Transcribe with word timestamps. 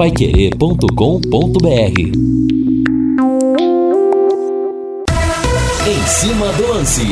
paiquerê.com.br 0.00 2.00
Em 5.86 6.06
cima 6.06 6.50
do 6.54 6.68
lance. 6.68 7.02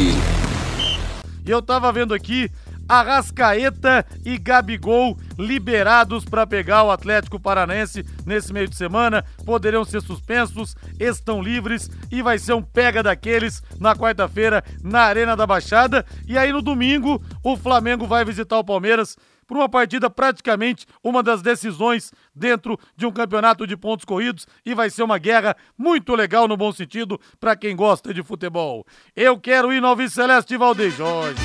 E 1.44 1.50
eu 1.50 1.60
tava 1.60 1.92
vendo 1.92 2.14
aqui 2.14 2.50
Arrascaeta 2.88 4.06
e 4.24 4.38
Gabigol 4.38 5.18
liberados 5.38 6.24
para 6.24 6.46
pegar 6.46 6.82
o 6.84 6.90
Atlético 6.90 7.38
Paranaense 7.38 8.06
nesse 8.24 8.54
meio 8.54 8.66
de 8.66 8.74
semana. 8.74 9.22
Poderiam 9.44 9.84
ser 9.84 10.00
suspensos, 10.00 10.74
estão 10.98 11.42
livres 11.42 11.90
e 12.10 12.22
vai 12.22 12.38
ser 12.38 12.54
um 12.54 12.62
pega 12.62 13.02
daqueles 13.02 13.62
na 13.78 13.94
quarta-feira 13.94 14.64
na 14.82 15.00
Arena 15.00 15.36
da 15.36 15.46
Baixada. 15.46 16.06
E 16.26 16.38
aí 16.38 16.50
no 16.50 16.62
domingo 16.62 17.22
o 17.44 17.54
Flamengo 17.54 18.06
vai 18.06 18.24
visitar 18.24 18.58
o 18.58 18.64
Palmeiras 18.64 19.14
por 19.48 19.56
uma 19.56 19.68
partida 19.68 20.10
praticamente 20.10 20.86
uma 21.02 21.22
das 21.22 21.40
decisões 21.40 22.12
dentro 22.34 22.78
de 22.94 23.06
um 23.06 23.10
campeonato 23.10 23.66
de 23.66 23.76
pontos 23.76 24.04
corridos 24.04 24.46
e 24.64 24.74
vai 24.74 24.90
ser 24.90 25.02
uma 25.02 25.18
guerra 25.18 25.56
muito 25.76 26.14
legal 26.14 26.46
no 26.46 26.56
bom 26.56 26.70
sentido 26.70 27.18
para 27.40 27.56
quem 27.56 27.74
gosta 27.74 28.12
de 28.12 28.22
futebol. 28.22 28.86
Eu 29.16 29.40
quero 29.40 29.72
ir 29.72 29.80
no 29.80 29.88
Alves 29.88 30.12
Celeste 30.12 30.56
Valdez 30.56 30.94
Jorge. 30.94 31.40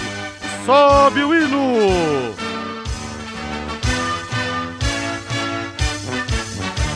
Sobe 0.66 1.23
o 1.23 1.34
hino! 1.34 2.53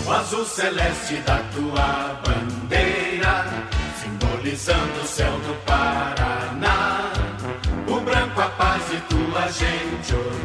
O 0.06 0.12
azul 0.12 0.46
celeste 0.46 1.16
da 1.18 1.40
tua 1.54 2.22
bandeira, 2.24 3.46
simbolizando 4.02 5.02
o 5.02 5.06
céu 5.06 5.34
do 5.40 5.54
Paraná. 5.66 7.12
O 7.90 8.00
branco 8.00 8.40
a 8.40 8.48
paz 8.52 8.84
e 8.94 9.02
tua 9.02 9.52
gente. 9.52 10.37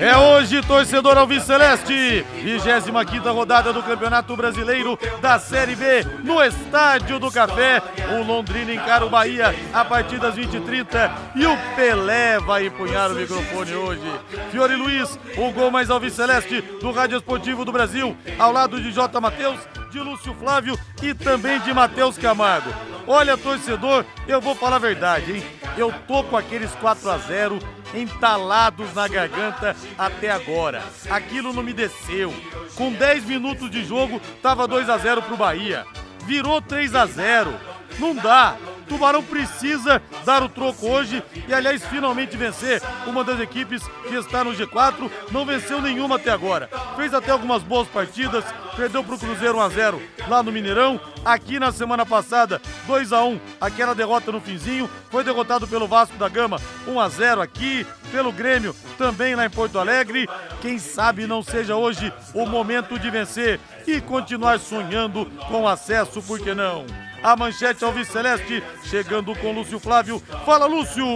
É 0.00 0.16
hoje, 0.16 0.60
torcedor 0.62 1.16
Alves 1.16 1.44
Celeste, 1.44 2.24
25 2.42 3.32
rodada 3.32 3.72
do 3.72 3.82
Campeonato 3.82 4.36
Brasileiro 4.36 4.98
da 5.20 5.38
Série 5.38 5.76
B, 5.76 6.04
no 6.24 6.42
Estádio 6.42 7.18
do 7.18 7.30
Café. 7.30 7.80
O 8.18 8.22
Londrina 8.24 8.72
encara 8.72 9.06
o 9.06 9.10
Bahia 9.10 9.54
a 9.72 9.84
partir 9.84 10.18
das 10.18 10.34
20h30 10.34 11.10
e 11.36 11.46
o 11.46 11.56
Pelé 11.76 12.40
vai 12.40 12.66
empunhar 12.66 13.10
o 13.12 13.14
microfone 13.14 13.74
hoje. 13.74 14.20
Fiore 14.50 14.74
Luiz, 14.74 15.18
o 15.36 15.52
gol 15.52 15.70
mais 15.70 15.90
Alves 15.90 16.12
Celeste 16.12 16.60
do 16.60 16.90
Rádio 16.90 17.18
Esportivo 17.18 17.64
do 17.64 17.72
Brasil, 17.72 18.16
ao 18.38 18.52
lado 18.52 18.80
de 18.80 18.90
J. 18.90 19.20
Matheus, 19.20 19.60
de 19.94 20.00
Lúcio 20.00 20.34
Flávio 20.34 20.76
e 21.00 21.14
também 21.14 21.60
de 21.60 21.72
Matheus 21.72 22.18
Camargo. 22.18 22.68
Olha, 23.06 23.36
torcedor, 23.36 24.04
eu 24.26 24.40
vou 24.40 24.56
falar 24.56 24.76
a 24.76 24.80
verdade, 24.80 25.36
hein? 25.36 25.44
Eu 25.76 25.94
tô 26.08 26.24
com 26.24 26.36
aqueles 26.36 26.72
4 26.72 27.08
a 27.08 27.18
0 27.18 27.60
entalados 27.94 28.92
na 28.92 29.06
garganta 29.06 29.76
até 29.96 30.32
agora. 30.32 30.82
Aquilo 31.08 31.52
não 31.52 31.62
me 31.62 31.72
desceu. 31.72 32.34
Com 32.74 32.92
10 32.92 33.24
minutos 33.24 33.70
de 33.70 33.84
jogo, 33.84 34.20
tava 34.42 34.66
2 34.66 34.90
a 34.90 34.98
0 34.98 35.22
pro 35.22 35.36
Bahia. 35.36 35.86
Virou 36.26 36.60
3 36.60 36.92
a 36.96 37.06
0. 37.06 37.54
Não 38.00 38.16
dá. 38.16 38.56
Tubarão 38.88 39.22
precisa 39.22 40.00
dar 40.24 40.42
o 40.42 40.48
troco 40.48 40.86
hoje 40.86 41.22
e, 41.48 41.54
aliás, 41.54 41.84
finalmente 41.86 42.36
vencer 42.36 42.82
uma 43.06 43.24
das 43.24 43.40
equipes 43.40 43.82
que 44.08 44.14
está 44.14 44.44
no 44.44 44.52
G4. 44.52 45.10
Não 45.30 45.44
venceu 45.44 45.80
nenhuma 45.80 46.16
até 46.16 46.30
agora. 46.30 46.68
Fez 46.96 47.12
até 47.12 47.30
algumas 47.30 47.62
boas 47.62 47.88
partidas, 47.88 48.44
perdeu 48.76 49.02
para 49.02 49.14
o 49.14 49.18
Cruzeiro 49.18 49.58
1x0 49.58 50.00
lá 50.28 50.42
no 50.42 50.52
Mineirão. 50.52 51.00
Aqui 51.24 51.58
na 51.58 51.72
semana 51.72 52.04
passada, 52.04 52.60
2 52.86 53.12
a 53.12 53.24
1 53.24 53.40
aquela 53.60 53.94
derrota 53.94 54.30
no 54.30 54.40
finzinho. 54.40 54.88
Foi 55.10 55.24
derrotado 55.24 55.66
pelo 55.66 55.88
Vasco 55.88 56.16
da 56.16 56.28
Gama, 56.28 56.60
1 56.86 57.00
a 57.00 57.08
0 57.08 57.40
aqui, 57.40 57.86
pelo 58.10 58.32
Grêmio 58.32 58.74
também 58.98 59.34
lá 59.34 59.46
em 59.46 59.50
Porto 59.50 59.78
Alegre. 59.78 60.28
Quem 60.60 60.78
sabe 60.78 61.26
não 61.26 61.42
seja 61.42 61.76
hoje 61.76 62.12
o 62.32 62.46
momento 62.46 62.98
de 62.98 63.10
vencer 63.10 63.60
e 63.86 64.00
continuar 64.00 64.58
sonhando 64.58 65.26
com 65.48 65.66
acesso, 65.68 66.22
por 66.22 66.40
que 66.40 66.54
não? 66.54 67.03
A 67.24 67.34
manchete 67.34 67.82
Alves 67.82 68.08
Celeste, 68.08 68.62
chegando 68.84 69.34
com 69.36 69.50
Lúcio 69.50 69.80
Flávio. 69.80 70.20
Fala, 70.44 70.66
Lúcio! 70.66 71.06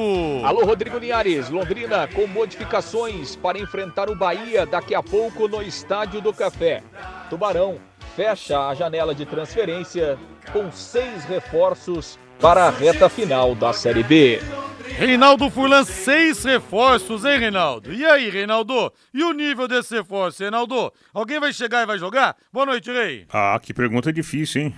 Alô, 0.43 0.65
Rodrigo 0.65 0.97
Linhares. 0.97 1.51
Londrina 1.51 2.09
com 2.09 2.27
modificações 2.27 3.37
para 3.37 3.59
enfrentar 3.59 4.09
o 4.09 4.15
Bahia 4.15 4.65
daqui 4.65 4.95
a 4.95 5.03
pouco 5.03 5.47
no 5.47 5.61
Estádio 5.61 6.23
do 6.23 6.33
Café. 6.33 6.83
Tubarão 7.29 7.79
fecha 8.17 8.59
a 8.69 8.75
janela 8.75 9.15
de 9.15 9.27
transferência 9.27 10.19
com 10.51 10.73
seis 10.73 11.27
reforços 11.27 12.19
para 12.41 12.65
a 12.65 12.71
reta 12.71 13.11
final 13.11 13.55
da 13.55 13.75
Série 13.75 14.03
B. 14.03 14.41
Reinaldo 14.97 15.51
Furlan, 15.51 15.85
seis 15.85 16.43
reforços, 16.43 17.27
hein, 17.27 17.39
Reinaldo? 17.39 17.93
E 17.93 18.07
aí, 18.07 18.31
Reinaldo? 18.31 18.91
E 19.13 19.23
o 19.23 19.33
nível 19.33 19.69
desse 19.69 19.95
reforço, 19.95 20.43
Reinaldo? 20.43 20.91
Alguém 21.13 21.39
vai 21.39 21.53
chegar 21.53 21.83
e 21.83 21.87
vai 21.87 21.99
jogar? 21.99 22.35
Boa 22.51 22.65
noite, 22.65 22.91
Rei. 22.91 23.27
Ah, 23.31 23.61
que 23.63 23.75
pergunta 23.75 24.11
difícil, 24.11 24.63
hein? 24.63 24.75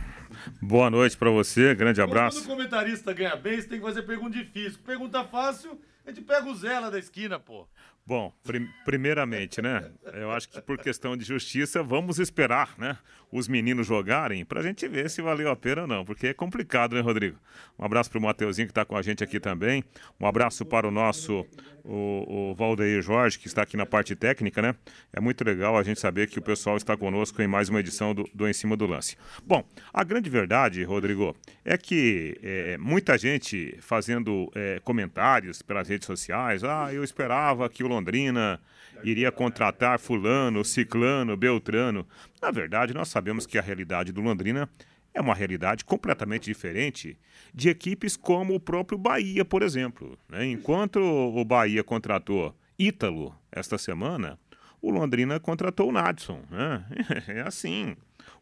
Boa 0.61 0.91
noite 0.91 1.17
para 1.17 1.31
você, 1.31 1.75
grande 1.75 2.01
abraço. 2.01 2.39
Quando 2.39 2.45
o 2.45 2.49
comentarista 2.49 3.13
ganha 3.13 3.37
bem, 3.37 3.61
você 3.61 3.69
tem 3.69 3.79
que 3.79 3.85
fazer 3.85 4.03
pergunta 4.03 4.37
difícil. 4.37 4.79
Pergunta 4.85 5.25
fácil, 5.25 5.79
a 6.05 6.11
gente 6.11 6.23
pega 6.23 6.49
o 6.49 6.55
Zé 6.55 6.79
lá 6.79 6.91
da 6.91 6.99
esquina, 6.99 7.39
pô. 7.39 7.67
Bom, 8.07 8.33
prim 8.43 8.69
primeiramente, 8.85 9.63
né? 9.63 9.89
Eu 10.15 10.33
acho 10.33 10.49
que 10.49 10.61
por 10.61 10.79
questão 10.79 11.17
de 11.17 11.25
justiça, 11.25 11.83
vamos 11.83 12.19
esperar, 12.19 12.75
né? 12.77 12.99
Os 13.31 13.47
meninos 13.47 13.87
jogarem 13.87 14.45
pra 14.45 14.63
gente 14.63 14.89
ver 14.89 15.09
se 15.09 15.23
valeu 15.23 15.49
a 15.49 15.55
pena 15.55 15.83
ou 15.83 15.87
não, 15.87 16.05
porque 16.05 16.29
é 16.29 16.35
complicado, 16.35 16.97
né, 16.97 17.01
Rodrigo? 17.01 17.39
Um 17.79 17.85
abraço 17.85 18.11
pro 18.11 18.21
Mateuzinho 18.21 18.67
que 18.67 18.75
tá 18.75 18.85
com 18.85 18.97
a 18.97 19.03
gente 19.03 19.23
aqui 19.23 19.39
também. 19.39 19.85
Um 20.19 20.27
abraço 20.27 20.67
para 20.67 20.89
o 20.89 20.91
nosso, 20.91 21.47
o, 21.85 22.51
o 22.51 22.55
Valdeir 22.57 23.01
Jorge, 23.01 23.39
que 23.39 23.47
está 23.47 23.63
aqui 23.63 23.77
na 23.77 23.87
parte 23.87 24.17
técnica, 24.17 24.61
né? 24.61 24.75
É 25.13 25.21
muito 25.21 25.45
legal 25.45 25.79
a 25.79 25.83
gente 25.85 26.01
saber 26.01 26.29
que 26.29 26.41
o 26.41 26.43
pessoal 26.43 26.77
está 26.77 26.97
conosco 26.97 27.41
em 27.41 27.47
mais 27.47 27.69
uma 27.69 27.79
edição 27.79 28.13
do, 28.13 28.29
do 28.35 28.49
Em 28.49 28.53
Cima 28.53 28.77
do 28.77 28.87
Lance. 28.87 29.17
Bom, 29.47 29.65
a 29.95 30.03
grande 30.03 30.29
verdade, 30.29 30.83
Rodrigo, 30.83 31.37
é 31.65 31.79
que 31.79 32.37
é, 32.43 32.77
muita 32.79 33.17
gente 33.17 33.79
fazendo 33.81 34.51
é, 34.57 34.81
comentários 34.83 35.63
pelas 35.63 35.89
redes 35.89 36.07
sociais, 36.07 36.65
ah, 36.65 36.93
eu 36.93 37.05
esperava 37.05 37.69
que 37.69 37.85
o 37.85 37.89
Londrina 37.91 38.61
iria 39.03 39.33
contratar 39.33 39.99
fulano, 39.99 40.65
ciclano, 40.65 41.37
beltrano. 41.37 42.07
Na 42.41 42.51
verdade, 42.51 42.95
nós 42.95 43.09
sabemos 43.09 43.47
que 43.47 43.59
a 43.59 43.63
realidade 43.63 44.13
do 44.13 44.21
Londrina 44.21 44.69
é 45.13 45.21
uma 45.21 45.35
realidade 45.35 45.85
completamente 45.85 46.45
diferente 46.45 47.19
de 47.53 47.69
equipes 47.69 48.17
como 48.17 48.55
o 48.55 48.61
próprio 48.61 48.99
Bahia, 48.99 49.45
por 49.45 49.63
exemplo. 49.63 50.19
Né? 50.29 50.47
Enquanto 50.47 51.01
o 51.01 51.45
Bahia 51.45 51.83
contratou 51.83 52.55
Ítalo 52.79 53.35
esta 53.51 53.77
semana, 53.77 54.39
o 54.81 54.91
Londrina 54.91 55.39
contratou 55.41 55.89
o 55.89 55.93
Nadson. 55.93 56.43
Né? 56.51 56.85
É 57.29 57.41
assim. 57.41 57.97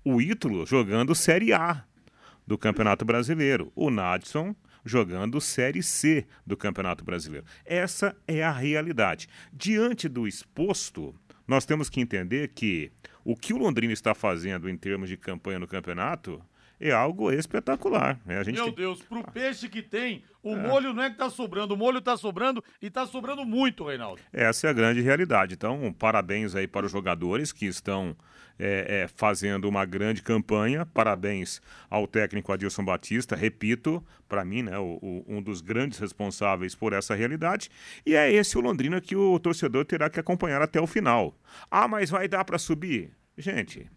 O 0.05 0.21
Ítalo 0.21 0.67
jogando 0.67 1.15
Série 1.15 1.53
A 1.53 1.85
do 2.47 2.57
Campeonato 2.57 3.05
Brasileiro. 3.05 3.73
O 3.75 3.91
Nadson 3.91 4.55
jogando 4.85 5.41
Série 5.41 5.83
C 5.83 6.27
do 6.47 6.57
Campeonato 6.57 7.05
Brasileiro. 7.05 7.47
Essa 7.65 8.17
é 8.27 8.43
a 8.43 8.53
realidade. 8.53 9.29
Diante 9.53 10.09
do 10.09 10.27
exposto, 10.27 11.15
nós 11.47 11.65
temos 11.65 11.89
que 11.89 12.01
entender 12.01 12.49
que 12.49 12.91
o 13.25 13.37
que 13.37 13.53
o 13.53 13.59
Londrina 13.59 13.93
está 13.93 14.15
fazendo 14.15 14.69
em 14.69 14.77
termos 14.77 15.09
de 15.09 15.17
campanha 15.17 15.59
no 15.59 15.67
campeonato 15.67 16.43
é 16.81 16.93
algo 16.93 17.33
espetacular. 17.33 18.21
Né? 18.25 18.43
Meu 18.45 18.67
tem... 18.67 18.75
Deus, 18.75 19.03
pro 19.03 19.25
peixe 19.25 19.69
que 19.69 19.83
tem, 19.83 20.23
o 20.49 20.57
é. 20.57 20.69
molho 20.69 20.93
não 20.93 21.03
é 21.03 21.11
que 21.11 21.17
tá 21.17 21.31
sobrando, 21.31 21.75
o 21.75 21.77
molho 21.77 22.01
tá 22.01 22.17
sobrando 22.17 22.63
e 22.81 22.91
tá 22.91 23.07
sobrando 23.07 23.45
muito, 23.45 23.85
Reinaldo. 23.85 24.21
Essa 24.33 24.67
é 24.67 24.71
a 24.71 24.73
grande 24.73 25.01
realidade. 25.01 25.55
Então, 25.55 25.95
parabéns 25.99 26.55
aí 26.55 26.67
para 26.67 26.87
os 26.87 26.93
jogadores 26.93 27.53
que 27.53 27.67
estão 27.67 28.17
é, 28.59 29.03
é, 29.03 29.09
fazendo 29.09 29.69
uma 29.69 29.85
grande 29.85 30.23
campanha. 30.23 30.85
Parabéns 30.85 31.63
ao 31.89 32.07
técnico 32.07 32.53
Adilson 32.53 32.85
Batista, 32.85 33.37
repito, 33.37 34.05
para 34.29 34.45
mim, 34.45 34.63
né, 34.63 34.79
o, 34.79 34.99
o, 35.01 35.25
um 35.29 35.41
dos 35.41 35.61
grandes 35.61 35.99
responsáveis 35.99 36.75
por 36.75 36.93
essa 36.93 37.15
realidade. 37.15 37.71
E 38.05 38.15
é 38.15 38.33
esse 38.33 38.59
o 38.59 38.61
Londrina 38.61 39.01
que 39.01 39.15
o 39.15 39.39
torcedor 39.39 39.85
terá 39.85 40.11
que 40.11 40.19
acompanhar 40.19 40.61
até 40.61 40.81
o 40.81 40.87
final. 40.87 41.35
Ah, 41.71 41.87
mas 41.87 42.11
vai 42.11 42.27
dar 42.27 42.45
para 42.45 42.59
subir? 42.59 43.13
Gente, 43.37 43.89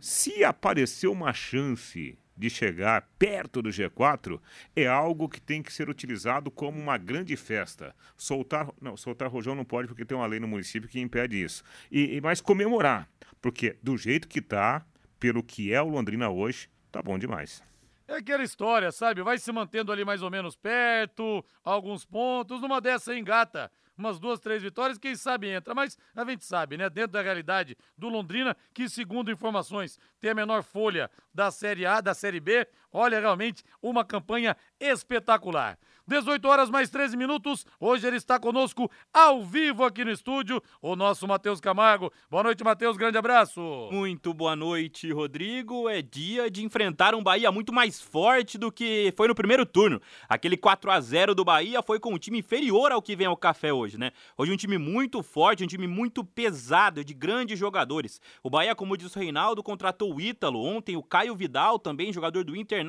se 0.00 0.42
aparecer 0.44 1.08
uma 1.08 1.32
chance 1.32 2.16
de 2.38 2.48
chegar 2.48 3.08
perto 3.18 3.60
do 3.60 3.70
G4 3.70 4.40
é 4.76 4.86
algo 4.86 5.28
que 5.28 5.40
tem 5.40 5.62
que 5.62 5.72
ser 5.72 5.88
utilizado 5.90 6.50
como 6.50 6.78
uma 6.78 6.96
grande 6.96 7.36
festa. 7.36 7.94
Soltar, 8.16 8.68
não, 8.80 8.96
soltar 8.96 9.28
rojão 9.28 9.54
não 9.54 9.64
pode 9.64 9.88
porque 9.88 10.04
tem 10.04 10.16
uma 10.16 10.26
lei 10.26 10.38
no 10.38 10.46
município 10.46 10.88
que 10.88 11.00
impede 11.00 11.42
isso. 11.42 11.64
E, 11.90 12.16
e 12.16 12.20
mas 12.20 12.40
comemorar, 12.40 13.08
porque 13.42 13.76
do 13.82 13.96
jeito 13.96 14.28
que 14.28 14.40
tá, 14.40 14.86
pelo 15.18 15.42
que 15.42 15.72
é 15.72 15.82
o 15.82 15.88
Londrina 15.88 16.30
hoje, 16.30 16.70
tá 16.92 17.02
bom 17.02 17.18
demais. 17.18 17.62
É 18.06 18.14
aquela 18.14 18.42
história, 18.42 18.90
sabe? 18.90 19.22
Vai 19.22 19.36
se 19.36 19.52
mantendo 19.52 19.92
ali 19.92 20.04
mais 20.04 20.22
ou 20.22 20.30
menos 20.30 20.56
perto, 20.56 21.44
alguns 21.62 22.06
pontos, 22.06 22.60
numa 22.62 22.80
dessa 22.80 23.14
engata 23.14 23.70
umas 23.98 24.18
duas, 24.18 24.40
três 24.40 24.62
vitórias, 24.62 24.98
quem 24.98 25.14
sabe 25.14 25.48
entra. 25.48 25.74
Mas 25.74 25.98
a 26.14 26.24
gente 26.24 26.44
sabe, 26.44 26.76
né? 26.76 26.88
Dentro 26.88 27.12
da 27.12 27.22
realidade 27.22 27.76
do 27.96 28.08
Londrina, 28.08 28.56
que 28.72 28.88
segundo 28.88 29.30
informações 29.30 29.98
tem 30.20 30.30
a 30.30 30.34
menor 30.34 30.62
folha 30.62 31.10
da 31.34 31.50
Série 31.50 31.84
A, 31.84 32.00
da 32.00 32.14
Série 32.14 32.40
B. 32.40 32.66
Olha, 32.98 33.20
realmente 33.20 33.62
uma 33.80 34.04
campanha 34.04 34.56
espetacular. 34.80 35.78
18 36.08 36.48
horas 36.48 36.70
mais 36.70 36.88
13 36.88 37.18
minutos. 37.18 37.66
Hoje 37.78 38.06
ele 38.06 38.16
está 38.16 38.40
conosco 38.40 38.90
ao 39.12 39.44
vivo 39.44 39.84
aqui 39.84 40.04
no 40.04 40.10
estúdio, 40.10 40.60
o 40.80 40.96
nosso 40.96 41.28
Matheus 41.28 41.60
Camargo. 41.60 42.10
Boa 42.30 42.42
noite, 42.42 42.64
Matheus. 42.64 42.96
Grande 42.96 43.18
abraço. 43.18 43.60
Muito 43.92 44.32
boa 44.32 44.56
noite, 44.56 45.12
Rodrigo. 45.12 45.86
É 45.86 46.00
dia 46.00 46.50
de 46.50 46.64
enfrentar 46.64 47.14
um 47.14 47.22
Bahia 47.22 47.52
muito 47.52 47.74
mais 47.74 48.00
forte 48.00 48.56
do 48.56 48.72
que 48.72 49.12
foi 49.16 49.28
no 49.28 49.34
primeiro 49.34 49.66
turno. 49.66 50.00
Aquele 50.26 50.56
4 50.56 50.90
a 50.90 50.98
0 50.98 51.34
do 51.34 51.44
Bahia 51.44 51.82
foi 51.82 52.00
com 52.00 52.14
um 52.14 52.18
time 52.18 52.38
inferior 52.38 52.90
ao 52.90 53.02
que 53.02 53.14
vem 53.14 53.26
ao 53.26 53.36
café 53.36 53.70
hoje, 53.70 53.98
né? 53.98 54.10
Hoje 54.36 54.50
um 54.50 54.56
time 54.56 54.78
muito 54.78 55.22
forte, 55.22 55.62
um 55.62 55.68
time 55.68 55.86
muito 55.86 56.24
pesado, 56.24 57.04
de 57.04 57.12
grandes 57.12 57.58
jogadores. 57.58 58.18
O 58.42 58.48
Bahia, 58.48 58.74
como 58.74 58.96
disse 58.96 59.18
o 59.18 59.20
Reinaldo, 59.20 59.62
contratou 59.62 60.14
o 60.14 60.20
Ítalo. 60.20 60.64
Ontem 60.64 60.96
o 60.96 61.02
Caio 61.02 61.36
Vidal, 61.36 61.78
também 61.78 62.12
jogador 62.14 62.44
do 62.44 62.56
Internacional, 62.56 62.87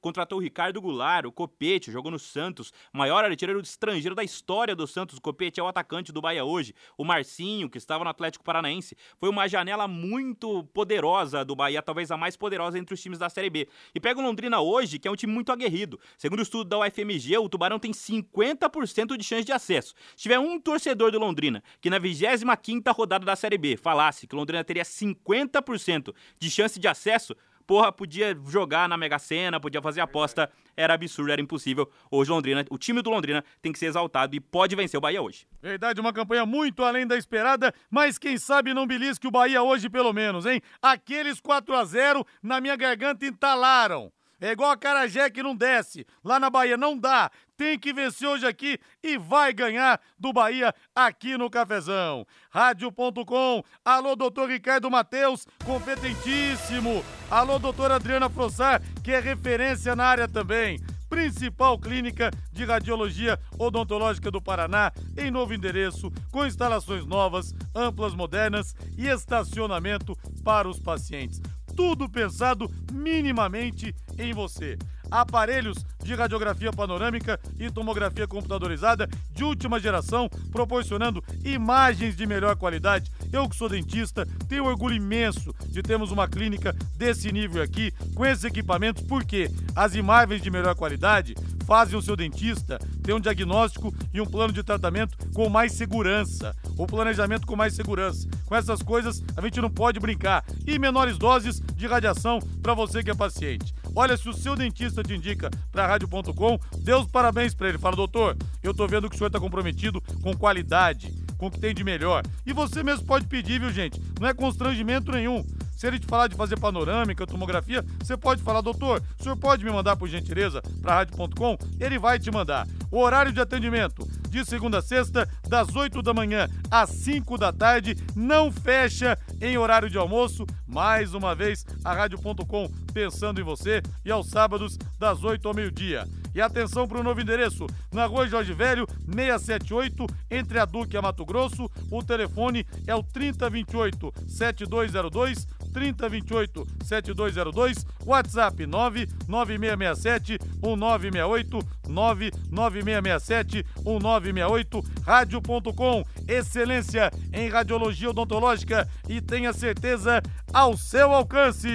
contratou 0.00 0.38
o 0.38 0.40
Ricardo 0.40 0.80
Goulart, 0.80 1.26
o 1.26 1.32
Copete, 1.32 1.90
jogou 1.90 2.10
no 2.10 2.18
Santos, 2.18 2.72
maior 2.92 3.24
artilheiro 3.24 3.60
estrangeiro 3.60 4.14
da 4.14 4.22
história 4.22 4.74
do 4.74 4.86
Santos. 4.86 5.18
O 5.18 5.20
Copete 5.20 5.60
é 5.60 5.62
o 5.62 5.66
atacante 5.66 6.12
do 6.12 6.20
Bahia 6.20 6.44
hoje. 6.44 6.74
O 6.96 7.04
Marcinho, 7.04 7.68
que 7.68 7.78
estava 7.78 8.04
no 8.04 8.10
Atlético 8.10 8.44
Paranaense. 8.44 8.96
Foi 9.18 9.28
uma 9.28 9.48
janela 9.48 9.88
muito 9.88 10.64
poderosa 10.72 11.44
do 11.44 11.56
Bahia, 11.56 11.82
talvez 11.82 12.10
a 12.10 12.16
mais 12.16 12.36
poderosa 12.36 12.78
entre 12.78 12.94
os 12.94 13.02
times 13.02 13.18
da 13.18 13.28
Série 13.28 13.50
B. 13.50 13.68
E 13.94 14.00
pega 14.00 14.20
o 14.20 14.22
Londrina 14.22 14.60
hoje, 14.60 14.98
que 14.98 15.08
é 15.08 15.10
um 15.10 15.16
time 15.16 15.32
muito 15.32 15.50
aguerrido. 15.50 15.98
Segundo 16.16 16.40
o 16.40 16.42
estudo 16.42 16.68
da 16.68 16.78
UFMG, 16.78 17.38
o 17.38 17.48
Tubarão 17.48 17.78
tem 17.78 17.90
50% 17.90 19.16
de 19.16 19.24
chance 19.24 19.44
de 19.44 19.52
acesso. 19.52 19.94
Se 20.16 20.22
tiver 20.22 20.38
um 20.38 20.60
torcedor 20.60 21.10
do 21.10 21.18
Londrina 21.18 21.62
que 21.80 21.90
na 21.90 21.98
25ª 21.98 22.94
rodada 22.94 23.24
da 23.24 23.36
Série 23.36 23.58
B 23.58 23.76
falasse 23.76 24.26
que 24.26 24.34
o 24.34 24.38
Londrina 24.38 24.62
teria 24.64 24.84
50% 24.84 26.14
de 26.38 26.50
chance 26.50 26.78
de 26.78 26.88
acesso, 26.88 27.34
porra, 27.66 27.92
podia 27.92 28.36
jogar 28.46 28.88
na 28.88 28.96
Mega 28.96 29.18
Sena, 29.18 29.60
podia 29.60 29.80
fazer 29.80 30.00
aposta, 30.00 30.50
era 30.76 30.94
absurdo, 30.94 31.32
era 31.32 31.40
impossível. 31.40 31.90
Hoje 32.10 32.30
Londrina, 32.30 32.64
o 32.70 32.78
time 32.78 33.02
do 33.02 33.10
Londrina 33.10 33.44
tem 33.60 33.72
que 33.72 33.78
ser 33.78 33.86
exaltado 33.86 34.34
e 34.34 34.40
pode 34.40 34.74
vencer 34.76 34.98
o 34.98 35.00
Bahia 35.00 35.22
hoje. 35.22 35.46
Verdade, 35.60 36.00
uma 36.00 36.12
campanha 36.12 36.44
muito 36.44 36.82
além 36.84 37.06
da 37.06 37.16
esperada, 37.16 37.72
mas 37.90 38.18
quem 38.18 38.36
sabe 38.36 38.74
não 38.74 38.86
belisque 38.86 39.26
o 39.26 39.30
Bahia 39.30 39.62
hoje 39.62 39.88
pelo 39.88 40.12
menos, 40.12 40.46
hein? 40.46 40.60
Aqueles 40.80 41.40
4 41.40 41.74
a 41.74 41.84
0 41.84 42.26
na 42.42 42.60
minha 42.60 42.76
garganta 42.76 43.26
entalaram. 43.26 44.12
É 44.42 44.50
igual 44.50 44.72
a 44.72 44.76
Carajé 44.76 45.30
que 45.30 45.40
não 45.40 45.54
desce. 45.54 46.04
Lá 46.24 46.40
na 46.40 46.50
Bahia 46.50 46.76
não 46.76 46.98
dá. 46.98 47.30
Tem 47.56 47.78
que 47.78 47.92
vencer 47.92 48.26
hoje 48.26 48.44
aqui 48.44 48.76
e 49.00 49.16
vai 49.16 49.52
ganhar 49.52 50.00
do 50.18 50.32
Bahia 50.32 50.74
aqui 50.92 51.38
no 51.38 51.48
Cafezão. 51.48 52.26
Rádio.com. 52.50 53.62
Alô, 53.84 54.16
doutor 54.16 54.50
Ricardo 54.50 54.90
Mateus, 54.90 55.46
competentíssimo. 55.64 57.04
Alô, 57.30 57.60
doutora 57.60 57.94
Adriana 57.94 58.28
Frossar, 58.28 58.82
que 59.04 59.12
é 59.12 59.20
referência 59.20 59.94
na 59.94 60.06
área 60.06 60.26
também 60.26 60.80
principal 61.08 61.78
clínica 61.78 62.30
de 62.50 62.64
radiologia 62.64 63.38
odontológica 63.58 64.30
do 64.30 64.40
Paraná, 64.40 64.90
em 65.14 65.30
novo 65.30 65.52
endereço, 65.52 66.10
com 66.30 66.46
instalações 66.46 67.04
novas, 67.04 67.54
amplas, 67.74 68.14
modernas 68.14 68.74
e 68.96 69.08
estacionamento 69.08 70.16
para 70.42 70.66
os 70.66 70.80
pacientes 70.80 71.38
tudo 71.76 72.08
pensado 72.08 72.70
minimamente 72.92 73.94
em 74.18 74.32
você. 74.32 74.76
Aparelhos 75.12 75.76
de 76.02 76.14
radiografia 76.14 76.72
panorâmica 76.72 77.38
e 77.58 77.70
tomografia 77.70 78.26
computadorizada 78.26 79.06
de 79.34 79.44
última 79.44 79.78
geração, 79.78 80.26
proporcionando 80.50 81.22
imagens 81.44 82.16
de 82.16 82.26
melhor 82.26 82.56
qualidade. 82.56 83.12
Eu 83.30 83.46
que 83.46 83.54
sou 83.54 83.68
dentista, 83.68 84.26
tenho 84.48 84.64
orgulho 84.64 84.96
imenso 84.96 85.54
de 85.68 85.82
termos 85.82 86.10
uma 86.10 86.26
clínica 86.26 86.74
desse 86.96 87.30
nível 87.30 87.62
aqui, 87.62 87.92
com 88.14 88.24
esses 88.24 88.44
equipamentos, 88.44 89.02
porque 89.02 89.50
as 89.76 89.94
imagens 89.94 90.40
de 90.40 90.50
melhor 90.50 90.74
qualidade 90.74 91.34
fazem 91.66 91.98
o 91.98 92.02
seu 92.02 92.16
dentista 92.16 92.78
ter 93.02 93.12
um 93.12 93.20
diagnóstico 93.20 93.94
e 94.12 94.20
um 94.20 94.26
plano 94.26 94.52
de 94.52 94.62
tratamento 94.62 95.16
com 95.34 95.48
mais 95.48 95.72
segurança, 95.72 96.54
o 96.76 96.86
planejamento 96.86 97.46
com 97.46 97.56
mais 97.56 97.74
segurança. 97.74 98.28
Com 98.46 98.54
essas 98.54 98.82
coisas 98.82 99.22
a 99.36 99.40
gente 99.42 99.60
não 99.60 99.70
pode 99.70 100.00
brincar. 100.00 100.44
E 100.66 100.78
menores 100.78 101.18
doses 101.18 101.60
de 101.60 101.86
radiação 101.86 102.40
para 102.62 102.74
você 102.74 103.02
que 103.02 103.10
é 103.10 103.14
paciente. 103.14 103.74
Olha, 103.94 104.16
se 104.16 104.28
o 104.28 104.32
seu 104.32 104.56
dentista 104.56 105.01
te 105.02 105.14
indica 105.14 105.50
para 105.70 105.86
rádio.com, 105.86 106.58
dê 106.78 106.94
os 106.94 107.06
parabéns 107.06 107.54
para 107.54 107.68
ele. 107.68 107.78
Fala, 107.78 107.96
doutor, 107.96 108.36
eu 108.62 108.72
tô 108.74 108.86
vendo 108.86 109.08
que 109.08 109.14
o 109.14 109.18
senhor 109.18 109.28
está 109.28 109.40
comprometido 109.40 110.00
com 110.22 110.36
qualidade, 110.36 111.12
com 111.36 111.46
o 111.46 111.50
que 111.50 111.58
tem 111.58 111.74
de 111.74 111.82
melhor. 111.82 112.22
E 112.46 112.52
você 112.52 112.82
mesmo 112.82 113.04
pode 113.04 113.26
pedir, 113.26 113.60
viu, 113.60 113.70
gente? 113.70 114.00
Não 114.20 114.28
é 114.28 114.34
constrangimento 114.34 115.10
nenhum. 115.10 115.44
Se 115.76 115.88
ele 115.88 115.98
te 115.98 116.06
falar 116.06 116.28
de 116.28 116.36
fazer 116.36 116.56
panorâmica, 116.60 117.26
tomografia, 117.26 117.84
você 117.98 118.16
pode 118.16 118.40
falar, 118.40 118.60
doutor, 118.60 119.02
o 119.18 119.22
senhor 119.22 119.36
pode 119.36 119.64
me 119.64 119.70
mandar 119.72 119.96
por 119.96 120.08
gentileza 120.08 120.62
para 120.80 120.94
rádio.com? 120.94 121.58
Ele 121.80 121.98
vai 121.98 122.20
te 122.20 122.30
mandar. 122.30 122.68
O 122.88 123.00
horário 123.00 123.32
de 123.32 123.40
atendimento, 123.40 124.08
de 124.32 124.46
segunda 124.46 124.78
a 124.78 124.82
sexta, 124.82 125.28
das 125.46 125.76
8 125.76 126.00
da 126.00 126.14
manhã 126.14 126.48
às 126.70 126.88
5 126.88 127.36
da 127.36 127.52
tarde, 127.52 127.94
não 128.16 128.50
fecha 128.50 129.18
em 129.38 129.58
horário 129.58 129.90
de 129.90 129.98
almoço. 129.98 130.46
Mais 130.66 131.12
uma 131.12 131.34
vez, 131.34 131.66
a 131.84 131.92
rádio.com 131.92 132.66
pensando 132.94 133.42
em 133.42 133.44
você 133.44 133.82
e 134.02 134.10
aos 134.10 134.30
sábados, 134.30 134.78
das 134.98 135.22
8 135.22 135.46
ao 135.46 135.54
meio-dia. 135.54 136.08
E 136.34 136.40
atenção 136.40 136.88
para 136.88 136.98
o 136.98 137.02
novo 137.02 137.20
endereço, 137.20 137.66
na 137.92 138.06
rua 138.06 138.26
Jorge 138.26 138.54
Velho, 138.54 138.86
678, 139.04 140.06
entre 140.30 140.58
a 140.58 140.64
Duque 140.64 140.96
e 140.96 140.98
a 140.98 141.02
Mato 141.02 141.26
Grosso. 141.26 141.70
O 141.90 142.02
telefone 142.02 142.66
é 142.86 142.94
o 142.94 143.02
3028 143.02 144.14
7202 144.26 145.46
3028 145.72 146.66
7202, 146.84 147.86
WhatsApp 148.04 148.66
99667 148.66 150.38
1968 150.62 151.58
99667 151.88 153.66
1968, 153.84 154.82
rádio.com, 155.04 156.04
excelência 156.28 157.10
em 157.32 157.48
radiologia 157.48 158.10
odontológica 158.10 158.88
e 159.08 159.20
tenha 159.20 159.52
certeza 159.52 160.22
ao 160.52 160.76
seu 160.76 161.12
alcance. 161.12 161.68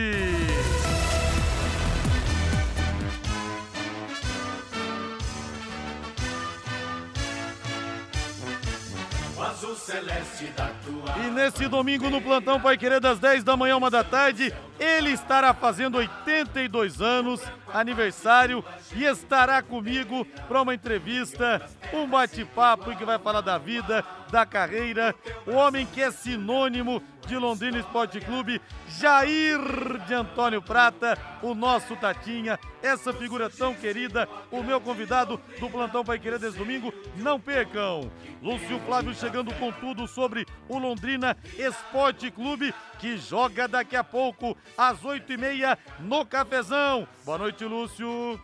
E 11.25 11.31
nesse 11.31 11.67
domingo 11.67 12.09
no 12.09 12.21
plantão 12.21 12.59
Pai 12.59 12.77
Querer 12.77 12.99
das 12.99 13.19
10 13.19 13.43
da 13.43 13.55
manhã, 13.55 13.77
uma 13.77 13.89
da 13.89 14.03
tarde, 14.03 14.53
ele 14.79 15.11
estará 15.11 15.53
fazendo 15.53 15.97
82 15.97 17.01
anos, 17.01 17.41
aniversário, 17.73 18.63
e 18.95 19.03
estará 19.03 19.61
comigo 19.61 20.25
para 20.47 20.61
uma 20.61 20.73
entrevista, 20.73 21.61
um 21.93 22.07
bate-papo 22.07 22.95
que 22.95 23.05
vai 23.05 23.19
falar 23.19 23.41
da 23.41 23.57
vida, 23.57 24.03
da 24.31 24.45
carreira, 24.45 25.15
o 25.45 25.51
homem 25.51 25.85
que 25.85 26.01
é 26.01 26.11
sinônimo 26.11 27.01
de 27.27 27.37
Londrina 27.37 27.79
Esporte 27.79 28.19
Clube, 28.21 28.61
Jair 28.87 29.59
de 30.05 30.13
Antônio 30.13 30.61
Prata, 30.61 31.17
o 31.41 31.53
nosso 31.53 31.95
Tatinha, 31.97 32.57
essa 32.81 33.11
figura 33.11 33.49
tão 33.49 33.73
querida, 33.73 34.27
o 34.49 34.63
meu 34.63 34.79
convidado 34.79 35.39
do 35.59 35.69
Plantão 35.69 36.05
Pai 36.05 36.17
Querer 36.19 36.39
desse 36.39 36.57
domingo, 36.57 36.93
não 37.17 37.39
percam. 37.39 38.09
Lúcio 38.41 38.79
Flávio 38.85 39.13
chegando 39.13 39.53
com 39.55 39.71
tudo 39.73 40.07
sobre 40.07 40.45
o 40.69 40.77
Londrina 40.77 41.35
Esporte 41.57 42.31
Clube, 42.31 42.73
que 42.97 43.17
joga 43.17 43.67
daqui 43.67 43.95
a 43.95 44.03
pouco, 44.03 44.55
às 44.77 45.03
oito 45.05 45.31
e 45.31 45.37
meia, 45.37 45.77
no 45.99 46.25
Cafezão. 46.25 47.07
Boa 47.23 47.37
noite, 47.37 47.63
Lúcio. 47.63 48.39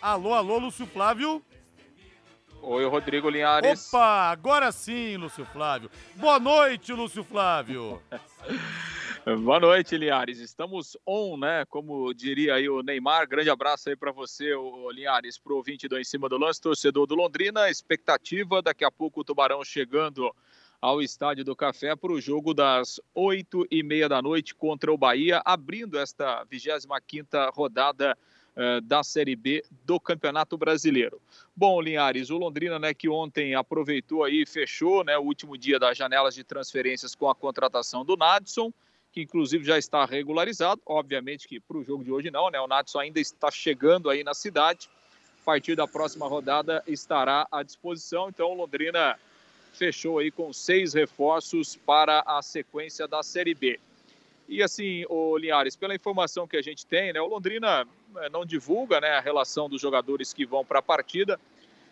Alô, 0.00 0.34
alô, 0.34 0.58
Lúcio 0.58 0.86
Flávio. 0.86 1.42
Oi, 2.62 2.84
Rodrigo 2.84 3.30
Linhares. 3.30 3.92
Opa, 3.92 4.30
agora 4.30 4.72
sim, 4.72 5.16
Lúcio 5.16 5.44
Flávio. 5.46 5.90
Boa 6.14 6.38
noite, 6.38 6.92
Lúcio 6.92 7.22
Flávio. 7.24 8.02
Boa 9.42 9.58
noite, 9.58 9.96
Linhares. 9.96 10.38
Estamos 10.38 10.96
on, 11.04 11.36
né? 11.36 11.64
Como 11.64 12.14
diria 12.14 12.54
aí 12.54 12.68
o 12.68 12.80
Neymar. 12.80 13.28
Grande 13.28 13.50
abraço 13.50 13.88
aí 13.88 13.96
para 13.96 14.12
você, 14.12 14.52
Linhares, 14.92 15.36
pro 15.36 15.56
ouvinte 15.56 15.88
do 15.88 15.98
Em 15.98 16.04
Cima 16.04 16.28
do 16.28 16.38
Lance, 16.38 16.60
torcedor 16.60 17.08
do 17.08 17.16
Londrina. 17.16 17.68
Expectativa, 17.68 18.62
daqui 18.62 18.84
a 18.84 18.90
pouco 18.90 19.20
o 19.20 19.24
Tubarão 19.24 19.64
chegando 19.64 20.32
ao 20.80 21.02
Estádio 21.02 21.44
do 21.44 21.56
Café 21.56 21.96
para 21.96 22.12
o 22.12 22.20
jogo 22.20 22.54
das 22.54 23.00
oito 23.14 23.66
e 23.70 23.82
meia 23.82 24.08
da 24.08 24.20
noite 24.20 24.54
contra 24.54 24.92
o 24.92 24.98
Bahia, 24.98 25.42
abrindo 25.44 25.98
esta 25.98 26.44
25 26.44 26.94
quinta 27.06 27.50
rodada 27.50 28.16
eh, 28.58 28.80
da 28.80 29.02
Série 29.02 29.36
B 29.36 29.62
do 29.84 30.00
Campeonato 30.00 30.56
Brasileiro. 30.56 31.20
Bom, 31.54 31.80
Linhares, 31.80 32.30
o 32.30 32.38
Londrina, 32.38 32.78
né, 32.78 32.94
que 32.94 33.06
ontem 33.06 33.54
aproveitou 33.54 34.24
aí 34.24 34.46
fechou, 34.46 35.04
né, 35.04 35.18
o 35.18 35.22
último 35.22 35.58
dia 35.58 35.78
das 35.78 35.98
janelas 35.98 36.34
de 36.34 36.42
transferências 36.42 37.14
com 37.14 37.28
a 37.28 37.34
contratação 37.34 38.04
do 38.04 38.16
Nadson, 38.16 38.72
que 39.12 39.22
inclusive 39.22 39.64
já 39.64 39.76
está 39.76 40.04
regularizado. 40.04 40.80
Obviamente 40.86 41.48
que 41.48 41.60
para 41.60 41.76
o 41.76 41.84
jogo 41.84 42.04
de 42.04 42.12
hoje 42.12 42.30
não, 42.30 42.50
né? 42.50 42.60
O 42.60 42.66
Nadson 42.66 43.00
ainda 43.00 43.20
está 43.20 43.50
chegando 43.50 44.10
aí 44.10 44.22
na 44.22 44.34
cidade. 44.34 44.88
A 45.42 45.44
partir 45.44 45.74
da 45.74 45.86
próxima 45.86 46.26
rodada 46.26 46.82
estará 46.86 47.46
à 47.50 47.62
disposição. 47.62 48.28
Então, 48.28 48.50
o 48.50 48.54
Londrina 48.54 49.18
fechou 49.76 50.18
aí 50.18 50.30
com 50.30 50.52
seis 50.52 50.94
reforços 50.94 51.76
para 51.76 52.22
a 52.26 52.40
sequência 52.42 53.06
da 53.06 53.22
Série 53.22 53.54
B. 53.54 53.78
E 54.48 54.62
assim, 54.62 55.04
o 55.08 55.36
Linhares, 55.36 55.76
pela 55.76 55.94
informação 55.94 56.46
que 56.46 56.56
a 56.56 56.62
gente 56.62 56.86
tem, 56.86 57.12
né, 57.12 57.20
o 57.20 57.26
Londrina 57.26 57.86
é, 58.16 58.28
não 58.30 58.44
divulga 58.44 59.00
né, 59.00 59.10
a 59.10 59.20
relação 59.20 59.68
dos 59.68 59.80
jogadores 59.80 60.32
que 60.32 60.46
vão 60.46 60.64
para 60.64 60.78
a 60.78 60.82
partida, 60.82 61.38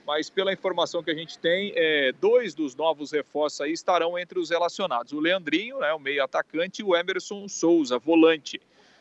mas 0.07 0.31
pela 0.31 0.53
informação 0.53 1.03
que 1.03 1.11
a 1.11 1.15
gente 1.15 1.39
tem, 1.39 1.73
é, 1.75 2.13
dois 2.13 2.55
dos 2.55 2.77
novos 2.77 3.11
reforços 3.11 3.61
aí 3.61 3.73
estarão 3.73 4.19
entre 4.19 4.39
os 4.39 4.51
relacionados. 4.51 5.13
O 5.13 5.21
Leandrinho, 5.21 5.81
né, 5.81 5.93
o 5.93 5.99
meio 5.99 6.23
atacante, 6.23 6.83
e 6.83 6.85
o 6.85 6.95
Emerson 6.95 7.49
Souza, 7.49 7.99
volante. 7.99 8.61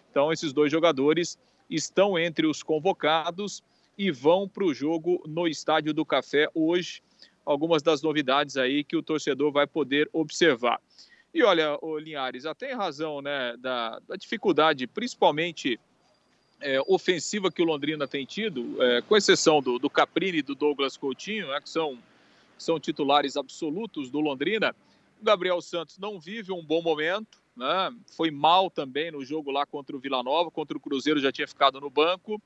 Então, 0.10 0.32
esses 0.32 0.52
dois 0.52 0.72
jogadores 0.72 1.38
estão 1.70 2.18
entre 2.18 2.48
os 2.48 2.64
convocados 2.64 3.64
e 3.98 4.10
vão 4.12 4.48
para 4.48 4.64
o 4.64 4.74
jogo 4.74 5.22
no 5.28 5.48
Estádio 5.48 5.94
do 5.94 6.06
Café 6.06 6.48
hoje. 6.54 7.02
Algumas 7.46 7.82
das 7.82 8.02
novidades 8.02 8.58
aí 8.58 8.84
que 8.84 8.96
o 8.96 9.04
torcedor 9.04 9.52
vai 9.52 9.68
poder 9.68 10.10
observar. 10.14 10.80
E 11.34 11.42
olha, 11.44 11.78
o 11.82 11.98
Linhares, 11.98 12.46
até 12.46 12.72
em 12.72 12.76
razão 12.76 13.22
né, 13.22 13.58
da, 13.58 14.00
da 14.08 14.16
dificuldade, 14.16 14.86
principalmente 14.86 15.80
é, 16.62 16.80
ofensiva 16.88 17.52
que 17.52 17.62
o 17.62 17.66
Londrina 17.66 18.08
tem 18.08 18.26
tido, 18.26 18.82
é, 18.82 19.02
com 19.02 19.18
exceção 19.18 19.62
do, 19.62 19.80
do 19.80 19.90
Caprini 19.90 20.38
e 20.38 20.42
do 20.44 20.54
Douglas 20.54 20.96
Coutinho, 20.96 21.48
né, 21.48 21.60
que 21.60 21.70
são, 21.70 21.98
são 22.58 22.80
titulares 22.80 23.36
absolutos 23.36 24.10
do 24.12 24.20
Londrina, 24.20 24.76
o 25.20 25.26
Gabriel 25.26 25.60
Santos 25.62 25.98
não 25.98 26.20
vive 26.20 26.52
um 26.52 26.64
bom 26.64 26.82
momento, 26.82 27.42
né, 27.58 27.92
foi 28.16 28.30
mal 28.30 28.70
também 28.70 29.12
no 29.12 29.26
jogo 29.26 29.50
lá 29.50 29.66
contra 29.66 29.96
o 29.96 30.00
Vila 30.00 30.22
Nova, 30.22 30.52
contra 30.52 30.78
o 30.78 30.80
Cruzeiro 30.80 31.20
já 31.20 31.32
tinha 31.32 31.48
ficado 31.48 31.82
no 31.82 31.90
banco. 31.90 32.42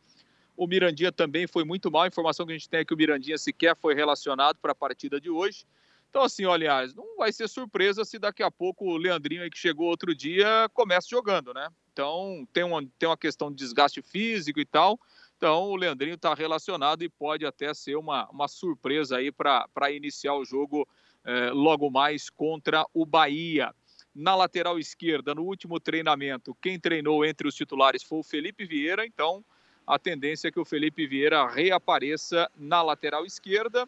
O 0.57 0.65
Mirandinha 0.65 1.11
também 1.11 1.45
foi 1.45 1.63
muito 1.63 1.91
mal. 1.91 2.01
A 2.01 2.07
informação 2.07 2.45
que 2.45 2.51
a 2.51 2.57
gente 2.57 2.67
tem 2.67 2.79
é 2.79 2.85
que 2.85 2.93
o 2.93 2.97
Mirandinha 2.97 3.37
sequer 3.37 3.77
foi 3.77 3.93
relacionado 3.93 4.57
para 4.57 4.71
a 4.71 4.75
partida 4.75 5.21
de 5.21 5.29
hoje. 5.29 5.65
Então, 6.09 6.23
assim, 6.23 6.45
olha, 6.45 6.87
não 6.95 7.17
vai 7.17 7.31
ser 7.31 7.47
surpresa 7.47 8.03
se 8.03 8.17
daqui 8.17 8.41
a 8.41 8.49
pouco 8.49 8.85
o 8.85 8.97
Leandrinho 8.97 9.43
aí 9.43 9.49
que 9.51 9.57
chegou 9.57 9.87
outro 9.87 10.15
dia 10.15 10.67
começa 10.73 11.07
jogando, 11.09 11.53
né? 11.53 11.69
Então, 11.93 12.47
tem 12.51 12.63
uma, 12.63 12.83
tem 12.97 13.07
uma 13.07 13.17
questão 13.17 13.51
de 13.51 13.57
desgaste 13.57 14.01
físico 14.01 14.59
e 14.59 14.65
tal. 14.65 14.99
Então, 15.35 15.65
o 15.65 15.75
Leandrinho 15.75 16.15
está 16.15 16.33
relacionado 16.33 17.03
e 17.03 17.09
pode 17.09 17.45
até 17.45 17.71
ser 17.73 17.95
uma, 17.95 18.27
uma 18.29 18.47
surpresa 18.47 19.17
aí 19.17 19.31
para 19.31 19.91
iniciar 19.91 20.33
o 20.33 20.43
jogo 20.43 20.87
eh, 21.23 21.51
logo 21.51 21.91
mais 21.91 22.29
contra 22.29 22.83
o 22.93 23.05
Bahia. 23.05 23.71
Na 24.15 24.33
lateral 24.35 24.79
esquerda, 24.79 25.35
no 25.35 25.43
último 25.43 25.79
treinamento, 25.79 26.57
quem 26.59 26.79
treinou 26.79 27.23
entre 27.23 27.47
os 27.47 27.53
titulares 27.53 28.01
foi 28.01 28.19
o 28.19 28.23
Felipe 28.23 28.65
Vieira. 28.65 29.05
Então, 29.05 29.45
a 29.87 29.97
tendência 29.97 30.49
é 30.49 30.51
que 30.51 30.59
o 30.59 30.65
Felipe 30.65 31.07
Vieira 31.07 31.47
reapareça 31.47 32.51
na 32.57 32.81
lateral 32.81 33.25
esquerda. 33.25 33.85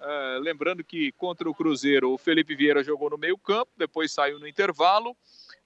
Uh, 0.00 0.40
lembrando 0.40 0.82
que 0.82 1.12
contra 1.12 1.48
o 1.48 1.54
Cruzeiro, 1.54 2.10
o 2.10 2.18
Felipe 2.18 2.56
Vieira 2.56 2.82
jogou 2.82 3.10
no 3.10 3.18
meio-campo, 3.18 3.70
depois 3.76 4.10
saiu 4.10 4.40
no 4.40 4.48
intervalo. 4.48 5.14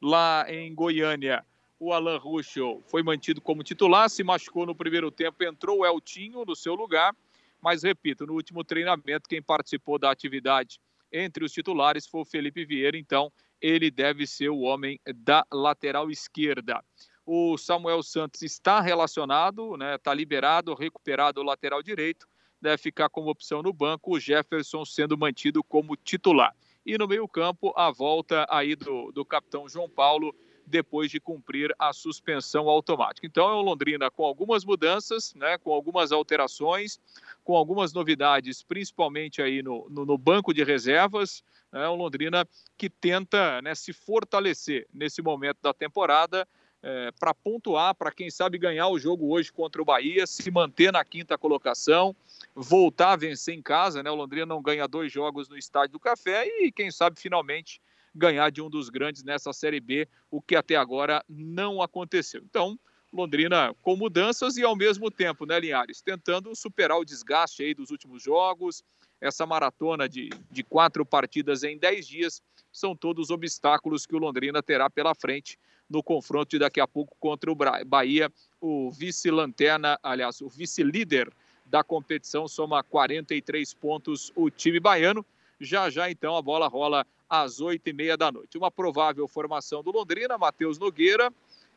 Lá 0.02 0.45
em 0.49 0.75
Goiânia, 0.75 1.45
o 1.78 1.93
Alan 1.93 2.19
Ruschel 2.19 2.83
foi 2.88 3.02
mantido 3.02 3.40
como 3.40 3.62
titular, 3.62 4.11
se 4.11 4.25
machucou 4.25 4.66
no 4.66 4.75
primeiro 4.75 5.11
tempo, 5.11 5.45
entrou 5.45 5.78
o 5.78 5.87
Eltinho 5.87 6.45
no 6.45 6.57
seu 6.57 6.75
lugar. 6.75 7.14
Mas, 7.62 7.85
repito, 7.85 8.26
no 8.26 8.35
último 8.35 8.64
treinamento, 8.64 9.28
quem 9.28 9.40
participou 9.40 9.99
da 9.99 10.11
atividade 10.11 10.81
entre 11.12 11.45
os 11.45 11.52
titulares 11.52 12.07
foi 12.07 12.23
o 12.23 12.25
Felipe 12.25 12.64
Vieira, 12.64 12.99
então 12.99 13.33
ele 13.61 13.90
deve 13.90 14.26
ser 14.26 14.49
o 14.49 14.61
homem 14.61 15.00
da 15.14 15.47
lateral 15.50 16.11
esquerda. 16.11 16.83
O 17.26 17.59
Samuel 17.59 18.02
Santos 18.02 18.40
está 18.42 18.80
relacionado, 18.80 19.75
está 19.75 19.76
né, 19.76 19.99
tá 19.99 20.14
liberado, 20.14 20.75
recuperado 20.75 21.40
o 21.40 21.45
lateral 21.45 21.83
direito 21.83 22.26
deve 22.61 22.78
ficar 22.78 23.09
como 23.09 23.30
opção 23.30 23.62
no 23.62 23.73
banco, 23.73 24.14
o 24.14 24.21
Jefferson 24.21 24.85
sendo 24.85 25.16
mantido 25.16 25.62
como 25.62 25.97
titular. 25.97 26.54
E 26.85 26.97
no 26.97 27.09
meio-campo, 27.09 27.73
a 27.76 27.90
volta 27.90 28.47
aí 28.49 28.76
do, 28.76 29.11
do 29.12 29.25
capitão 29.25 29.68
João 29.68 29.88
Paulo, 29.88 30.35
depois 30.66 31.11
de 31.11 31.21
cumprir 31.21 31.73
a 31.78 31.92
suspensão 31.92 32.68
automática. 32.68 33.26
Então 33.26 33.49
é 33.49 33.52
o 33.52 33.62
Londrina 33.62 34.11
com 34.11 34.25
algumas 34.25 34.64
mudanças, 34.64 35.33
né, 35.35 35.59
com 35.59 35.73
algumas 35.73 36.11
alterações, 36.11 37.00
com 37.45 37.56
algumas 37.56 37.92
novidades, 37.92 38.64
principalmente 38.64 39.40
aí 39.40 39.62
no, 39.62 39.88
no, 39.88 40.04
no 40.04 40.18
banco 40.18 40.52
de 40.52 40.64
reservas. 40.64 41.42
É 41.73 41.78
né, 41.78 41.88
o 41.88 41.95
Londrina 41.95 42.47
que 42.76 42.90
tenta 42.90 43.62
né, 43.62 43.75
se 43.76 43.92
fortalecer 43.92 44.88
nesse 44.92 45.23
momento 45.23 45.59
da 45.62 45.73
temporada 45.73 46.49
é, 46.88 47.11
para 47.19 47.35
pontuar, 47.35 47.97
para 47.97 48.12
quem 48.12 48.31
sabe 48.31 48.59
ganhar 48.59 48.87
o 48.87 48.97
jogo 48.97 49.28
hoje 49.35 49.52
contra 49.52 49.83
o 49.83 49.85
Bahia, 49.85 50.25
se 50.25 50.49
manter 50.52 50.93
na 50.93 51.05
quinta 51.05 51.37
colocação, 51.37 52.14
voltar 52.55 53.14
a 53.14 53.16
vencer 53.16 53.57
em 53.57 53.61
casa, 53.61 54.05
né? 54.05 54.11
O 54.11 54.14
Londrina 54.14 54.47
não 54.47 54.62
ganha 54.62 54.87
dois 54.87 55.11
jogos 55.11 55.49
no 55.49 55.59
Estádio 55.59 55.95
do 55.95 55.99
Café 55.99 56.47
e 56.47 56.71
quem 56.71 56.93
sabe 56.93 57.19
finalmente 57.19 57.83
ganhar 58.14 58.52
de 58.52 58.62
um 58.62 58.71
dos 58.71 58.88
grandes 58.88 59.25
nessa 59.25 59.52
Série 59.52 59.81
B, 59.81 60.07
o 60.31 60.40
que 60.40 60.55
até 60.55 60.76
agora 60.76 61.25
não 61.28 61.83
aconteceu. 61.83 62.40
Então, 62.49 62.78
Londrina 63.12 63.75
com 63.83 63.97
mudanças 63.97 64.57
e 64.57 64.62
ao 64.62 64.76
mesmo 64.76 65.11
tempo, 65.11 65.45
né, 65.45 65.59
Linhares, 65.59 66.00
tentando 66.00 66.55
superar 66.55 66.99
o 66.99 67.05
desgaste 67.05 67.64
aí 67.64 67.75
dos 67.75 67.90
últimos 67.90 68.23
jogos, 68.23 68.85
essa 69.21 69.45
maratona 69.45 70.09
de, 70.09 70.31
de 70.52 70.62
quatro 70.62 71.05
partidas 71.05 71.64
em 71.64 71.76
dez 71.76 72.07
dias, 72.07 72.40
são 72.71 72.95
todos 72.95 73.31
obstáculos 73.31 74.07
que 74.07 74.14
o 74.14 74.19
Londrina 74.19 74.62
terá 74.62 74.88
pela 74.88 75.16
frente 75.16 75.59
no 75.88 76.02
confronto 76.02 76.50
de 76.50 76.59
daqui 76.59 76.81
a 76.81 76.87
pouco 76.87 77.16
contra 77.21 77.50
o 77.50 77.55
Bahia, 77.55 78.31
o 78.61 78.90
vice-lanterna, 78.90 79.99
aliás, 80.02 80.40
o 80.40 80.49
vice-líder 80.49 81.31
da 81.64 81.83
competição, 81.83 82.47
soma 82.47 82.83
43 82.83 83.75
pontos 83.75 84.33
o 84.35 84.50
time 84.50 84.81
baiano. 84.81 85.25
Já 85.61 85.88
já, 85.88 86.11
então, 86.11 86.37
a 86.37 86.43
bola 86.43 86.69
rola 86.69 87.07
às 87.28 87.61
oito 87.61 87.88
e 87.88 87.93
meia 87.93 88.16
da 88.16 88.31
noite. 88.31 88.59
Uma 88.59 88.71
provável 88.71 89.26
formação 89.26 89.83
do 89.83 89.90
Londrina, 89.90 90.38
Matheus 90.38 90.78
Nogueira, 90.78 91.33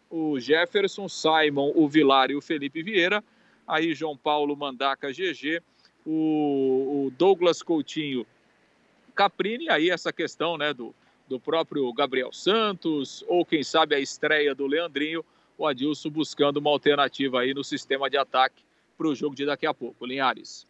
o 0.09 0.39
Jefferson, 0.39 1.07
Simon, 1.07 1.71
o 1.75 1.87
Vilar 1.87 2.31
e 2.31 2.35
o 2.35 2.41
Felipe 2.41 2.83
Vieira. 2.83 3.23
Aí 3.67 3.93
João 3.93 4.17
Paulo, 4.17 4.55
Mandaca, 4.55 5.11
GG, 5.11 5.61
o, 6.05 7.05
o 7.05 7.13
Douglas 7.17 7.61
Coutinho, 7.61 8.25
Caprini. 9.15 9.69
Aí 9.69 9.89
essa 9.89 10.11
questão 10.11 10.57
né, 10.57 10.73
do, 10.73 10.93
do 11.29 11.39
próprio 11.39 11.93
Gabriel 11.93 12.33
Santos, 12.33 13.23
ou 13.27 13.45
quem 13.45 13.63
sabe 13.63 13.95
a 13.95 13.99
estreia 13.99 14.55
do 14.55 14.65
Leandrinho, 14.65 15.23
o 15.57 15.67
Adilson 15.67 16.09
buscando 16.09 16.57
uma 16.57 16.71
alternativa 16.71 17.41
aí 17.41 17.53
no 17.53 17.63
sistema 17.63 18.09
de 18.09 18.17
ataque 18.17 18.63
para 18.97 19.07
o 19.07 19.15
jogo 19.15 19.35
de 19.35 19.45
daqui 19.45 19.67
a 19.67 19.73
pouco. 19.73 20.05
Linhares. 20.05 20.67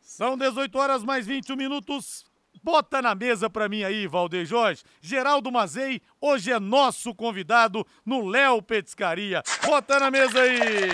São 0.00 0.38
18 0.38 0.78
horas 0.78 1.02
mais 1.02 1.26
21 1.26 1.56
minutos. 1.56 2.24
Bota 2.62 3.02
na 3.02 3.14
mesa 3.14 3.50
para 3.50 3.68
mim 3.68 3.82
aí, 3.82 4.06
Valdeir 4.06 4.46
Jorge. 4.46 4.84
Geraldo 5.00 5.50
Mazei, 5.50 6.00
hoje 6.20 6.52
é 6.52 6.60
nosso 6.60 7.14
convidado 7.14 7.84
no 8.06 8.26
Léo 8.26 8.62
Petiscaria. 8.62 9.42
Bota 9.66 9.98
na 9.98 10.10
mesa 10.10 10.40
aí. 10.40 10.88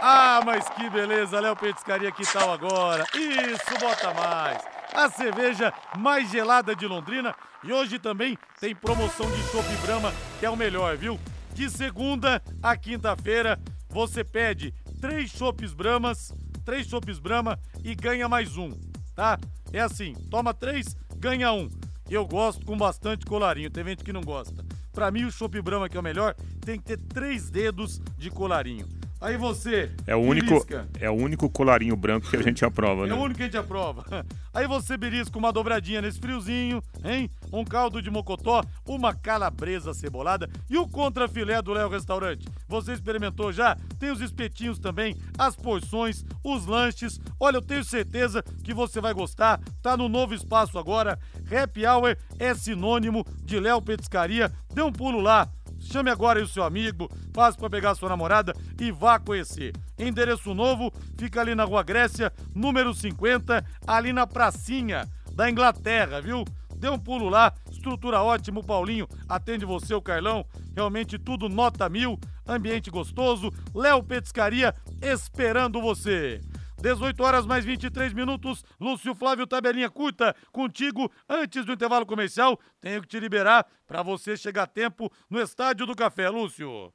Ah, 0.00 0.40
mas 0.44 0.68
que 0.70 0.90
beleza, 0.90 1.40
Léo 1.40 1.56
Petiscaria, 1.56 2.12
que 2.12 2.30
tal 2.30 2.52
agora? 2.52 3.06
Isso, 3.14 3.78
bota 3.80 4.12
mais 4.12 4.81
a 4.94 5.10
cerveja 5.10 5.72
mais 5.98 6.30
gelada 6.30 6.74
de 6.74 6.86
Londrina. 6.86 7.34
E 7.64 7.72
hoje 7.72 7.98
também 7.98 8.36
tem 8.60 8.74
promoção 8.74 9.30
de 9.30 9.42
Chopp 9.50 9.68
Brahma, 9.82 10.12
que 10.38 10.46
é 10.46 10.50
o 10.50 10.56
melhor, 10.56 10.96
viu? 10.96 11.18
De 11.54 11.68
segunda 11.70 12.42
a 12.62 12.76
quinta-feira, 12.76 13.58
você 13.88 14.24
pede 14.24 14.72
três 15.00 15.30
chopes 15.30 15.72
Bramas, 15.72 16.32
três 16.64 16.86
chopes 16.86 17.18
Brahma 17.18 17.58
e 17.84 17.94
ganha 17.94 18.28
mais 18.28 18.56
um, 18.56 18.70
tá? 19.14 19.38
É 19.72 19.80
assim, 19.80 20.14
toma 20.30 20.54
três, 20.54 20.96
ganha 21.16 21.52
um. 21.52 21.68
Eu 22.10 22.26
gosto 22.26 22.64
com 22.66 22.76
bastante 22.76 23.24
colarinho, 23.24 23.70
tem 23.70 23.84
gente 23.84 24.04
que 24.04 24.12
não 24.12 24.22
gosta. 24.22 24.64
Pra 24.92 25.10
mim, 25.10 25.24
o 25.24 25.32
chopp 25.32 25.60
Brahma, 25.62 25.88
que 25.88 25.96
é 25.96 26.00
o 26.00 26.02
melhor, 26.02 26.34
tem 26.60 26.78
que 26.78 26.84
ter 26.84 26.98
três 26.98 27.48
dedos 27.48 28.00
de 28.18 28.30
colarinho. 28.30 28.86
Aí 29.22 29.36
você. 29.36 29.88
É 30.04 30.16
o 30.16 30.18
único, 30.18 30.66
é 30.98 31.08
o 31.08 31.12
único 31.12 31.48
colarinho 31.48 31.94
branco 31.94 32.28
que 32.28 32.36
a 32.36 32.42
gente 32.42 32.64
aprova, 32.64 33.06
né? 33.06 33.12
É 33.12 33.14
o 33.14 33.20
único 33.20 33.36
que 33.36 33.42
a 33.44 33.46
gente 33.46 33.56
aprova. 33.56 34.04
Aí 34.52 34.66
você 34.66 34.96
belisca 34.96 35.38
uma 35.38 35.52
dobradinha 35.52 36.02
nesse 36.02 36.18
friozinho, 36.18 36.82
hein? 37.04 37.30
Um 37.52 37.64
caldo 37.64 38.02
de 38.02 38.10
mocotó, 38.10 38.64
uma 38.84 39.14
calabresa 39.14 39.94
cebolada 39.94 40.50
e 40.68 40.76
o 40.76 40.88
contrafilé 40.88 41.62
do 41.62 41.72
Léo 41.72 41.88
Restaurante. 41.88 42.48
Você 42.66 42.92
experimentou 42.94 43.52
já? 43.52 43.76
Tem 43.98 44.10
os 44.10 44.20
espetinhos 44.20 44.80
também, 44.80 45.16
as 45.38 45.54
porções, 45.54 46.24
os 46.42 46.66
lanches. 46.66 47.20
Olha, 47.38 47.58
eu 47.58 47.62
tenho 47.62 47.84
certeza 47.84 48.42
que 48.64 48.74
você 48.74 49.00
vai 49.00 49.14
gostar. 49.14 49.60
Tá 49.80 49.96
no 49.96 50.08
novo 50.08 50.34
espaço 50.34 50.80
agora. 50.80 51.16
Happy 51.48 51.86
Hour 51.86 52.16
é 52.40 52.54
sinônimo 52.54 53.24
de 53.44 53.60
Léo 53.60 53.80
Petiscaria. 53.80 54.52
Dê 54.74 54.82
um 54.82 54.92
pulo 54.92 55.20
lá 55.20 55.48
Chame 55.82 56.10
agora 56.10 56.38
aí 56.38 56.44
o 56.44 56.48
seu 56.48 56.62
amigo, 56.62 57.10
passe 57.32 57.58
para 57.58 57.68
pegar 57.68 57.90
a 57.90 57.94
sua 57.94 58.08
namorada 58.08 58.54
e 58.80 58.90
vá 58.90 59.18
conhecer. 59.18 59.74
Endereço 59.98 60.54
novo 60.54 60.92
fica 61.18 61.40
ali 61.40 61.54
na 61.54 61.64
Rua 61.64 61.82
Grécia, 61.82 62.32
número 62.54 62.94
50, 62.94 63.64
ali 63.86 64.12
na 64.12 64.26
pracinha 64.26 65.08
da 65.34 65.50
Inglaterra, 65.50 66.20
viu? 66.20 66.44
Dê 66.76 66.88
um 66.88 66.98
pulo 66.98 67.28
lá, 67.28 67.52
estrutura 67.70 68.22
ótima, 68.22 68.60
o 68.60 68.64
Paulinho 68.64 69.06
atende 69.28 69.64
você, 69.64 69.94
o 69.94 70.02
Carlão, 70.02 70.44
realmente 70.74 71.18
tudo 71.18 71.48
nota 71.48 71.88
mil, 71.88 72.18
ambiente 72.46 72.90
gostoso, 72.90 73.52
Léo 73.74 74.02
Petiscaria 74.02 74.74
esperando 75.00 75.80
você. 75.80 76.40
18 76.82 77.22
horas 77.22 77.46
mais 77.46 77.64
23 77.64 78.12
minutos. 78.12 78.64
Lúcio 78.80 79.14
Flávio, 79.14 79.46
tabelinha 79.46 79.88
curta 79.88 80.34
contigo 80.50 81.10
antes 81.28 81.64
do 81.64 81.72
intervalo 81.72 82.04
comercial. 82.04 82.58
Tenho 82.80 83.00
que 83.00 83.06
te 83.06 83.20
liberar 83.20 83.64
para 83.86 84.02
você 84.02 84.36
chegar 84.36 84.64
a 84.64 84.66
tempo 84.66 85.10
no 85.30 85.40
Estádio 85.40 85.86
do 85.86 85.94
Café, 85.94 86.28
Lúcio. 86.28 86.92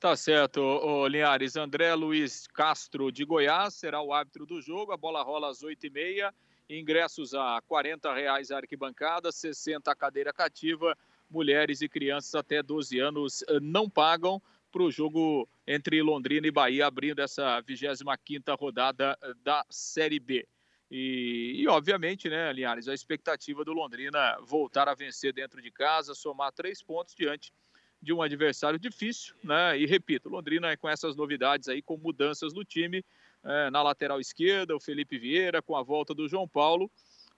Tá 0.00 0.16
certo, 0.16 0.62
ô, 0.62 1.06
Linhares. 1.06 1.56
André 1.56 1.94
Luiz 1.94 2.46
Castro 2.46 3.12
de 3.12 3.22
Goiás 3.26 3.74
será 3.74 4.00
o 4.00 4.14
árbitro 4.14 4.46
do 4.46 4.62
jogo. 4.62 4.92
A 4.92 4.96
bola 4.96 5.22
rola 5.22 5.50
às 5.50 5.62
8h30. 5.62 6.32
Ingressos 6.70 7.34
a 7.34 7.60
40 7.68 8.14
reais 8.14 8.50
a 8.50 8.56
arquibancada, 8.56 9.30
60 9.30 9.90
a 9.90 9.94
cadeira 9.94 10.32
cativa. 10.32 10.96
Mulheres 11.30 11.82
e 11.82 11.88
crianças 11.88 12.34
até 12.34 12.62
12 12.62 12.98
anos 12.98 13.42
eh, 13.42 13.60
não 13.60 13.90
pagam 13.90 14.40
para 14.72 14.82
o 14.82 14.90
jogo 14.90 15.46
entre 15.66 16.02
Londrina 16.02 16.46
e 16.46 16.50
Bahia, 16.50 16.86
abrindo 16.86 17.20
essa 17.20 17.62
25ª 17.62 18.58
rodada 18.58 19.16
eh, 19.22 19.34
da 19.44 19.64
Série 19.68 20.18
B. 20.18 20.48
E, 20.90 21.54
e, 21.56 21.68
obviamente, 21.68 22.28
né, 22.28 22.52
Linhares, 22.52 22.88
a 22.88 22.94
expectativa 22.94 23.64
do 23.64 23.72
Londrina 23.72 24.36
voltar 24.42 24.88
a 24.88 24.94
vencer 24.94 25.32
dentro 25.32 25.62
de 25.62 25.70
casa, 25.70 26.14
somar 26.14 26.52
três 26.52 26.82
pontos 26.82 27.14
diante 27.14 27.52
de 28.00 28.12
um 28.12 28.20
adversário 28.20 28.78
difícil, 28.78 29.34
né? 29.44 29.78
E 29.78 29.86
repito, 29.86 30.28
Londrina 30.28 30.70
é 30.70 30.76
com 30.76 30.88
essas 30.88 31.14
novidades 31.14 31.68
aí, 31.68 31.80
com 31.80 31.96
mudanças 31.96 32.52
no 32.52 32.64
time, 32.64 33.04
é, 33.44 33.70
na 33.70 33.82
lateral 33.82 34.20
esquerda, 34.20 34.74
o 34.74 34.80
Felipe 34.80 35.18
Vieira, 35.18 35.62
com 35.62 35.76
a 35.76 35.82
volta 35.82 36.12
do 36.12 36.28
João 36.28 36.48
Paulo 36.48 36.90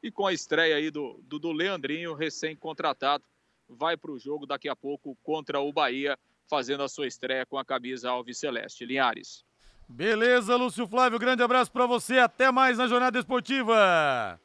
e 0.02 0.10
com 0.10 0.26
a 0.26 0.32
estreia 0.32 0.76
aí 0.76 0.90
do, 0.90 1.20
do, 1.24 1.38
do 1.38 1.52
Leandrinho, 1.52 2.14
recém-contratado, 2.14 3.24
vai 3.68 3.96
para 3.96 4.10
o 4.10 4.18
jogo 4.18 4.46
daqui 4.46 4.68
a 4.68 4.76
pouco 4.76 5.16
contra 5.22 5.60
o 5.60 5.72
Bahia, 5.72 6.18
fazendo 6.48 6.82
a 6.82 6.88
sua 6.88 7.06
estreia 7.06 7.46
com 7.46 7.58
a 7.58 7.64
camisa 7.64 8.10
Alves 8.10 8.38
Celeste. 8.38 8.84
Linhares. 8.84 9.44
Beleza, 9.88 10.56
Lúcio 10.56 10.86
Flávio, 10.86 11.18
grande 11.18 11.42
abraço 11.42 11.70
para 11.70 11.86
você, 11.86 12.18
até 12.18 12.50
mais 12.50 12.78
na 12.78 12.86
Jornada 12.86 13.18
Esportiva. 13.18 14.40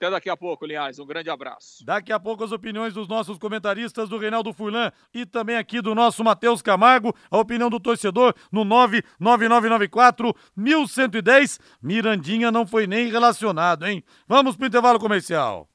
Até 0.00 0.10
daqui 0.10 0.30
a 0.30 0.36
pouco, 0.36 0.64
Linhares. 0.64 0.98
Um 0.98 1.04
grande 1.04 1.28
abraço. 1.28 1.84
Daqui 1.84 2.10
a 2.10 2.18
pouco 2.18 2.42
as 2.42 2.52
opiniões 2.52 2.94
dos 2.94 3.06
nossos 3.06 3.36
comentaristas, 3.36 4.08
do 4.08 4.16
Reinaldo 4.16 4.50
Furlan 4.50 4.90
e 5.12 5.26
também 5.26 5.56
aqui 5.56 5.82
do 5.82 5.94
nosso 5.94 6.24
Matheus 6.24 6.62
Camargo. 6.62 7.14
A 7.30 7.36
opinião 7.36 7.68
do 7.68 7.78
torcedor 7.78 8.34
no 8.50 8.64
99994 8.64 10.34
1110. 10.56 11.60
Mirandinha 11.82 12.50
não 12.50 12.66
foi 12.66 12.86
nem 12.86 13.10
relacionado, 13.10 13.86
hein? 13.86 14.02
Vamos 14.26 14.56
pro 14.56 14.66
intervalo 14.66 14.98
comercial. 14.98 15.68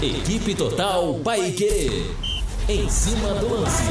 Equipe 0.00 0.54
Total 0.54 1.18
Paique. 1.24 2.33
Em 2.66 2.88
cima 2.88 3.34
do 3.34 3.60
lance. 3.60 3.82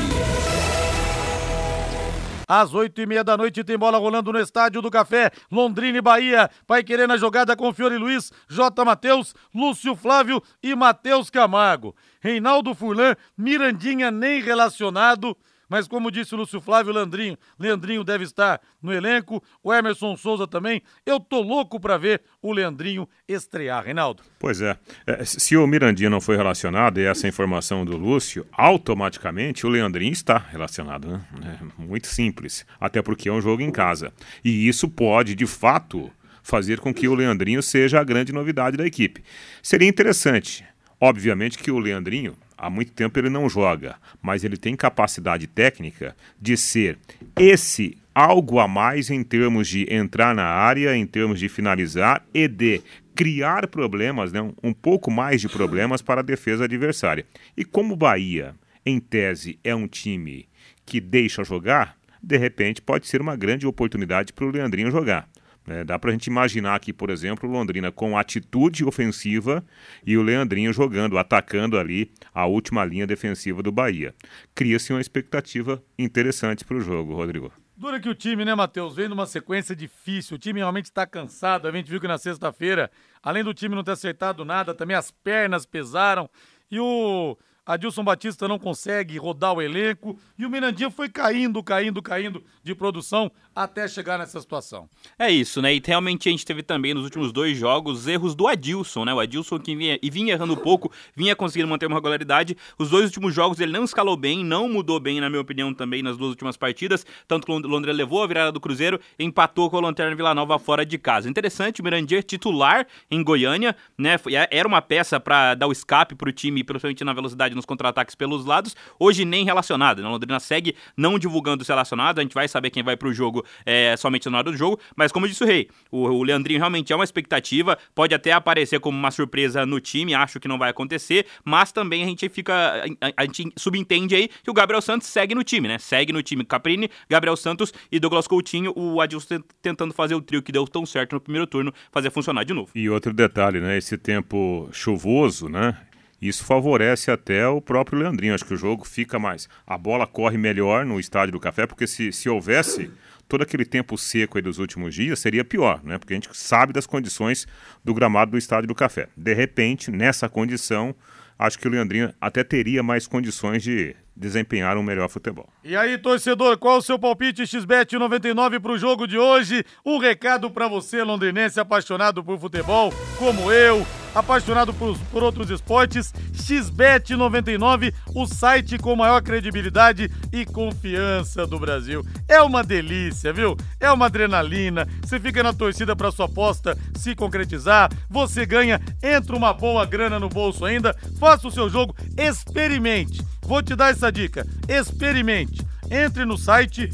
Às 2.48 2.74
oito 2.74 3.00
e 3.00 3.06
meia 3.06 3.24
da 3.24 3.38
noite 3.38 3.64
tem 3.64 3.78
bola 3.78 4.00
rolando 4.00 4.34
no 4.34 4.40
Estádio 4.40 4.82
do 4.82 4.90
Café, 4.90 5.30
Londrina 5.52 6.00
e 6.00 6.02
Bahia. 6.02 6.50
Vai 6.68 6.84
querer 6.84 7.08
na 7.08 7.16
jogada 7.16 7.56
com 7.56 7.72
Fiore 7.72 8.00
Luiz, 8.00 8.32
J. 8.50 8.84
Matheus, 8.84 9.36
Lúcio 9.54 9.96
Flávio 9.96 10.42
e 10.62 10.74
Matheus 10.74 11.30
Camargo. 11.30 11.96
Reinaldo 12.20 12.74
Furlan, 12.74 13.16
Mirandinha 13.38 14.10
nem 14.10 14.42
relacionado 14.42 15.38
mas 15.70 15.88
como 15.88 16.12
disse 16.12 16.34
o 16.34 16.38
Lúcio 16.38 16.62
Flávio 16.62 16.94
Leandrinho, 16.94 17.38
Leandrinho 17.58 18.04
deve 18.04 18.24
estar 18.24 18.62
no 18.82 18.94
elenco, 18.94 19.44
o 19.64 19.74
Emerson 19.74 20.16
Souza 20.16 20.48
também. 20.48 20.82
Eu 21.06 21.20
tô 21.20 21.42
louco 21.42 21.80
para 21.80 21.98
ver 21.98 22.22
o 22.42 22.52
Leandrinho 22.52 23.08
estrear, 23.28 23.84
Reinaldo. 23.84 24.24
Pois 24.40 24.62
é. 24.62 24.78
é. 25.06 25.24
Se 25.26 25.56
o 25.58 25.66
Mirandinho 25.66 26.10
não 26.10 26.22
foi 26.22 26.38
relacionado, 26.38 27.00
e 27.00 27.06
essa 27.06 27.28
informação 27.28 27.86
do 27.86 27.98
Lúcio, 27.98 28.46
automaticamente 28.52 29.66
o 29.66 29.70
Leandrinho 29.70 30.12
está 30.14 30.38
relacionado, 30.38 31.08
né? 31.08 31.22
É 31.44 31.82
muito 31.82 32.08
simples. 32.08 32.66
Até 32.80 33.02
porque 33.02 33.30
é 33.30 33.32
um 33.32 33.42
jogo 33.42 33.62
em 33.62 33.72
casa. 33.72 34.14
E 34.44 34.68
isso 34.68 34.88
pode, 34.88 35.36
de 35.36 35.46
fato, 35.46 36.12
fazer 36.42 36.80
com 36.80 36.94
que 36.94 37.08
o 37.08 37.16
Leandrinho 37.16 37.64
seja 37.64 38.00
a 38.00 38.04
grande 38.04 38.34
novidade 38.34 38.78
da 38.78 38.86
equipe. 38.86 39.24
Seria 39.62 39.88
interessante, 39.88 40.66
obviamente, 41.00 41.58
que 41.58 41.72
o 41.72 41.80
Leandrinho 41.80 42.36
há 42.64 42.70
muito 42.70 42.92
tempo 42.92 43.20
ele 43.20 43.30
não 43.30 43.50
joga, 43.50 43.96
mas 44.22 44.44
ele 44.44 44.58
tem 44.58 44.76
capacidade 44.76 45.48
técnica 45.48 46.16
de 46.42 46.56
ser 46.56 46.98
esse 47.38 47.98
algo 48.16 48.60
a 48.60 48.68
mais 48.68 49.10
em 49.10 49.24
termos 49.24 49.68
de 49.68 49.92
entrar 49.92 50.36
na 50.36 50.46
área, 50.46 50.96
em 50.96 51.06
termos 51.06 51.40
de 51.40 51.50
finalizar 51.50 52.24
e 52.34 52.48
de 52.48 52.82
criar 53.16 53.68
problemas, 53.68 54.32
né, 54.32 54.42
um 54.64 54.74
pouco 54.74 55.12
mais 55.12 55.42
de 55.42 55.50
problemas 55.50 56.02
para 56.02 56.22
a 56.22 56.24
defesa 56.24 56.66
adversária. 56.66 57.26
E 57.56 57.64
como 57.64 57.94
o 57.94 57.98
Bahia, 57.98 58.56
em 58.86 59.00
tese, 59.00 59.60
é 59.64 59.74
um 59.76 59.88
time 59.88 60.48
que 60.86 61.00
deixa 61.00 61.44
jogar, 61.44 61.98
de 62.22 62.38
repente 62.38 62.82
pode 62.82 63.08
ser 63.08 63.22
uma 63.22 63.36
grande 63.36 63.68
oportunidade 63.68 64.34
para 64.34 64.46
o 64.46 64.52
Leandrinho 64.52 64.92
jogar. 64.92 65.28
É, 65.68 65.84
dá 65.84 65.98
para 65.98 66.10
a 66.10 66.14
gente 66.14 66.28
imaginar 66.28 66.76
aqui, 66.76 66.92
por 66.92 67.10
exemplo, 67.10 67.50
Londrina 67.50 67.92
com 67.92 68.18
atitude 68.18 68.84
ofensiva 68.84 69.64
e 70.06 70.18
o 70.18 70.22
Leandrinho 70.22 70.74
jogando, 70.74 71.18
atacando 71.18 71.78
ali 71.78 72.12
a 72.34 72.46
última 72.46 72.84
linha 72.84 73.08
defensiva 73.08 73.64
do 73.64 73.72
Bahia. 73.72 74.14
Cria-se 74.54 74.92
uma 74.92 75.02
expectativa 75.02 75.82
interessante 75.98 76.66
para 76.66 76.78
o 76.78 76.82
jogo, 76.82 77.14
Rodrigo. 77.14 77.52
Dura 77.76 78.00
que 78.00 78.08
o 78.08 78.14
time, 78.14 78.46
né, 78.46 78.54
Matheus, 78.54 78.96
vem 78.96 79.08
numa 79.08 79.26
sequência 79.26 79.76
difícil. 79.76 80.36
O 80.36 80.40
time 80.40 80.60
realmente 80.60 80.86
está 80.86 81.08
cansado. 81.08 81.68
A 81.68 81.72
gente 81.72 81.90
viu 81.90 82.00
que 82.00 82.08
na 82.08 82.18
sexta-feira, 82.18 82.92
além 83.22 83.44
do 83.44 83.54
time 83.54 83.74
não 83.74 83.84
ter 83.84 83.92
acertado 83.92 84.46
nada, 84.46 84.74
também 84.74 84.96
as 84.96 85.12
pernas 85.12 85.66
pesaram. 85.66 86.30
E 86.70 86.80
o 86.80 87.38
Adilson 87.66 88.04
Batista 88.04 88.46
não 88.48 88.60
consegue 88.60 89.18
rodar 89.18 89.54
o 89.54 89.62
elenco 89.62 90.20
e 90.38 90.46
o 90.46 90.50
Mirandinha 90.50 90.92
foi 90.92 91.08
caindo, 91.08 91.64
caindo, 91.64 92.02
caindo 92.02 92.44
de 92.62 92.76
produção 92.76 93.32
até 93.56 93.88
chegar 93.88 94.18
nessa 94.18 94.42
situação. 94.42 94.90
É 95.18 95.32
isso, 95.32 95.62
né? 95.62 95.74
E 95.74 95.82
realmente 95.84 96.28
a 96.28 96.32
gente 96.32 96.46
teve 96.46 96.62
também 96.62 96.94
nos 96.94 97.04
últimos 97.04 97.32
dois 97.32 97.58
jogos 97.58 98.08
erros 98.08 98.36
do 98.36 98.48
Adilson, 98.48 99.06
né? 99.06 99.14
O 99.14 99.20
Adilson 99.20 99.60
que 99.60 99.76
vinha, 99.76 99.98
e 100.02 100.10
vinha 100.10 100.34
errando 100.34 100.58
pouco, 100.58 100.92
vinha 101.16 101.36
conseguindo 101.36 101.70
manter 101.70 101.86
uma 101.86 101.96
regularidade. 101.96 102.58
Os 102.78 102.90
dois 102.90 103.06
últimos 103.06 103.34
jogos 103.34 103.60
ele 103.60 103.72
não 103.72 103.86
escalou 103.86 104.18
bem, 104.18 104.44
não 104.44 104.68
mudou 104.68 105.00
bem, 105.00 105.22
na 105.22 105.30
minha 105.30 105.42
opinião, 105.42 105.74
também 105.74 106.04
nas 106.04 106.18
duas 106.18 106.32
últimas 106.32 106.58
partidas. 106.58 107.06
Tanto 107.28 107.46
que 107.46 107.52
o 107.52 107.58
Londrina 107.60 107.96
levou 107.96 108.24
a 108.24 108.28
virada 108.28 108.52
do 108.52 108.60
Cruzeiro, 108.60 109.00
empatou 109.18 109.70
com 109.70 109.78
o 109.78 109.82
Lanterna 109.82 110.16
Vila 110.16 110.34
Nova 110.34 110.60
fora 110.60 110.86
de 110.86 110.98
casa. 110.98 111.30
Interessante, 111.30 111.80
o 111.80 111.84
Mirandinha 111.84 112.22
titular 112.22 112.86
em 113.10 113.24
Goiânia, 113.24 113.76
né? 113.98 114.16
É, 114.32 114.58
era 114.60 114.68
uma 114.68 114.82
peça 114.82 115.20
para 115.20 115.54
dar 115.54 115.68
o 115.68 115.72
escape 115.72 116.16
pro 116.16 116.32
time, 116.34 116.64
principalmente 116.64 117.04
na 117.04 117.14
velocidade 117.14 117.53
nos 117.56 117.66
contra-ataques 117.66 118.16
pelos 118.16 118.46
lados. 118.46 118.76
Hoje 119.00 119.26
nem 119.26 119.46
relacionado, 119.46 120.02
né? 120.02 120.08
Londrina 120.08 120.40
segue 120.40 120.76
não 120.96 121.18
divulgando 121.18 121.62
os 121.62 121.68
relacionados, 121.68 122.20
a 122.20 122.24
gente 122.24 122.34
vai 122.34 122.48
saber 122.48 122.70
quem 122.70 122.84
vai 122.84 122.96
pro 122.96 123.14
jogo 123.14 123.46
é, 123.66 123.96
somente 123.98 124.30
na 124.30 124.40
hora 124.40 124.52
do 124.52 124.58
jogo. 124.58 124.80
Mas 124.96 125.12
como 125.12 125.28
disse 125.28 125.44
o 125.44 125.48
Rei, 125.48 125.70
o, 125.92 126.04
o 126.04 126.24
Leandrinho 126.24 126.60
realmente 126.60 126.92
é 126.92 126.96
uma 126.96 127.04
expectativa, 127.04 127.78
pode 127.96 128.14
até 128.14 128.32
aparecer 128.32 128.80
como 128.80 128.98
uma 128.98 129.12
surpresa 129.12 129.66
no 129.66 129.80
time, 129.80 130.14
acho 130.14 130.40
que 130.40 130.48
não 130.48 130.58
vai 130.58 130.70
acontecer, 130.70 131.26
mas 131.44 131.72
também 131.72 132.04
a 132.04 132.06
gente 132.06 132.28
fica. 132.30 132.84
A, 133.02 133.22
a 133.24 133.26
gente 133.26 133.52
subentende 133.58 134.16
aí 134.16 134.30
que 134.44 134.50
o 134.50 134.54
Gabriel 134.54 134.82
Santos 134.82 135.08
segue 135.08 135.36
no 135.36 135.44
time, 135.44 135.68
né? 135.68 135.78
Segue 135.78 136.14
no 136.14 136.22
time 136.22 136.44
Caprini, 136.44 136.90
Gabriel 137.10 137.36
Santos 137.36 137.74
e 137.92 138.00
Douglas 138.00 138.28
Coutinho, 138.28 138.74
o 138.76 139.02
Adilson 139.02 139.40
tentando 139.62 139.94
fazer 139.94 140.16
o 140.16 140.22
trio 140.22 140.42
que 140.42 140.52
deu 140.52 140.68
tão 140.68 140.86
certo 140.86 141.14
no 141.14 141.22
primeiro 141.22 141.48
turno, 141.48 141.74
fazer 141.92 142.10
funcionar 142.10 142.44
de 142.44 142.54
novo. 142.54 142.72
E 142.76 142.90
outro 142.90 143.14
detalhe, 143.14 143.60
né? 143.60 143.78
Esse 143.78 143.98
tempo 143.98 144.70
chuvoso, 144.72 145.50
né? 145.50 145.78
Isso 146.24 146.46
favorece 146.46 147.12
até 147.12 147.46
o 147.46 147.60
próprio 147.60 148.00
Leandrinho. 148.00 148.34
Acho 148.34 148.46
que 148.46 148.54
o 148.54 148.58
jogo 148.58 148.86
fica 148.86 149.20
mais. 149.20 149.50
A 149.68 149.78
bola 149.78 150.08
corre 150.08 150.38
melhor 150.38 150.86
no 150.86 150.98
estádio 150.98 151.34
do 151.34 151.40
Café, 151.40 151.68
porque 151.68 151.86
se, 151.86 152.14
se 152.14 152.30
houvesse 152.30 152.90
todo 153.28 153.42
aquele 153.42 153.66
tempo 153.66 153.98
seco 153.98 154.42
dos 154.42 154.58
últimos 154.58 154.96
dias, 154.96 155.20
seria 155.20 155.44
pior, 155.44 155.84
né? 155.84 155.98
Porque 155.98 156.14
a 156.14 156.16
gente 156.16 156.30
sabe 156.32 156.72
das 156.72 156.86
condições 156.86 157.46
do 157.84 157.94
gramado 157.94 158.32
do 158.32 158.38
estádio 158.38 158.70
do 158.70 158.76
Café. 158.76 159.10
De 159.18 159.34
repente, 159.34 159.92
nessa 159.92 160.30
condição, 160.30 160.96
acho 161.38 161.60
que 161.60 161.68
o 161.68 161.72
Leandrinho 161.72 162.14
até 162.22 162.42
teria 162.42 162.82
mais 162.82 163.06
condições 163.06 163.62
de 163.62 163.94
desempenhar 164.16 164.78
um 164.78 164.84
melhor 164.84 165.10
futebol. 165.10 165.50
E 165.62 165.76
aí, 165.76 165.98
torcedor, 165.98 166.58
qual 166.58 166.78
o 166.78 166.82
seu 166.82 166.98
palpite 166.98 167.46
XBET 167.46 167.98
99 167.98 168.62
para 168.62 168.72
o 168.72 168.78
jogo 168.78 169.06
de 169.06 169.18
hoje? 169.18 169.66
Um 169.86 169.98
recado 169.98 170.50
para 170.50 170.70
você, 170.70 171.04
londrinense 171.04 171.60
apaixonado 171.60 172.24
por 172.24 172.40
futebol, 172.40 172.94
como 173.18 173.52
eu, 173.52 173.86
apaixonado 174.14 174.74
por, 174.74 174.98
por 175.12 175.24
outros 175.24 175.50
esportes, 175.50 176.14
XBET99, 176.34 177.94
o 178.14 178.26
site 178.26 178.78
com 178.78 178.96
maior 178.96 179.22
credibilidade 179.22 180.10
e 180.32 180.46
confiança 180.46 181.48
do 181.48 181.60
Brasil. 181.60 182.06
É 182.28 182.42
uma 182.42 182.64
delícia, 182.64 183.34
viu? 183.34 183.58
É 183.80 183.92
uma 183.92 184.06
adrenalina. 184.06 184.88
Você 185.02 185.20
fica 185.20 185.42
na 185.42 185.54
torcida 185.54 185.96
para 185.96 186.12
sua 186.12 186.26
aposta 186.26 186.78
se 186.96 187.16
concretizar, 187.16 187.92
você 188.10 188.46
ganha, 188.46 188.80
entra 189.02 189.36
uma 189.36 189.54
boa 189.54 189.86
grana 189.86 190.20
no 190.20 190.30
bolso 190.30 190.66
ainda. 190.66 190.96
Faça 191.20 191.48
o 191.48 191.52
seu 191.52 191.70
jogo, 191.70 191.96
experimente. 192.18 193.22
Vou 193.42 193.62
te 193.62 193.76
dar 193.76 193.92
essa 193.92 194.12
dica. 194.12 194.46
Experimente. 194.68 195.66
Entre 195.92 196.26
no 196.26 196.38
site 196.38 196.90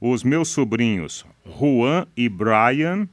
os 0.00 0.24
meus 0.24 0.48
sobrinhos 0.48 1.24
Juan 1.46 2.04
e 2.16 2.28
Brian 2.28 3.08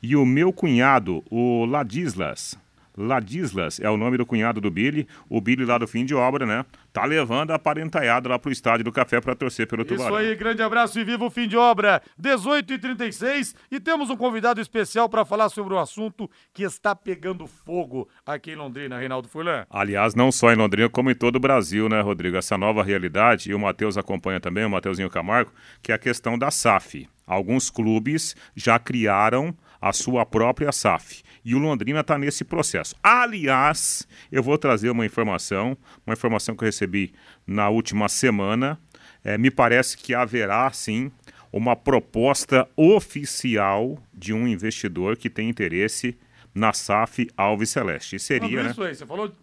e 0.00 0.14
o 0.14 0.24
meu 0.24 0.52
cunhado, 0.52 1.24
o 1.28 1.64
Ladislas. 1.64 2.56
Ladislas 2.96 3.80
é 3.80 3.90
o 3.90 3.96
nome 3.96 4.16
do 4.16 4.24
cunhado 4.24 4.60
do 4.60 4.70
Billy. 4.70 5.06
O 5.28 5.40
Billy 5.40 5.64
lá 5.64 5.78
do 5.78 5.86
fim 5.86 6.04
de 6.04 6.14
obra, 6.14 6.46
né? 6.46 6.64
Tá 6.92 7.04
levando 7.04 7.50
a 7.50 7.58
parentaiada 7.58 8.28
lá 8.28 8.38
pro 8.38 8.52
estádio 8.52 8.84
do 8.84 8.92
Café 8.92 9.20
para 9.20 9.34
torcer 9.34 9.66
pelo 9.66 9.84
Tubarão. 9.84 10.06
Isso 10.06 10.16
aí, 10.16 10.36
grande 10.36 10.62
abraço 10.62 10.98
e 11.00 11.04
viva 11.04 11.24
o 11.24 11.30
fim 11.30 11.48
de 11.48 11.56
obra. 11.56 12.00
18h36 12.20 13.54
e 13.70 13.80
temos 13.80 14.10
um 14.10 14.16
convidado 14.16 14.60
especial 14.60 15.08
para 15.08 15.24
falar 15.24 15.48
sobre 15.48 15.74
o 15.74 15.78
assunto 15.78 16.30
que 16.52 16.62
está 16.62 16.94
pegando 16.94 17.46
fogo 17.46 18.08
aqui 18.24 18.52
em 18.52 18.56
Londrina, 18.56 18.98
Reinaldo 18.98 19.28
Furlan. 19.28 19.66
Aliás, 19.68 20.14
não 20.14 20.30
só 20.30 20.52
em 20.52 20.56
Londrina, 20.56 20.88
como 20.88 21.10
em 21.10 21.14
todo 21.14 21.36
o 21.36 21.40
Brasil, 21.40 21.88
né, 21.88 22.00
Rodrigo? 22.00 22.36
Essa 22.36 22.56
nova 22.56 22.82
realidade, 22.82 23.50
e 23.50 23.54
o 23.54 23.58
Matheus 23.58 23.96
acompanha 23.98 24.38
também, 24.38 24.64
o 24.64 24.70
Mateuzinho 24.70 25.10
Camargo, 25.10 25.52
que 25.82 25.90
é 25.90 25.94
a 25.94 25.98
questão 25.98 26.38
da 26.38 26.50
SAF. 26.50 27.08
Alguns 27.26 27.70
clubes 27.70 28.36
já 28.54 28.78
criaram 28.78 29.54
a 29.80 29.92
sua 29.92 30.24
própria 30.24 30.72
SAF. 30.72 31.22
E 31.44 31.54
o 31.54 31.58
Londrina 31.58 32.00
está 32.00 32.16
nesse 32.18 32.44
processo. 32.44 32.94
Aliás, 33.02 34.08
eu 34.32 34.42
vou 34.42 34.56
trazer 34.56 34.90
uma 34.90 35.04
informação, 35.04 35.76
uma 36.06 36.14
informação 36.14 36.56
que 36.56 36.64
eu 36.64 36.66
recebi 36.66 37.12
na 37.46 37.68
última 37.68 38.08
semana. 38.08 38.78
É, 39.22 39.36
me 39.36 39.50
parece 39.50 39.96
que 39.96 40.14
haverá, 40.14 40.70
sim, 40.72 41.10
uma 41.52 41.76
proposta 41.76 42.66
oficial 42.76 43.98
de 44.12 44.32
um 44.32 44.48
investidor 44.48 45.16
que 45.16 45.28
tem 45.28 45.48
interesse 45.48 46.16
na 46.54 46.72
SAF 46.72 47.28
Alves 47.36 47.70
Celeste. 47.70 48.16
E 48.16 48.20
seria, 48.20 48.62
né? 48.62 48.70
isso 48.70 48.82
aí, 48.82 48.94
você 48.94 49.04
falou 49.04 49.34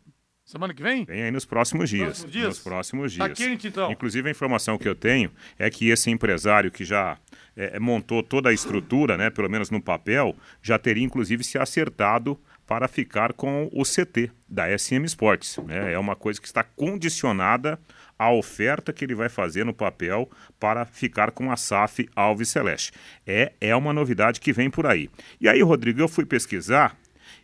semana 0.52 0.74
que 0.74 0.84
vem? 0.84 1.06
Vem 1.06 1.24
aí 1.24 1.32
nos 1.32 1.46
próximos 1.46 1.90
dias. 1.90 2.04
Próximos 2.04 2.32
dias? 2.32 2.48
Nos 2.48 2.60
próximos 2.60 3.18
Tá 3.18 3.28
dias. 3.28 3.38
quente, 3.38 3.68
então. 3.68 3.92
Inclusive, 3.92 4.28
a 4.28 4.32
informação 4.32 4.78
que 4.78 4.88
eu 4.88 4.96
tenho 4.96 5.32
é 5.58 5.70
que 5.70 5.90
esse 5.90 6.12
empresário 6.12 6.70
que 6.70 6.84
já 6.84 7.18
é, 7.56 7.80
montou 7.80 8.22
toda 8.22 8.50
a 8.50 8.54
estrutura, 8.54 9.18
né, 9.18 9.30
pelo 9.30 9.50
menos 9.50 9.70
no 9.70 9.82
papel, 9.82 10.36
já 10.62 10.78
teria 10.78 11.04
inclusive 11.04 11.44
se 11.44 11.58
acertado 11.58 12.40
para 12.68 12.88
ficar 12.88 13.34
com 13.34 13.70
o 13.74 13.84
CT 13.84 14.32
da 14.48 14.78
SM 14.78 15.04
Sports. 15.06 15.58
Né? 15.66 15.94
É 15.94 16.00
uma 16.00 16.16
coisa 16.16 16.40
que 16.40 16.48
está 16.48 16.64
condicionada 16.64 17.80
à 18.18 18.32
oferta 18.32 18.94
que 18.94 19.04
ele 19.04 19.16
vai 19.16 19.30
fazer 19.30 19.66
no 19.66 19.74
papel 19.74 20.30
para 20.60 20.86
ficar 20.86 21.32
com 21.32 21.52
a 21.52 21.58
SAF 21.58 22.08
Alves 22.16 22.50
Celeste. 22.50 22.94
É, 23.26 23.52
é 23.60 23.76
uma 23.76 23.92
novidade 23.92 24.40
que 24.40 24.54
vem 24.54 24.70
por 24.70 24.86
aí. 24.86 25.10
E 25.40 25.50
aí, 25.50 25.62
Rodrigo, 25.62 26.00
eu 26.00 26.08
fui 26.08 26.26
pesquisar 26.26 26.96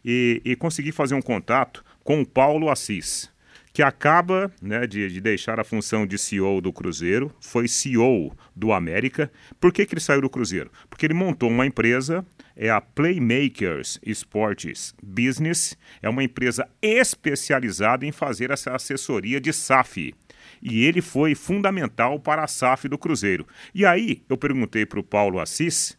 e, 0.04 0.42
e 0.46 0.56
consegui 0.56 0.92
fazer 0.92 1.16
um 1.16 1.22
contato 1.22 1.84
com 2.08 2.24
Paulo 2.24 2.70
Assis 2.70 3.30
que 3.74 3.84
acaba 3.84 4.50
né, 4.60 4.88
de, 4.88 5.08
de, 5.08 5.22
deixar 5.22 5.60
a 5.60 5.64
função 5.64 6.08
de 6.08 6.18
CEO 6.18 6.62
do 6.62 6.74
Cruzeiro, 6.74 7.32
foi 7.40 7.68
CEO 7.68 8.36
do 8.56 8.72
América. 8.72 9.32
Por 9.60 9.72
que, 9.72 9.86
que 9.86 9.94
ele 9.94 10.02
saiu 10.02 10.22
do 10.22 10.30
Cruzeiro? 10.30 10.72
Porque 10.90 11.06
ele 11.06 11.14
montou 11.14 11.48
uma 11.48 11.66
empresa, 11.66 12.26
é 12.56 12.72
a 12.72 12.82
Playmakers 12.82 14.00
Sports 14.04 14.96
Business, 15.04 15.78
é 16.02 16.10
uma 16.10 16.24
empresa 16.24 16.68
especializada 16.82 18.04
em 18.04 18.12
fazer 18.12 18.50
essa 18.50 18.74
assessoria 18.74 19.40
de 19.40 19.54
SAF. 19.54 20.16
E 20.60 20.86
ele 20.86 21.02
foi 21.02 21.36
fundamental 21.36 22.20
para 22.20 22.44
a 22.44 22.48
SAF 22.48 22.88
do 22.88 22.98
Cruzeiro. 22.98 23.46
E 23.76 23.86
aí 23.86 24.24
eu 24.28 24.38
perguntei 24.38 24.88
para 24.88 25.00
o 25.00 25.04
Paulo 25.04 25.40
Assis 25.40 25.96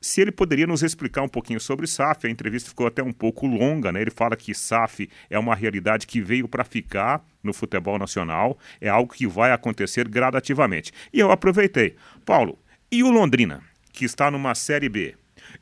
se 0.00 0.20
ele 0.20 0.32
poderia 0.32 0.66
nos 0.66 0.82
explicar 0.82 1.22
um 1.22 1.28
pouquinho 1.28 1.60
sobre 1.60 1.86
SAF. 1.86 2.26
A 2.26 2.30
entrevista 2.30 2.68
ficou 2.68 2.86
até 2.86 3.02
um 3.02 3.12
pouco 3.12 3.46
longa, 3.46 3.92
né? 3.92 4.00
Ele 4.00 4.10
fala 4.10 4.36
que 4.36 4.54
SAF 4.54 5.08
é 5.28 5.38
uma 5.38 5.54
realidade 5.54 6.06
que 6.06 6.20
veio 6.20 6.48
para 6.48 6.64
ficar 6.64 7.24
no 7.42 7.52
futebol 7.52 7.98
nacional, 7.98 8.58
é 8.80 8.88
algo 8.88 9.14
que 9.14 9.26
vai 9.26 9.52
acontecer 9.52 10.08
gradativamente. 10.08 10.92
E 11.12 11.20
eu 11.20 11.30
aproveitei. 11.30 11.96
Paulo, 12.24 12.58
e 12.92 13.02
o 13.02 13.10
Londrina, 13.10 13.62
que 13.92 14.04
está 14.04 14.30
numa 14.30 14.54
Série 14.54 14.88
B? 14.88 15.14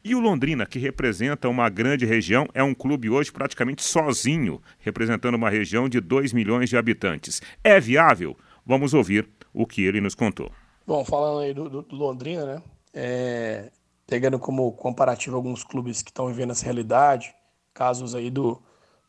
E 0.04 0.14
o 0.14 0.20
Londrina, 0.20 0.66
que 0.66 0.78
representa 0.78 1.48
uma 1.48 1.68
grande 1.68 2.04
região, 2.04 2.48
é 2.52 2.62
um 2.62 2.74
clube 2.74 3.08
hoje 3.08 3.32
praticamente 3.32 3.82
sozinho, 3.82 4.60
representando 4.78 5.34
uma 5.34 5.50
região 5.50 5.88
de 5.88 6.00
2 6.00 6.32
milhões 6.32 6.68
de 6.68 6.76
habitantes. 6.76 7.40
É 7.62 7.80
viável? 7.80 8.36
Vamos 8.66 8.92
ouvir 8.92 9.28
o 9.52 9.66
que 9.66 9.82
ele 9.82 10.00
nos 10.00 10.14
contou. 10.14 10.50
Bom, 10.86 11.04
falando 11.04 11.40
aí 11.40 11.54
do, 11.54 11.68
do 11.68 11.96
Londrina, 11.96 12.44
né? 12.44 12.62
É, 12.94 13.70
pegando 14.08 14.38
como 14.38 14.72
comparativo 14.72 15.36
alguns 15.36 15.62
clubes 15.62 16.00
que 16.00 16.10
estão 16.10 16.26
vivendo 16.28 16.52
essa 16.52 16.64
realidade, 16.64 17.34
casos 17.74 18.14
aí 18.14 18.30
do, 18.30 18.60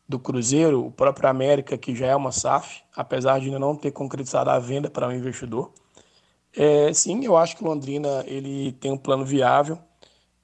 do 0.07 0.19
Cruzeiro, 0.19 0.85
o 0.85 0.91
próprio 0.91 1.29
América, 1.29 1.77
que 1.77 1.95
já 1.95 2.07
é 2.07 2.15
uma 2.15 2.33
SAF, 2.33 2.83
apesar 2.93 3.39
de 3.39 3.45
ainda 3.45 3.57
não 3.57 3.77
ter 3.77 3.91
concretizado 3.91 4.49
a 4.49 4.59
venda 4.59 4.89
para 4.89 5.07
um 5.07 5.13
investidor. 5.13 5.71
É, 6.53 6.91
sim, 6.91 7.23
eu 7.23 7.37
acho 7.37 7.55
que 7.55 7.63
Londrina 7.63 8.25
ele 8.27 8.73
tem 8.73 8.91
um 8.91 8.97
plano 8.97 9.23
viável, 9.23 9.79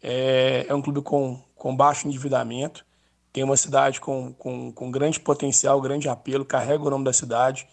é, 0.02 0.66
é 0.70 0.74
um 0.74 0.82
clube 0.82 1.02
com, 1.02 1.38
com 1.54 1.76
baixo 1.76 2.08
endividamento, 2.08 2.86
tem 3.34 3.44
uma 3.44 3.58
cidade 3.58 4.00
com, 4.00 4.34
com, 4.36 4.72
com 4.72 4.90
grande 4.90 5.20
potencial, 5.20 5.82
grande 5.82 6.08
apelo, 6.08 6.46
carrega 6.46 6.82
o 6.82 6.90
nome 6.90 7.04
da 7.04 7.12
cidade, 7.12 7.68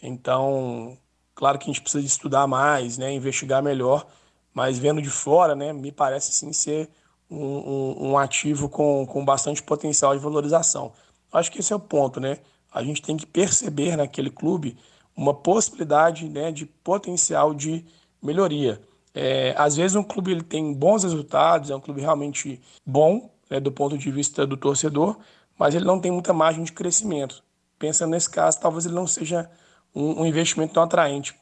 então, 0.00 0.96
claro 1.34 1.58
que 1.58 1.64
a 1.64 1.72
gente 1.72 1.82
precisa 1.82 2.06
estudar 2.06 2.46
mais, 2.46 2.96
né, 2.96 3.12
investigar 3.12 3.60
melhor, 3.60 4.06
mas 4.52 4.78
vendo 4.78 5.00
de 5.00 5.10
fora, 5.10 5.54
né, 5.54 5.72
me 5.72 5.92
parece 5.92 6.32
sim 6.32 6.52
ser 6.52 6.88
um, 7.30 7.36
um, 7.36 8.10
um, 8.10 8.18
ativo 8.18 8.68
com, 8.68 9.06
com 9.06 9.24
bastante 9.24 9.62
potencial 9.62 10.14
de 10.16 10.22
valorização. 10.22 10.92
Acho 11.32 11.50
que 11.52 11.60
esse 11.60 11.72
é 11.72 11.76
o 11.76 11.80
ponto, 11.80 12.18
né? 12.18 12.38
A 12.72 12.82
gente 12.82 13.00
tem 13.00 13.16
que 13.16 13.26
perceber 13.26 13.96
naquele 13.96 14.30
clube 14.30 14.76
uma 15.16 15.34
possibilidade 15.34 16.28
né, 16.28 16.50
de 16.50 16.66
potencial 16.66 17.54
de 17.54 17.84
melhoria. 18.22 18.80
É, 19.14 19.54
às 19.56 19.76
vezes 19.76 19.96
um 19.96 20.02
clube 20.02 20.32
ele 20.32 20.42
tem 20.42 20.72
bons 20.72 21.02
resultados, 21.02 21.70
é 21.70 21.76
um 21.76 21.80
clube 21.80 22.00
realmente 22.00 22.60
bom 22.86 23.30
né, 23.48 23.58
do 23.58 23.72
ponto 23.72 23.98
de 23.98 24.10
vista 24.10 24.46
do 24.46 24.56
torcedor, 24.56 25.16
mas 25.58 25.74
ele 25.74 25.84
não 25.84 26.00
tem 26.00 26.10
muita 26.10 26.32
margem 26.32 26.64
de 26.64 26.72
crescimento. 26.72 27.42
Pensando 27.78 28.12
nesse 28.12 28.30
caso, 28.30 28.60
talvez 28.60 28.86
ele 28.86 28.94
não 28.94 29.06
seja 29.06 29.50
um, 29.94 30.22
um 30.22 30.26
investimento 30.26 30.74
tão 30.74 30.82
atraente. 30.82 31.34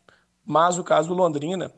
Mas 0.45 0.79
o 0.79 0.85
caso 0.85 1.09
do 1.09 1.15
Londrina, 1.15 1.71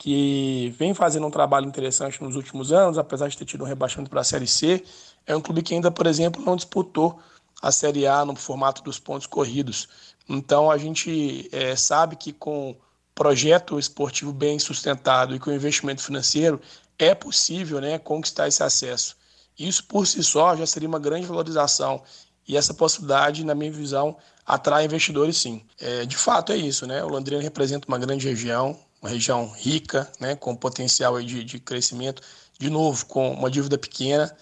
que 0.00 0.74
vem 0.78 0.94
fazendo 0.94 1.26
um 1.26 1.30
trabalho 1.30 1.66
interessante 1.66 2.22
nos 2.22 2.34
últimos 2.34 2.72
anos, 2.72 2.96
apesar 2.96 3.28
de 3.28 3.36
ter 3.36 3.44
tido 3.44 3.64
um 3.64 3.66
rebaixamento 3.66 4.08
para 4.08 4.22
a 4.22 4.24
Série 4.24 4.46
C, 4.46 4.82
é 5.26 5.36
um 5.36 5.42
clube 5.42 5.60
que 5.60 5.74
ainda, 5.74 5.90
por 5.90 6.06
exemplo, 6.06 6.42
não 6.42 6.56
disputou 6.56 7.20
a 7.60 7.70
Série 7.70 8.06
A 8.06 8.24
no 8.24 8.34
formato 8.34 8.82
dos 8.82 8.98
pontos 8.98 9.26
corridos. 9.26 9.90
Então 10.26 10.70
a 10.70 10.78
gente 10.78 11.50
é, 11.52 11.76
sabe 11.76 12.16
que 12.16 12.32
com 12.32 12.74
projeto 13.14 13.78
esportivo 13.78 14.32
bem 14.32 14.58
sustentado 14.58 15.34
e 15.34 15.38
com 15.38 15.52
investimento 15.52 16.02
financeiro 16.02 16.58
é 16.98 17.14
possível 17.14 17.78
né, 17.78 17.98
conquistar 17.98 18.48
esse 18.48 18.62
acesso. 18.62 19.18
Isso 19.58 19.84
por 19.84 20.06
si 20.06 20.24
só 20.24 20.56
já 20.56 20.64
seria 20.64 20.88
uma 20.88 20.98
grande 20.98 21.26
valorização 21.26 22.02
e 22.48 22.56
essa 22.56 22.72
possibilidade, 22.72 23.44
na 23.44 23.54
minha 23.54 23.70
visão, 23.70 24.16
atrai 24.46 24.86
investidores 24.86 25.36
sim. 25.36 25.62
É, 25.78 26.06
de 26.06 26.16
fato 26.16 26.52
é 26.52 26.56
isso, 26.56 26.86
né? 26.86 27.04
O 27.04 27.08
Londrina 27.08 27.42
representa 27.42 27.86
uma 27.86 27.98
grande 27.98 28.26
região, 28.26 28.78
uma 29.00 29.10
região 29.10 29.50
rica, 29.50 30.10
né, 30.20 30.36
com 30.36 30.54
potencial 30.54 31.20
de, 31.22 31.42
de 31.42 31.58
crescimento, 31.58 32.22
de 32.58 32.68
novo, 32.68 33.06
com 33.06 33.32
uma 33.32 33.50
dívida 33.50 33.78
pequena. 33.78 34.34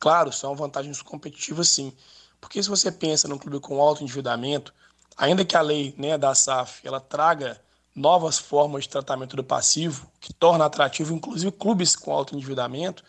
Claro, 0.00 0.32
são 0.32 0.56
vantagens 0.56 1.00
competitivas 1.00 1.68
sim, 1.68 1.92
porque 2.40 2.60
se 2.62 2.68
você 2.68 2.90
pensa 2.90 3.28
num 3.28 3.38
clube 3.38 3.60
com 3.60 3.80
alto 3.80 4.02
endividamento, 4.02 4.74
ainda 5.16 5.44
que 5.44 5.56
a 5.56 5.60
lei 5.60 5.94
né, 5.96 6.18
da 6.18 6.34
SAF 6.34 6.80
ela 6.84 7.00
traga 7.00 7.60
novas 7.94 8.38
formas 8.38 8.84
de 8.84 8.88
tratamento 8.88 9.36
do 9.36 9.44
passivo, 9.44 10.10
que 10.20 10.32
torna 10.32 10.64
atrativo 10.64 11.14
inclusive 11.14 11.52
clubes 11.52 11.94
com 11.94 12.12
alto 12.12 12.34
endividamento, 12.34 13.04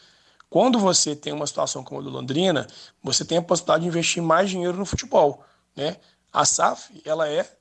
quando 0.50 0.78
você 0.78 1.16
tem 1.16 1.34
uma 1.34 1.48
situação 1.48 1.84
como 1.84 2.00
a 2.00 2.04
do 2.04 2.12
Londrina, 2.12 2.68
você 3.02 3.26
tem 3.26 3.40
a 3.40 3.42
possibilidade 3.42 3.82
de 3.82 3.88
investir 3.88 4.22
mais 4.22 4.52
dinheiro 4.52 4.78
no 4.78 4.86
futebol. 4.86 5.44
Né? 5.76 5.98
A 6.32 6.46
SAF 6.46 7.02
ela 7.04 7.28
é 7.28 7.52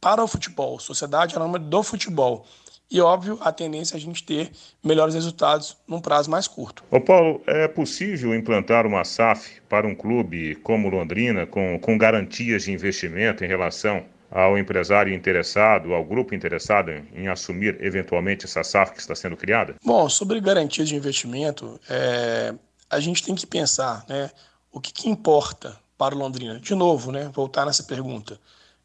para 0.00 0.24
o 0.24 0.26
futebol, 0.26 0.80
sociedade 0.80 1.36
anônima 1.36 1.60
do 1.60 1.82
futebol. 1.84 2.44
E, 2.90 3.00
óbvio, 3.00 3.38
a 3.40 3.52
tendência 3.52 3.94
é 3.94 3.98
a 3.98 4.00
gente 4.00 4.24
ter 4.24 4.50
melhores 4.82 5.14
resultados 5.14 5.76
num 5.86 6.00
prazo 6.00 6.28
mais 6.28 6.48
curto. 6.48 6.82
Ô 6.90 7.00
Paulo, 7.00 7.40
é 7.46 7.68
possível 7.68 8.34
implantar 8.34 8.84
uma 8.84 9.04
SAF 9.04 9.60
para 9.68 9.86
um 9.86 9.94
clube 9.94 10.56
como 10.56 10.88
Londrina, 10.88 11.46
com, 11.46 11.78
com 11.78 11.96
garantias 11.96 12.64
de 12.64 12.72
investimento 12.72 13.44
em 13.44 13.46
relação 13.46 14.04
ao 14.28 14.58
empresário 14.58 15.14
interessado, 15.14 15.94
ao 15.94 16.04
grupo 16.04 16.34
interessado 16.34 16.90
em 17.14 17.28
assumir 17.28 17.76
eventualmente 17.80 18.44
essa 18.44 18.64
SAF 18.64 18.92
que 18.92 19.00
está 19.00 19.14
sendo 19.14 19.36
criada? 19.36 19.76
Bom, 19.84 20.08
sobre 20.08 20.40
garantias 20.40 20.88
de 20.88 20.96
investimento, 20.96 21.80
é, 21.88 22.54
a 22.88 22.98
gente 22.98 23.22
tem 23.22 23.36
que 23.36 23.46
pensar 23.46 24.04
né, 24.08 24.30
o 24.72 24.80
que, 24.80 24.92
que 24.92 25.08
importa 25.08 25.78
para 25.96 26.14
o 26.14 26.18
Londrina. 26.18 26.58
De 26.58 26.74
novo, 26.74 27.12
né, 27.12 27.30
voltar 27.32 27.66
nessa 27.66 27.84
pergunta. 27.84 28.38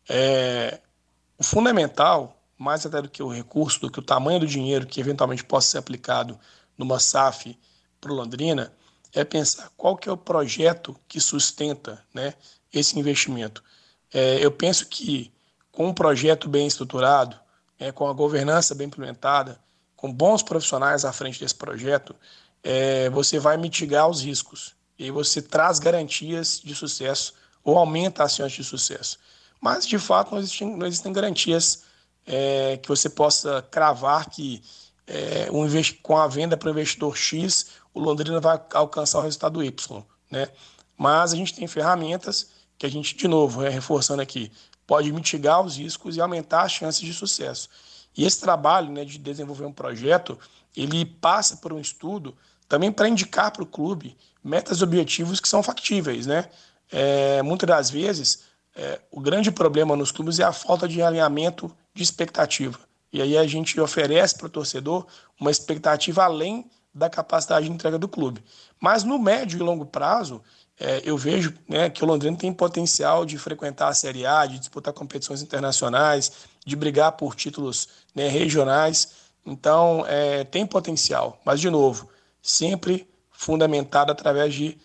É, 0.08 0.80
o 1.38 1.44
fundamental 1.44 2.36
mais 2.58 2.86
até 2.86 3.02
do 3.02 3.10
que 3.10 3.22
o 3.22 3.30
recurso, 3.30 3.82
do 3.82 3.91
que 3.91 4.00
o 4.00 4.04
tamanho 4.04 4.39
do 4.39 4.48
dinheiro 4.48 4.86
que 4.86 5.00
eventualmente 5.00 5.44
possa 5.44 5.70
ser 5.70 5.78
aplicado 5.78 6.39
numa 6.78 7.00
SAF 7.00 7.58
para 8.00 8.12
o 8.12 8.15
Londrina, 8.15 8.72
é 9.13 9.24
pensar 9.24 9.72
qual 9.78 9.96
que 9.96 10.10
é 10.10 10.12
o 10.12 10.18
projeto 10.18 10.96
que 11.08 11.20
sustenta 11.20 12.04
né, 12.13 12.34
esse 12.72 13.00
investimento. 13.00 13.63
É, 14.13 14.44
eu 14.44 14.52
penso 14.52 14.88
que 14.88 15.32
com 15.72 15.88
um 15.88 15.94
projeto 15.94 16.48
bem 16.48 16.68
estruturado, 16.68 17.38
é, 17.80 17.91
com 17.91 18.08
a 18.08 18.13
governança 18.13 18.76
bem 18.76 18.88
implementada, 18.88 19.60
com 19.96 20.12
bons 20.12 20.44
profissionais 20.44 21.04
à 21.04 21.12
frente 21.12 21.39
desse 21.39 21.56
projeto, 21.56 22.15
é, 22.63 23.10
você 23.10 23.39
vai 23.39 23.58
mitigar 23.58 24.10
os 24.10 24.22
riscos. 24.22 24.74
e 24.98 25.12
você 25.12 25.41
traz 25.41 25.78
garantias 25.78 26.62
de 26.63 26.74
sucesso 26.74 27.34
ou 27.62 27.78
aumenta 27.78 28.24
as 28.24 28.34
chances 28.34 28.56
de 28.56 28.63
sucesso. 28.63 29.20
Mas, 29.60 29.86
de 29.86 30.00
fato, 30.00 30.32
não 30.32 30.39
existem, 30.39 30.78
não 30.78 30.88
existem 30.88 31.12
garantias 31.12 31.84
é, 32.25 32.77
que 32.77 32.88
você 32.88 33.09
possa 33.09 33.61
cravar 33.69 34.29
que 34.29 34.61
é, 35.07 35.47
um 35.51 35.67
com 36.01 36.17
a 36.17 36.27
venda 36.27 36.57
para 36.57 36.67
o 36.67 36.71
investidor 36.71 37.15
X, 37.15 37.67
o 37.93 37.99
Londrina 37.99 38.39
vai 38.39 38.59
alcançar 38.73 39.19
o 39.19 39.21
resultado 39.21 39.63
Y. 39.63 40.03
Né? 40.29 40.47
Mas 40.97 41.33
a 41.33 41.35
gente 41.35 41.53
tem 41.53 41.67
ferramentas 41.67 42.49
que 42.77 42.85
a 42.85 42.89
gente, 42.89 43.15
de 43.15 43.27
novo, 43.27 43.63
é, 43.63 43.69
reforçando 43.69 44.21
aqui, 44.21 44.51
pode 44.88 45.11
mitigar 45.11 45.61
os 45.61 45.77
riscos 45.77 46.15
e 46.15 46.21
aumentar 46.21 46.63
as 46.63 46.71
chances 46.71 47.01
de 47.01 47.13
sucesso. 47.13 47.69
E 48.17 48.25
esse 48.25 48.39
trabalho 48.39 48.91
né, 48.91 49.03
de 49.03 49.17
desenvolver 49.17 49.65
um 49.65 49.73
projeto, 49.73 50.38
ele 50.75 51.05
passa 51.05 51.57
por 51.57 51.73
um 51.73 51.79
estudo 51.79 52.35
também 52.67 52.91
para 52.91 53.07
indicar 53.07 53.51
para 53.51 53.63
o 53.63 53.65
clube 53.65 54.17
metas 54.43 54.79
e 54.79 54.83
objetivos 54.83 55.39
que 55.39 55.47
são 55.47 55.61
factíveis. 55.61 56.25
Né? 56.25 56.49
É, 56.91 57.41
muitas 57.41 57.67
das 57.67 57.89
vezes, 57.89 58.43
é, 58.75 58.99
o 59.09 59.21
grande 59.21 59.51
problema 59.51 59.95
nos 59.95 60.11
clubes 60.11 60.39
é 60.39 60.43
a 60.43 60.51
falta 60.51 60.88
de 60.88 61.01
alinhamento 61.01 61.71
de 61.93 62.03
expectativa. 62.03 62.77
E 63.11 63.21
aí 63.21 63.38
a 63.38 63.47
gente 63.47 63.79
oferece 63.79 64.38
para 64.38 64.47
o 64.47 64.49
torcedor 64.49 65.07
uma 65.39 65.49
expectativa 65.49 66.25
além 66.25 66.69
da 66.93 67.09
capacidade 67.09 67.65
de 67.65 67.71
entrega 67.71 67.97
do 67.97 68.07
clube. 68.07 68.43
Mas 68.79 69.03
no 69.03 69.17
médio 69.17 69.57
e 69.57 69.63
longo 69.63 69.85
prazo, 69.85 70.41
é, 70.77 71.01
eu 71.05 71.17
vejo 71.17 71.53
né, 71.67 71.89
que 71.89 72.03
o 72.03 72.07
Londrina 72.07 72.35
tem 72.35 72.53
potencial 72.53 73.25
de 73.25 73.38
frequentar 73.38 73.88
a 73.88 73.93
Série 73.93 74.25
A, 74.25 74.45
de 74.45 74.59
disputar 74.59 74.93
competições 74.93 75.41
internacionais, 75.41 76.31
de 76.65 76.75
brigar 76.75 77.13
por 77.13 77.35
títulos 77.35 77.88
né, 78.13 78.27
regionais. 78.27 79.13
Então, 79.45 80.05
é, 80.07 80.43
tem 80.43 80.65
potencial. 80.65 81.39
Mas, 81.45 81.61
de 81.61 81.69
novo, 81.69 82.09
sempre 82.41 83.07
fundamentado 83.31 84.11
através 84.11 84.53
de 84.53 84.77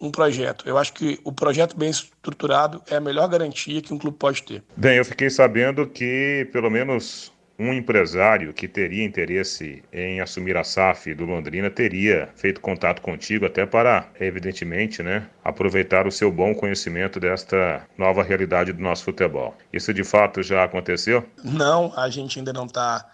um 0.00 0.10
projeto. 0.10 0.68
Eu 0.68 0.78
acho 0.78 0.92
que 0.92 1.18
o 1.24 1.32
projeto 1.32 1.76
bem 1.76 1.90
estruturado 1.90 2.82
é 2.88 2.96
a 2.96 3.00
melhor 3.00 3.28
garantia 3.28 3.80
que 3.80 3.92
um 3.92 3.98
clube 3.98 4.16
pode 4.18 4.42
ter. 4.42 4.62
Bem, 4.76 4.96
eu 4.98 5.04
fiquei 5.04 5.30
sabendo 5.30 5.86
que 5.86 6.48
pelo 6.52 6.70
menos 6.70 7.32
um 7.58 7.72
empresário 7.72 8.52
que 8.52 8.68
teria 8.68 9.04
interesse 9.04 9.82
em 9.92 10.20
assumir 10.20 10.56
a 10.56 10.64
SAF 10.64 11.14
do 11.14 11.24
Londrina 11.24 11.70
teria 11.70 12.28
feito 12.36 12.60
contato 12.60 13.00
contigo 13.00 13.46
até 13.46 13.64
para, 13.64 14.08
evidentemente, 14.20 15.02
né, 15.02 15.26
aproveitar 15.42 16.06
o 16.06 16.12
seu 16.12 16.30
bom 16.30 16.54
conhecimento 16.54 17.18
desta 17.18 17.86
nova 17.96 18.22
realidade 18.22 18.72
do 18.72 18.82
nosso 18.82 19.04
futebol. 19.04 19.54
Isso 19.72 19.94
de 19.94 20.04
fato 20.04 20.42
já 20.42 20.64
aconteceu? 20.64 21.26
Não, 21.42 21.92
a 21.96 22.10
gente 22.10 22.38
ainda 22.38 22.52
não 22.52 22.66
está 22.66 23.06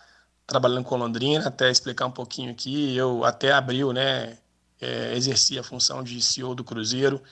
trabalhando 0.45 0.85
com 0.85 0.97
Londrina, 0.97 1.47
até 1.47 1.71
explicar 1.71 2.07
um 2.07 2.11
pouquinho 2.11 2.51
aqui, 2.51 2.97
eu 2.97 3.25
até 3.25 3.53
abril, 3.53 3.93
né, 3.93 4.37
é, 4.83 5.15
exerci 5.17 5.59
a 5.59 5.63
função 5.63 6.03
de 6.03 6.21
CEO 6.21 6.55
do 6.55 6.65
Cruzeiro, 6.65 7.23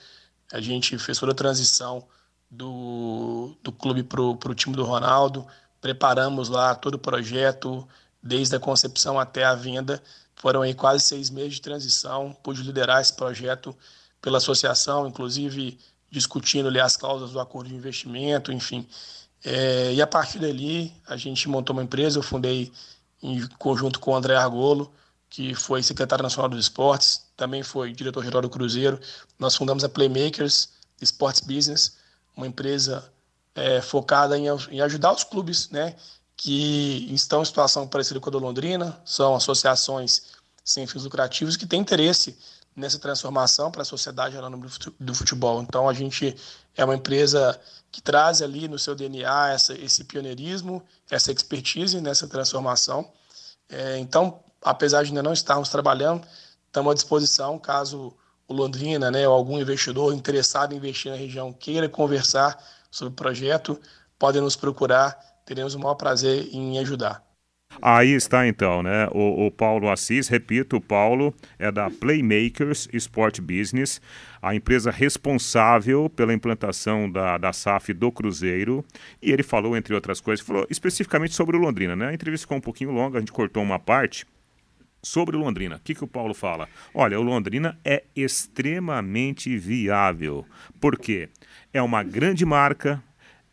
a 0.51 0.61
gente 0.61 0.97
fez 0.97 1.19
toda 1.19 1.33
a 1.33 1.35
transição 1.35 2.07
do, 2.49 3.55
do 3.61 3.71
clube 3.71 4.03
para 4.03 4.21
o 4.21 4.55
time 4.55 4.75
do 4.75 4.83
Ronaldo, 4.83 5.45
preparamos 5.81 6.47
lá 6.47 6.73
todo 6.73 6.95
o 6.95 6.99
projeto, 6.99 7.87
desde 8.23 8.55
a 8.55 8.59
concepção 8.59 9.19
até 9.19 9.43
a 9.43 9.53
venda. 9.53 10.01
Foram 10.35 10.61
aí 10.61 10.73
quase 10.73 11.03
seis 11.03 11.29
meses 11.29 11.55
de 11.55 11.61
transição, 11.61 12.35
pude 12.41 12.63
liderar 12.63 13.01
esse 13.01 13.13
projeto 13.13 13.75
pela 14.21 14.37
associação, 14.37 15.07
inclusive 15.07 15.77
discutindo 16.09 16.67
ali 16.67 16.79
as 16.79 16.95
causas 16.95 17.31
do 17.31 17.39
acordo 17.39 17.69
de 17.69 17.75
investimento, 17.75 18.51
enfim. 18.51 18.87
É, 19.43 19.93
e 19.93 20.01
a 20.01 20.07
partir 20.07 20.39
dali, 20.39 20.93
a 21.07 21.17
gente 21.17 21.49
montou 21.49 21.73
uma 21.73 21.83
empresa, 21.83 22.19
eu 22.19 22.23
fundei 22.23 22.71
em 23.21 23.45
conjunto 23.57 23.99
com 23.99 24.11
o 24.11 24.15
André 24.15 24.35
Argolo, 24.35 24.91
que 25.31 25.55
foi 25.55 25.81
secretário 25.81 26.21
nacional 26.21 26.49
dos 26.49 26.59
esportes, 26.59 27.21
também 27.37 27.63
foi 27.63 27.93
diretor-geral 27.93 28.41
do 28.41 28.49
Cruzeiro. 28.49 28.99
Nós 29.39 29.55
fundamos 29.55 29.81
a 29.81 29.89
Playmakers 29.89 30.69
Sports 31.01 31.39
Business, 31.39 31.95
uma 32.35 32.45
empresa 32.45 33.09
é, 33.55 33.81
focada 33.81 34.37
em, 34.37 34.47
em, 34.69 34.81
ajudar 34.81 35.13
os 35.13 35.23
clubes 35.23 35.69
né, 35.69 35.95
que 36.35 37.07
estão 37.13 37.41
em 37.41 37.45
situação 37.45 37.87
parecida 37.87 38.19
com 38.19 38.29
a 38.29 38.31
do 38.31 38.39
Londrina, 38.39 39.01
são 39.05 39.33
associações 39.33 40.23
sem 40.65 40.85
fins 40.85 41.05
lucrativos 41.05 41.55
que 41.55 41.65
têm 41.65 41.79
interesse 41.79 42.37
nessa 42.75 42.99
transformação 42.99 43.71
para 43.71 43.83
a 43.83 43.85
sociedade 43.85 44.35
do 44.99 45.15
futebol. 45.15 45.61
Então 45.61 45.87
a 45.87 45.93
gente 45.93 46.35
é 46.75 46.83
uma 46.83 46.95
empresa 46.95 47.57
que 47.89 48.01
traz 48.01 48.41
ali 48.41 48.67
no 48.67 48.77
seu 48.77 48.95
DNA 48.95 49.49
essa, 49.51 49.73
esse 49.73 50.03
pioneirismo, 50.03 50.83
essa 51.09 51.31
expertise 51.31 52.01
nessa 52.01 52.27
transformação. 52.27 53.09
É, 53.69 53.97
então, 53.97 54.41
apesar 54.63 55.03
de 55.03 55.09
ainda 55.09 55.23
não 55.23 55.33
estarmos 55.33 55.69
trabalhando, 55.69 56.25
estamos 56.67 56.91
à 56.91 56.95
disposição 56.95 57.57
caso 57.57 58.13
o 58.47 58.53
Londrina, 58.53 59.09
né, 59.09 59.27
ou 59.27 59.33
algum 59.33 59.59
investidor 59.59 60.13
interessado 60.13 60.73
em 60.73 60.77
investir 60.77 61.11
na 61.11 61.17
região 61.17 61.53
queira 61.53 61.87
conversar 61.87 62.61
sobre 62.89 63.13
o 63.13 63.15
projeto, 63.15 63.79
podem 64.19 64.41
nos 64.41 64.55
procurar, 64.55 65.17
teremos 65.45 65.73
o 65.73 65.79
maior 65.79 65.95
prazer 65.95 66.49
em 66.51 66.77
ajudar. 66.79 67.23
Aí 67.81 68.11
está 68.11 68.45
então, 68.47 68.83
né? 68.83 69.07
O, 69.11 69.45
o, 69.47 69.51
Paulo 69.51 69.89
Assis, 69.89 70.27
repito, 70.27 70.75
o 70.75 70.81
Paulo 70.81 71.33
é 71.57 71.71
da 71.71 71.89
Playmakers 71.89 72.89
Sport 72.91 73.39
Business, 73.39 74.01
a 74.41 74.53
empresa 74.53 74.91
responsável 74.91 76.09
pela 76.09 76.33
implantação 76.33 77.09
da, 77.09 77.37
da 77.37 77.53
SAF 77.53 77.93
do 77.93 78.11
Cruzeiro. 78.11 78.83
E 79.21 79.31
ele 79.31 79.43
falou, 79.43 79.77
entre 79.77 79.93
outras 79.93 80.19
coisas, 80.19 80.45
falou 80.45 80.67
especificamente 80.69 81.33
sobre 81.33 81.55
o 81.55 81.59
Londrina, 81.59 81.95
né? 81.95 82.09
A 82.09 82.13
entrevista 82.13 82.43
ficou 82.43 82.57
um 82.57 82.61
pouquinho 82.61 82.91
longa, 82.91 83.17
a 83.17 83.21
gente 83.21 83.31
cortou 83.31 83.63
uma 83.63 83.79
parte. 83.79 84.25
Sobre 85.03 85.35
o 85.35 85.39
Londrina, 85.39 85.77
o 85.77 85.79
que, 85.79 85.95
que 85.95 86.03
o 86.03 86.07
Paulo 86.07 86.33
fala? 86.33 86.69
Olha, 86.93 87.19
o 87.19 87.23
Londrina 87.23 87.79
é 87.83 88.03
extremamente 88.15 89.57
viável. 89.57 90.45
Por 90.79 90.97
quê? 90.97 91.29
É 91.73 91.81
uma 91.81 92.03
grande 92.03 92.45
marca, 92.45 93.03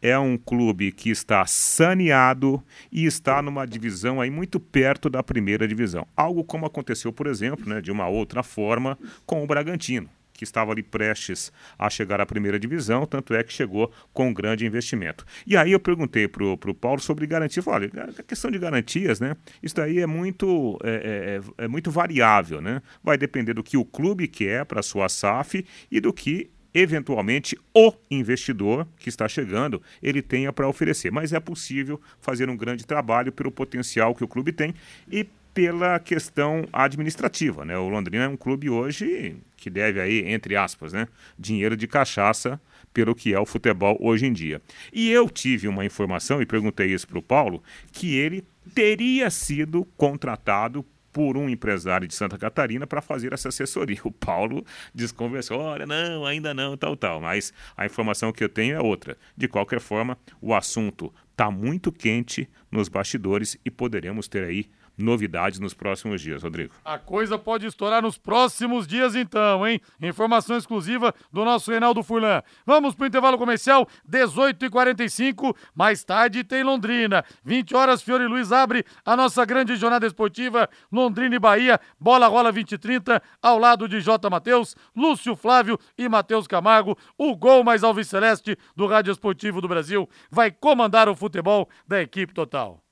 é 0.02 0.18
um 0.18 0.36
clube 0.36 0.92
que 0.92 1.08
está 1.08 1.46
saneado 1.46 2.62
e 2.92 3.06
está 3.06 3.40
numa 3.40 3.66
divisão 3.66 4.20
aí 4.20 4.30
muito 4.30 4.60
perto 4.60 5.08
da 5.08 5.22
primeira 5.22 5.66
divisão. 5.66 6.06
Algo 6.14 6.44
como 6.44 6.66
aconteceu, 6.66 7.12
por 7.12 7.26
exemplo, 7.26 7.66
né, 7.66 7.80
de 7.80 7.90
uma 7.90 8.08
outra 8.08 8.42
forma 8.42 8.98
com 9.24 9.42
o 9.42 9.46
Bragantino 9.46 10.10
que 10.38 10.44
estava 10.44 10.70
ali 10.70 10.84
prestes 10.84 11.52
a 11.76 11.90
chegar 11.90 12.20
à 12.20 12.24
primeira 12.24 12.60
divisão, 12.60 13.04
tanto 13.04 13.34
é 13.34 13.42
que 13.42 13.52
chegou 13.52 13.90
com 14.12 14.28
um 14.28 14.32
grande 14.32 14.64
investimento. 14.64 15.26
E 15.44 15.56
aí 15.56 15.72
eu 15.72 15.80
perguntei 15.80 16.28
para 16.28 16.44
o 16.44 16.74
Paulo 16.74 17.00
sobre 17.00 17.26
garantia. 17.26 17.60
Falei, 17.60 17.90
olha, 17.92 18.14
a 18.16 18.22
questão 18.22 18.48
de 18.48 18.56
garantias, 18.56 19.18
né? 19.18 19.36
Isso 19.60 19.74
daí 19.74 19.98
é 19.98 20.06
muito, 20.06 20.78
é, 20.84 21.40
é, 21.58 21.64
é 21.64 21.68
muito 21.68 21.90
variável, 21.90 22.60
né? 22.60 22.80
Vai 23.02 23.18
depender 23.18 23.52
do 23.52 23.64
que 23.64 23.76
o 23.76 23.84
clube 23.84 24.28
quer 24.28 24.64
para 24.64 24.78
a 24.78 24.82
sua 24.82 25.08
SAF 25.08 25.66
e 25.90 26.00
do 26.00 26.12
que 26.12 26.48
eventualmente 26.72 27.58
o 27.74 27.92
investidor 28.08 28.86
que 28.98 29.08
está 29.08 29.26
chegando 29.26 29.82
ele 30.00 30.22
tenha 30.22 30.52
para 30.52 30.68
oferecer. 30.68 31.10
Mas 31.10 31.32
é 31.32 31.40
possível 31.40 32.00
fazer 32.20 32.48
um 32.48 32.56
grande 32.56 32.86
trabalho 32.86 33.32
pelo 33.32 33.50
potencial 33.50 34.14
que 34.14 34.22
o 34.22 34.28
clube 34.28 34.52
tem 34.52 34.72
e 35.10 35.26
pela 35.58 35.98
questão 35.98 36.68
administrativa, 36.72 37.64
né? 37.64 37.76
O 37.76 37.88
Londrina 37.88 38.26
é 38.26 38.28
um 38.28 38.36
clube 38.36 38.70
hoje 38.70 39.36
que 39.56 39.68
deve 39.68 40.00
aí, 40.00 40.20
entre 40.28 40.54
aspas, 40.54 40.92
né, 40.92 41.08
dinheiro 41.36 41.76
de 41.76 41.88
cachaça 41.88 42.60
pelo 42.94 43.12
que 43.12 43.34
é 43.34 43.40
o 43.40 43.44
futebol 43.44 43.98
hoje 44.00 44.24
em 44.24 44.32
dia. 44.32 44.62
E 44.92 45.10
eu 45.10 45.28
tive 45.28 45.66
uma 45.66 45.84
informação 45.84 46.40
e 46.40 46.46
perguntei 46.46 46.94
isso 46.94 47.08
para 47.08 47.18
o 47.18 47.22
Paulo 47.22 47.60
que 47.90 48.16
ele 48.16 48.44
teria 48.72 49.30
sido 49.30 49.84
contratado 49.96 50.86
por 51.12 51.36
um 51.36 51.48
empresário 51.48 52.06
de 52.06 52.14
Santa 52.14 52.38
Catarina 52.38 52.86
para 52.86 53.02
fazer 53.02 53.32
essa 53.32 53.48
assessoria. 53.48 53.98
O 54.06 54.12
Paulo 54.12 54.64
desconversou, 54.94 55.58
olha, 55.58 55.86
não, 55.86 56.24
ainda 56.24 56.54
não, 56.54 56.76
tal, 56.76 56.96
tal. 56.96 57.20
Mas 57.20 57.52
a 57.76 57.84
informação 57.84 58.30
que 58.30 58.44
eu 58.44 58.48
tenho 58.48 58.76
é 58.76 58.80
outra. 58.80 59.18
De 59.36 59.48
qualquer 59.48 59.80
forma, 59.80 60.16
o 60.40 60.54
assunto 60.54 61.12
está 61.32 61.50
muito 61.50 61.90
quente 61.90 62.48
nos 62.70 62.88
bastidores 62.88 63.58
e 63.64 63.72
poderemos 63.72 64.28
ter 64.28 64.44
aí 64.44 64.70
novidades 64.98 65.60
nos 65.60 65.72
próximos 65.72 66.20
dias, 66.20 66.42
Rodrigo. 66.42 66.74
A 66.84 66.98
coisa 66.98 67.38
pode 67.38 67.66
estourar 67.66 68.02
nos 68.02 68.18
próximos 68.18 68.86
dias 68.86 69.14
então, 69.14 69.66
hein? 69.66 69.80
Informação 70.02 70.56
exclusiva 70.56 71.14
do 71.32 71.44
nosso 71.44 71.70
Reinaldo 71.70 72.02
Furlan. 72.02 72.42
Vamos 72.66 72.94
para 72.94 73.04
o 73.04 73.06
intervalo 73.06 73.38
comercial, 73.38 73.88
18h45, 74.10 75.56
mais 75.74 76.02
tarde 76.02 76.42
tem 76.42 76.62
Londrina. 76.62 77.24
20 77.44 77.76
horas, 77.76 78.02
Fiore 78.02 78.26
Luiz 78.26 78.50
abre 78.50 78.84
a 79.04 79.16
nossa 79.16 79.44
grande 79.44 79.76
jornada 79.76 80.06
esportiva, 80.06 80.68
Londrina 80.90 81.36
e 81.36 81.38
Bahia, 81.38 81.80
bola 81.98 82.26
rola 82.26 82.50
20 82.50 82.72
e 82.72 82.78
30, 82.78 83.22
ao 83.40 83.58
lado 83.58 83.88
de 83.88 84.00
J. 84.00 84.28
Matheus, 84.28 84.74
Lúcio 84.94 85.36
Flávio 85.36 85.78
e 85.96 86.08
Matheus 86.08 86.46
Camargo, 86.46 86.98
o 87.16 87.36
gol 87.36 87.62
mais 87.62 87.84
alves 87.84 88.08
celeste 88.08 88.56
do 88.74 88.86
Rádio 88.86 89.12
Esportivo 89.12 89.60
do 89.60 89.68
Brasil, 89.68 90.08
vai 90.30 90.50
comandar 90.50 91.08
o 91.08 91.14
futebol 91.14 91.68
da 91.86 92.02
equipe 92.02 92.34
total. 92.34 92.82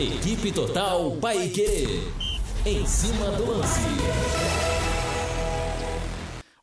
Equipe 0.00 0.50
Total 0.50 1.14
Paique. 1.20 2.10
Em 2.64 2.86
cima 2.86 3.30
do 3.32 3.50
lance. 3.50 3.80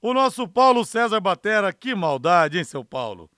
O 0.02 0.12
nosso 0.12 0.48
Paulo 0.48 0.84
César 0.84 1.20
Batera, 1.20 1.72
que 1.72 1.94
maldade, 1.94 2.58
hein, 2.58 2.64
seu 2.64 2.84
Paulo? 2.84 3.30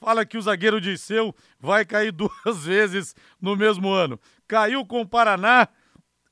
Fala 0.00 0.24
que 0.24 0.38
o 0.38 0.40
zagueiro 0.40 0.80
de 0.80 0.96
seu 0.96 1.34
vai 1.60 1.84
cair 1.84 2.12
duas 2.16 2.64
vezes 2.64 3.14
no 3.38 3.54
mesmo 3.54 3.92
ano. 3.92 4.18
Caiu 4.48 4.86
com 4.86 5.02
o 5.02 5.06
Paraná 5.06 5.68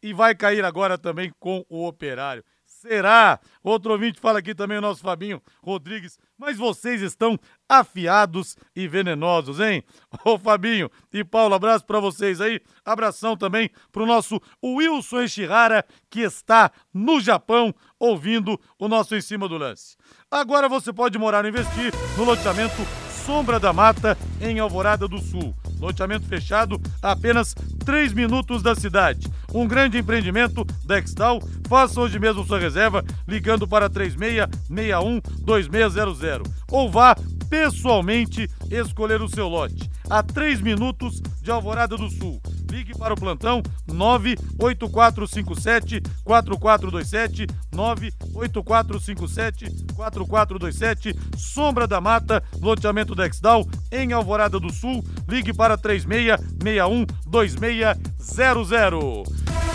e 0.03 0.15
vai 0.15 0.35
cair 0.35 0.65
agora 0.65 0.97
também 0.97 1.31
com 1.39 1.63
o 1.69 1.87
Operário. 1.87 2.43
Será? 2.81 3.39
Outro 3.63 3.93
ouvinte 3.93 4.19
fala 4.19 4.39
aqui 4.39 4.55
também, 4.55 4.79
o 4.79 4.81
nosso 4.81 5.03
Fabinho 5.03 5.43
Rodrigues. 5.63 6.19
Mas 6.39 6.57
vocês 6.57 7.03
estão 7.03 7.39
afiados 7.69 8.57
e 8.75 8.89
venenosos, 8.89 9.61
hein? 9.61 9.85
Ô 10.25 10.39
Fabinho 10.39 10.91
e 11.13 11.23
Paulo, 11.23 11.55
abraço 11.55 11.85
para 11.85 12.01
vocês 12.01 12.41
aí. 12.41 12.59
Abração 12.83 13.37
também 13.37 13.71
pro 13.93 14.07
nosso 14.07 14.41
Wilson 14.65 15.21
Eshihara, 15.21 15.85
que 16.09 16.21
está 16.21 16.73
no 16.93 17.21
Japão 17.21 17.75
ouvindo 17.99 18.59
o 18.79 18.89
nosso 18.89 19.15
Em 19.15 19.21
Cima 19.21 19.47
do 19.47 19.59
Lance. 19.59 19.99
Agora 20.31 20.67
você 20.67 20.91
pode 20.91 21.19
morar 21.19 21.45
e 21.45 21.49
investir 21.49 21.93
no 22.17 22.25
loteamento 22.25 22.83
Sombra 23.27 23.61
da 23.61 23.75
Mata, 23.75 24.17
em 24.41 24.59
Alvorada 24.59 25.07
do 25.07 25.19
Sul. 25.19 25.55
Loteamento 25.81 26.27
fechado 26.27 26.81
a 27.03 27.13
apenas 27.13 27.55
3 27.85 28.13
minutos 28.13 28.63
da 28.63 28.75
cidade. 28.75 29.29
Um 29.53 29.67
grande 29.67 29.99
empreendimento 29.99 30.65
da 30.85 30.99
Extal. 30.99 31.41
Faça 31.69 32.01
hoje 32.01 32.19
mesmo 32.19 32.45
sua 32.45 32.59
reserva 32.59 33.05
ligando 33.27 33.67
para 33.67 33.89
3661 33.89 35.21
2600 35.41 36.53
ou 36.71 36.91
vá 36.91 37.17
pessoalmente 37.49 38.49
escolher 38.71 39.21
o 39.21 39.29
seu 39.29 39.49
lote. 39.49 39.91
A 40.11 40.23
3 40.25 40.61
minutos 40.61 41.23
de 41.41 41.53
Alvorada 41.53 41.97
do 41.97 42.11
Sul. 42.11 42.43
Ligue 42.69 42.99
para 42.99 43.15
o 43.15 43.17
plantão 43.17 43.63
98457 43.87 46.03
4427 46.25 47.47
98457 47.73 49.87
4427 49.95 51.15
Sombra 51.37 51.87
da 51.87 52.01
Mata, 52.01 52.43
loteamento 52.61 53.15
Dexdal 53.15 53.65
em 53.93 54.13
Alvorada 54.13 54.59
do 54.59 54.73
Sul. 54.73 55.05
Ligue 55.29 55.55
para 55.55 55.79
3661 55.79 57.07
2600. 57.27 59.23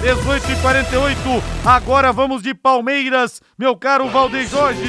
18 0.01 0.51
e 0.51 0.55
48 0.61 1.19
agora 1.65 2.11
vamos 2.11 2.43
de 2.43 2.53
Palmeiras, 2.53 3.41
meu 3.57 3.77
caro 3.77 4.09
Valdeir 4.09 4.49
Jorge. 4.49 4.81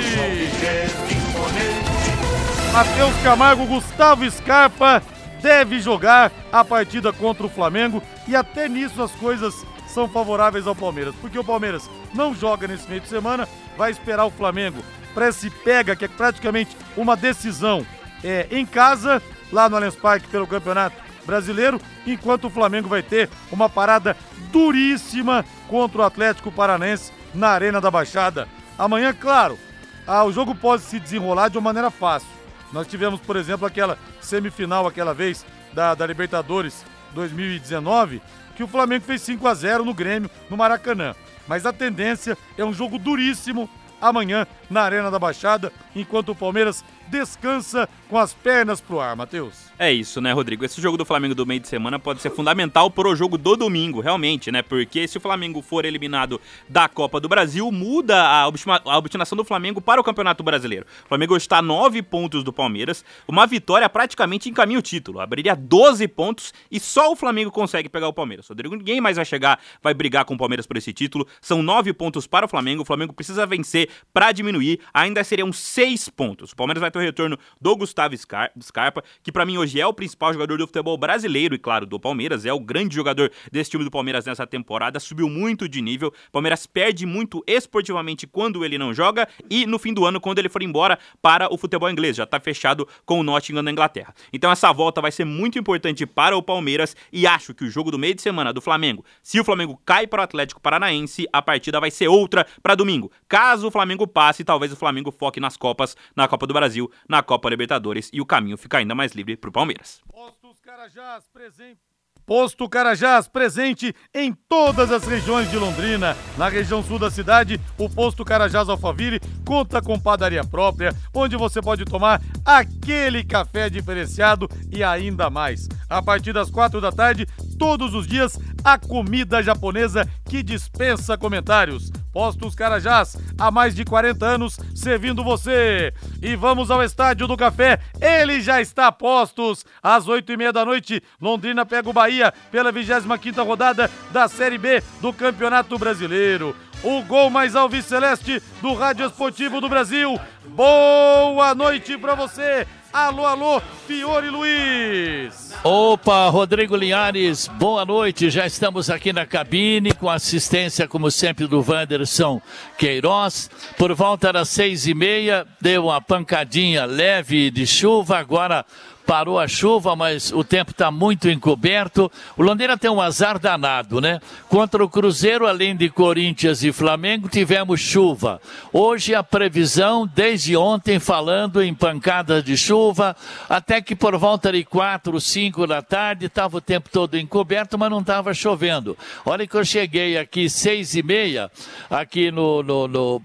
Matheus 2.72 3.14
Camargo, 3.22 3.64
Gustavo 3.66 4.28
Scarpa 4.28 5.00
deve 5.40 5.80
jogar 5.80 6.32
a 6.52 6.64
partida 6.64 7.12
contra 7.12 7.46
o 7.46 7.50
Flamengo 7.50 8.02
e 8.26 8.34
até 8.34 8.68
nisso 8.68 9.02
as 9.02 9.12
coisas 9.12 9.64
são 9.86 10.08
favoráveis 10.08 10.66
ao 10.66 10.74
Palmeiras, 10.74 11.14
porque 11.20 11.38
o 11.38 11.44
Palmeiras 11.44 11.88
não 12.12 12.34
joga 12.34 12.68
nesse 12.68 12.88
meio 12.88 13.00
de 13.00 13.08
semana, 13.08 13.48
vai 13.76 13.90
esperar 13.90 14.26
o 14.26 14.30
Flamengo 14.30 14.82
para 15.14 15.28
esse 15.28 15.48
pega, 15.48 15.96
que 15.96 16.04
é 16.04 16.08
praticamente 16.08 16.76
uma 16.96 17.16
decisão 17.16 17.86
é, 18.22 18.46
em 18.50 18.66
casa, 18.66 19.22
lá 19.50 19.68
no 19.68 19.76
Allianz 19.76 19.96
Parque 19.96 20.28
pelo 20.28 20.46
Campeonato 20.46 20.96
Brasileiro, 21.24 21.80
enquanto 22.06 22.46
o 22.46 22.50
Flamengo 22.50 22.88
vai 22.88 23.02
ter 23.02 23.30
uma 23.50 23.68
parada 23.68 24.16
duríssima 24.52 25.44
contra 25.68 26.02
o 26.02 26.04
Atlético 26.04 26.52
Paranense 26.52 27.12
na 27.34 27.48
Arena 27.48 27.80
da 27.80 27.90
Baixada. 27.90 28.46
Amanhã, 28.78 29.14
claro, 29.14 29.58
ah, 30.06 30.24
o 30.24 30.32
jogo 30.32 30.54
pode 30.54 30.82
se 30.82 31.00
desenrolar 31.00 31.48
de 31.48 31.58
uma 31.58 31.64
maneira 31.64 31.90
fácil. 31.90 32.35
Nós 32.72 32.86
tivemos, 32.86 33.20
por 33.20 33.36
exemplo, 33.36 33.66
aquela 33.66 33.98
semifinal 34.20 34.86
aquela 34.86 35.14
vez 35.14 35.44
da, 35.72 35.94
da 35.94 36.06
Libertadores 36.06 36.84
2019, 37.12 38.20
que 38.56 38.64
o 38.64 38.68
Flamengo 38.68 39.04
fez 39.04 39.22
5 39.22 39.46
a 39.46 39.54
0 39.54 39.84
no 39.84 39.94
Grêmio, 39.94 40.30
no 40.50 40.56
Maracanã. 40.56 41.14
Mas 41.46 41.64
a 41.64 41.72
tendência 41.72 42.36
é 42.56 42.64
um 42.64 42.72
jogo 42.72 42.98
duríssimo 42.98 43.68
amanhã 44.00 44.46
na 44.68 44.82
Arena 44.82 45.10
da 45.10 45.18
Baixada, 45.18 45.72
enquanto 45.94 46.30
o 46.30 46.34
Palmeiras 46.34 46.84
descansa 47.08 47.88
com 48.08 48.18
as 48.18 48.34
pernas 48.34 48.80
pro 48.80 49.00
ar, 49.00 49.16
Matheus. 49.16 49.66
É 49.78 49.92
isso, 49.92 50.20
né, 50.20 50.32
Rodrigo? 50.32 50.64
Esse 50.64 50.80
jogo 50.80 50.96
do 50.96 51.04
Flamengo 51.04 51.34
do 51.34 51.46
meio 51.46 51.60
de 51.60 51.68
semana 51.68 51.98
pode 51.98 52.20
ser 52.20 52.30
fundamental 52.30 52.90
pro 52.90 53.14
jogo 53.14 53.36
do 53.36 53.56
domingo, 53.56 54.00
realmente, 54.00 54.50
né? 54.50 54.62
Porque 54.62 55.06
se 55.06 55.18
o 55.18 55.20
Flamengo 55.20 55.60
for 55.62 55.84
eliminado 55.84 56.40
da 56.68 56.88
Copa 56.88 57.20
do 57.20 57.28
Brasil, 57.28 57.70
muda 57.70 58.22
a, 58.26 58.46
obstinação 58.46 59.36
do 59.36 59.44
Flamengo 59.44 59.80
para 59.80 60.00
o 60.00 60.04
Campeonato 60.04 60.42
Brasileiro. 60.42 60.86
O 61.04 61.08
Flamengo 61.08 61.36
está 61.36 61.58
a 61.58 61.62
nove 61.62 62.02
pontos 62.02 62.42
do 62.42 62.52
Palmeiras, 62.52 63.04
uma 63.28 63.46
vitória 63.46 63.88
praticamente 63.88 64.48
encaminha 64.48 64.78
o 64.78 64.82
título. 64.82 65.20
Abriria 65.20 65.54
12 65.54 66.08
pontos 66.08 66.54
e 66.70 66.80
só 66.80 67.12
o 67.12 67.16
Flamengo 67.16 67.50
consegue 67.50 67.88
pegar 67.88 68.08
o 68.08 68.12
Palmeiras. 68.12 68.48
Rodrigo, 68.48 68.74
ninguém 68.74 69.00
mais 69.00 69.16
vai 69.16 69.24
chegar, 69.24 69.60
vai 69.82 69.94
brigar 69.94 70.24
com 70.24 70.34
o 70.34 70.38
Palmeiras 70.38 70.66
por 70.66 70.76
esse 70.76 70.92
título. 70.92 71.26
São 71.40 71.62
nove 71.62 71.92
pontos 71.92 72.26
para 72.26 72.46
o 72.46 72.48
Flamengo. 72.48 72.82
O 72.82 72.84
Flamengo 72.84 73.12
precisa 73.12 73.46
vencer 73.46 73.85
para 74.12 74.32
diminuir. 74.32 74.80
Ainda 74.92 75.22
seriam 75.24 75.52
seis 75.52 76.08
pontos. 76.08 76.52
O 76.52 76.56
Palmeiras 76.56 76.80
vai 76.80 76.90
ter 76.90 76.98
o 76.98 77.02
retorno 77.02 77.38
do 77.60 77.76
Gustavo 77.76 78.14
Scarpa, 78.16 79.02
que 79.22 79.32
para 79.32 79.44
mim 79.44 79.58
hoje 79.58 79.80
é 79.80 79.86
o 79.86 79.92
principal 79.92 80.32
jogador 80.32 80.58
do 80.58 80.66
futebol 80.66 80.96
brasileiro 80.96 81.54
e, 81.54 81.58
claro, 81.58 81.86
do 81.86 81.98
Palmeiras. 81.98 82.44
É 82.44 82.52
o 82.52 82.60
grande 82.60 82.94
jogador 82.94 83.30
desse 83.50 83.70
time 83.70 83.84
do 83.84 83.90
Palmeiras 83.90 84.26
nessa 84.26 84.46
temporada. 84.46 85.00
Subiu 85.00 85.28
muito 85.28 85.68
de 85.68 85.80
nível. 85.80 86.12
O 86.28 86.32
Palmeiras 86.32 86.66
perde 86.66 87.06
muito 87.06 87.42
esportivamente 87.46 88.26
quando 88.26 88.64
ele 88.64 88.78
não 88.78 88.92
joga 88.92 89.28
e 89.50 89.66
no 89.66 89.78
fim 89.78 89.92
do 89.92 90.04
ano, 90.04 90.20
quando 90.20 90.38
ele 90.38 90.48
for 90.48 90.62
embora 90.62 90.98
para 91.20 91.52
o 91.52 91.58
futebol 91.58 91.90
inglês. 91.90 92.16
Já 92.16 92.24
está 92.24 92.38
fechado 92.40 92.88
com 93.04 93.20
o 93.20 93.22
Nottingham 93.22 93.62
na 93.62 93.70
Inglaterra. 93.70 94.14
Então 94.32 94.50
essa 94.50 94.72
volta 94.72 95.00
vai 95.00 95.12
ser 95.12 95.24
muito 95.24 95.58
importante 95.58 96.06
para 96.06 96.36
o 96.36 96.42
Palmeiras 96.42 96.96
e 97.12 97.26
acho 97.26 97.54
que 97.54 97.64
o 97.64 97.70
jogo 97.70 97.90
do 97.90 97.98
meio 97.98 98.14
de 98.14 98.22
semana 98.22 98.52
do 98.52 98.60
Flamengo, 98.60 99.04
se 99.22 99.38
o 99.40 99.44
Flamengo 99.44 99.80
cai 99.84 100.06
para 100.06 100.20
o 100.20 100.24
Atlético 100.24 100.60
Paranaense, 100.60 101.26
a 101.32 101.42
partida 101.42 101.80
vai 101.80 101.90
ser 101.90 102.08
outra 102.08 102.46
para 102.62 102.74
domingo. 102.74 103.10
Caso 103.28 103.68
o 103.68 103.70
Flamengo 103.76 104.06
passe, 104.06 104.42
talvez 104.42 104.72
o 104.72 104.76
Flamengo 104.76 105.12
foque 105.12 105.38
nas 105.38 105.54
Copas, 105.54 105.94
na 106.16 106.26
Copa 106.26 106.46
do 106.46 106.54
Brasil, 106.54 106.90
na 107.06 107.22
Copa 107.22 107.50
Libertadores 107.50 108.08
e 108.10 108.22
o 108.22 108.24
caminho 108.24 108.56
fica 108.56 108.78
ainda 108.78 108.94
mais 108.94 109.12
livre 109.12 109.36
para 109.36 109.50
o 109.50 109.52
Palmeiras. 109.52 110.00
Postos 110.10 110.58
Carajás, 110.60 111.28
presente. 111.30 111.78
Posto 112.24 112.66
Carajás, 112.70 113.28
presente 113.28 113.94
em 114.14 114.32
todas 114.48 114.90
as 114.90 115.04
regiões 115.06 115.50
de 115.50 115.58
Londrina. 115.58 116.16
Na 116.38 116.48
região 116.48 116.82
sul 116.82 116.98
da 116.98 117.10
cidade, 117.10 117.60
o 117.76 117.86
Posto 117.90 118.24
Carajás 118.24 118.70
Alphaville 118.70 119.20
conta 119.46 119.82
com 119.82 120.00
padaria 120.00 120.42
própria, 120.42 120.94
onde 121.14 121.36
você 121.36 121.60
pode 121.60 121.84
tomar 121.84 122.22
aquele 122.46 123.22
café 123.22 123.68
diferenciado 123.68 124.48
e 124.72 124.82
ainda 124.82 125.28
mais. 125.28 125.68
A 125.88 126.02
partir 126.02 126.32
das 126.32 126.50
quatro 126.50 126.80
da 126.80 126.90
tarde, 126.90 127.26
todos 127.58 127.92
os 127.92 128.06
dias, 128.06 128.38
a 128.64 128.78
comida 128.78 129.42
japonesa 129.42 130.08
que 130.24 130.42
dispensa 130.42 131.18
comentários. 131.18 131.92
Postos 132.16 132.54
Carajás, 132.54 133.14
há 133.38 133.50
mais 133.50 133.74
de 133.74 133.84
40 133.84 134.24
anos, 134.24 134.58
servindo 134.74 135.22
você. 135.22 135.92
E 136.22 136.34
vamos 136.34 136.70
ao 136.70 136.82
Estádio 136.82 137.26
do 137.26 137.36
Café, 137.36 137.78
ele 138.00 138.40
já 138.40 138.58
está 138.58 138.90
postos. 138.90 139.66
Às 139.82 140.08
oito 140.08 140.32
e 140.32 140.36
meia 140.38 140.50
da 140.50 140.64
noite, 140.64 141.02
Londrina 141.20 141.66
pega 141.66 141.90
o 141.90 141.92
Bahia 141.92 142.32
pela 142.50 142.72
25 142.72 143.18
quinta 143.18 143.42
rodada 143.42 143.90
da 144.12 144.28
Série 144.28 144.56
B 144.56 144.82
do 145.02 145.12
Campeonato 145.12 145.78
Brasileiro 145.78 146.56
o 146.82 147.02
gol 147.02 147.30
mais 147.30 147.56
alviceleste 147.56 148.42
do 148.60 148.74
Rádio 148.74 149.06
Esportivo 149.06 149.60
do 149.60 149.68
Brasil. 149.68 150.18
Boa 150.48 151.54
noite 151.54 151.96
para 151.98 152.14
você. 152.14 152.66
Alô, 152.96 153.26
alô, 153.26 153.60
Fiore 153.86 154.30
Luiz. 154.30 155.52
Opa, 155.62 156.30
Rodrigo 156.30 156.74
Linhares, 156.74 157.46
boa 157.46 157.84
noite. 157.84 158.30
Já 158.30 158.46
estamos 158.46 158.88
aqui 158.88 159.12
na 159.12 159.26
cabine 159.26 159.92
com 159.92 160.08
assistência, 160.08 160.88
como 160.88 161.10
sempre, 161.10 161.46
do 161.46 161.62
Wanderson 161.62 162.40
Queiroz. 162.78 163.50
Por 163.76 163.92
volta 163.92 164.32
das 164.32 164.48
seis 164.48 164.86
e 164.86 164.94
meia, 164.94 165.46
deu 165.60 165.84
uma 165.88 166.00
pancadinha 166.00 166.86
leve 166.86 167.50
de 167.50 167.66
chuva. 167.66 168.16
Agora 168.16 168.64
parou 169.06 169.38
a 169.38 169.46
chuva, 169.46 169.94
mas 169.94 170.32
o 170.32 170.42
tempo 170.42 170.72
está 170.72 170.90
muito 170.90 171.30
encoberto. 171.30 172.10
O 172.36 172.42
Londrina 172.42 172.76
tem 172.76 172.90
um 172.90 173.00
azar 173.00 173.38
danado, 173.38 174.00
né? 174.00 174.20
Contra 174.48 174.84
o 174.84 174.88
Cruzeiro, 174.88 175.46
além 175.46 175.76
de 175.76 175.88
Corinthians 175.88 176.64
e 176.64 176.72
Flamengo, 176.72 177.28
tivemos 177.28 177.80
chuva. 177.80 178.40
Hoje 178.72 179.14
a 179.14 179.22
previsão, 179.22 180.10
desde 180.12 180.56
ontem, 180.56 180.98
falando 180.98 181.62
em 181.62 181.72
pancadas 181.72 182.42
de 182.42 182.56
chuva, 182.56 183.16
até 183.48 183.80
que 183.80 183.94
por 183.94 184.16
volta 184.18 184.50
de 184.50 184.64
quatro, 184.64 185.20
cinco 185.20 185.66
da 185.66 185.80
tarde, 185.80 186.26
estava 186.26 186.56
o 186.56 186.60
tempo 186.60 186.90
todo 186.90 187.16
encoberto, 187.16 187.78
mas 187.78 187.90
não 187.90 188.00
estava 188.00 188.34
chovendo. 188.34 188.98
Olha 189.24 189.46
que 189.46 189.54
eu 189.54 189.64
cheguei 189.64 190.18
aqui 190.18 190.50
seis 190.50 190.96
e 190.96 191.02
meia, 191.02 191.50
aqui 191.88 192.32
no, 192.32 192.62
no, 192.62 192.88
no 192.88 193.22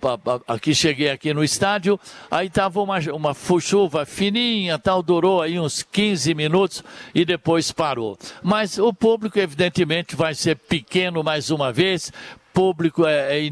aqui 0.48 0.76
cheguei 0.76 1.10
aqui 1.10 1.34
no 1.34 1.44
estádio, 1.44 2.00
aí 2.30 2.48
estava 2.48 2.80
uma, 2.82 3.00
uma 3.14 3.36
chuva 3.60 4.06
fininha, 4.06 4.78
tal, 4.78 5.02
durou 5.02 5.42
aí 5.42 5.60
uns 5.60 5.71
uns 5.72 5.84
15 5.84 6.34
minutos 6.34 6.84
e 7.16 7.24
depois 7.24 7.72
parou. 7.72 8.18
Mas 8.44 8.78
o 8.78 8.94
público, 8.94 9.40
evidentemente, 9.40 10.16
vai 10.16 10.36
ser 10.36 10.58
pequeno 10.58 11.24
mais 11.24 11.50
uma 11.50 11.72
vez. 11.72 12.12
Público 12.54 13.08
é, 13.08 13.40
é 13.40 13.52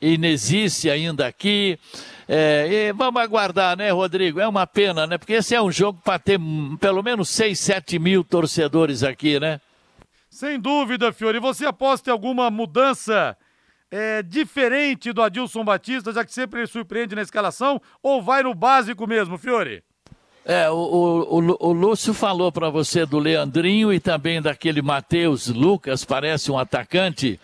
inexiste 0.00 0.88
ainda 0.88 1.26
aqui. 1.26 1.78
É, 2.26 2.90
vamos 2.94 3.20
aguardar, 3.20 3.76
né, 3.76 3.90
Rodrigo? 3.90 4.40
É 4.40 4.48
uma 4.48 4.66
pena, 4.66 5.06
né? 5.06 5.18
Porque 5.18 5.34
esse 5.34 5.54
é 5.54 5.60
um 5.60 5.70
jogo 5.70 6.00
para 6.02 6.18
ter 6.18 6.40
pelo 6.80 7.02
menos 7.02 7.28
6, 7.28 7.58
7 7.60 7.98
mil 7.98 8.24
torcedores 8.24 9.02
aqui, 9.02 9.38
né? 9.38 9.60
Sem 10.30 10.58
dúvida, 10.58 11.12
Fiore. 11.12 11.38
Você 11.38 11.66
aposta 11.66 12.08
em 12.08 12.12
alguma 12.12 12.50
mudança 12.50 13.36
é, 13.90 14.22
diferente 14.22 15.12
do 15.12 15.20
Adilson 15.20 15.62
Batista, 15.62 16.10
já 16.10 16.24
que 16.24 16.32
sempre 16.32 16.60
ele 16.60 16.66
surpreende 16.66 17.14
na 17.14 17.20
escalação, 17.20 17.78
ou 18.02 18.22
vai 18.22 18.42
no 18.42 18.54
básico 18.54 19.06
mesmo, 19.06 19.36
Fiore? 19.36 19.84
É, 20.44 20.68
o, 20.68 20.74
o, 20.74 21.68
o, 21.68 21.72
Lúcio 21.72 22.12
falou 22.12 22.50
para 22.50 22.68
você 22.68 23.06
do 23.06 23.20
Leandrinho 23.20 23.92
e 23.92 24.00
também 24.00 24.42
daquele 24.42 24.82
Matheus 24.82 25.46
Lucas, 25.46 26.04
parece 26.04 26.50
um 26.50 26.58
atacante. 26.58 27.38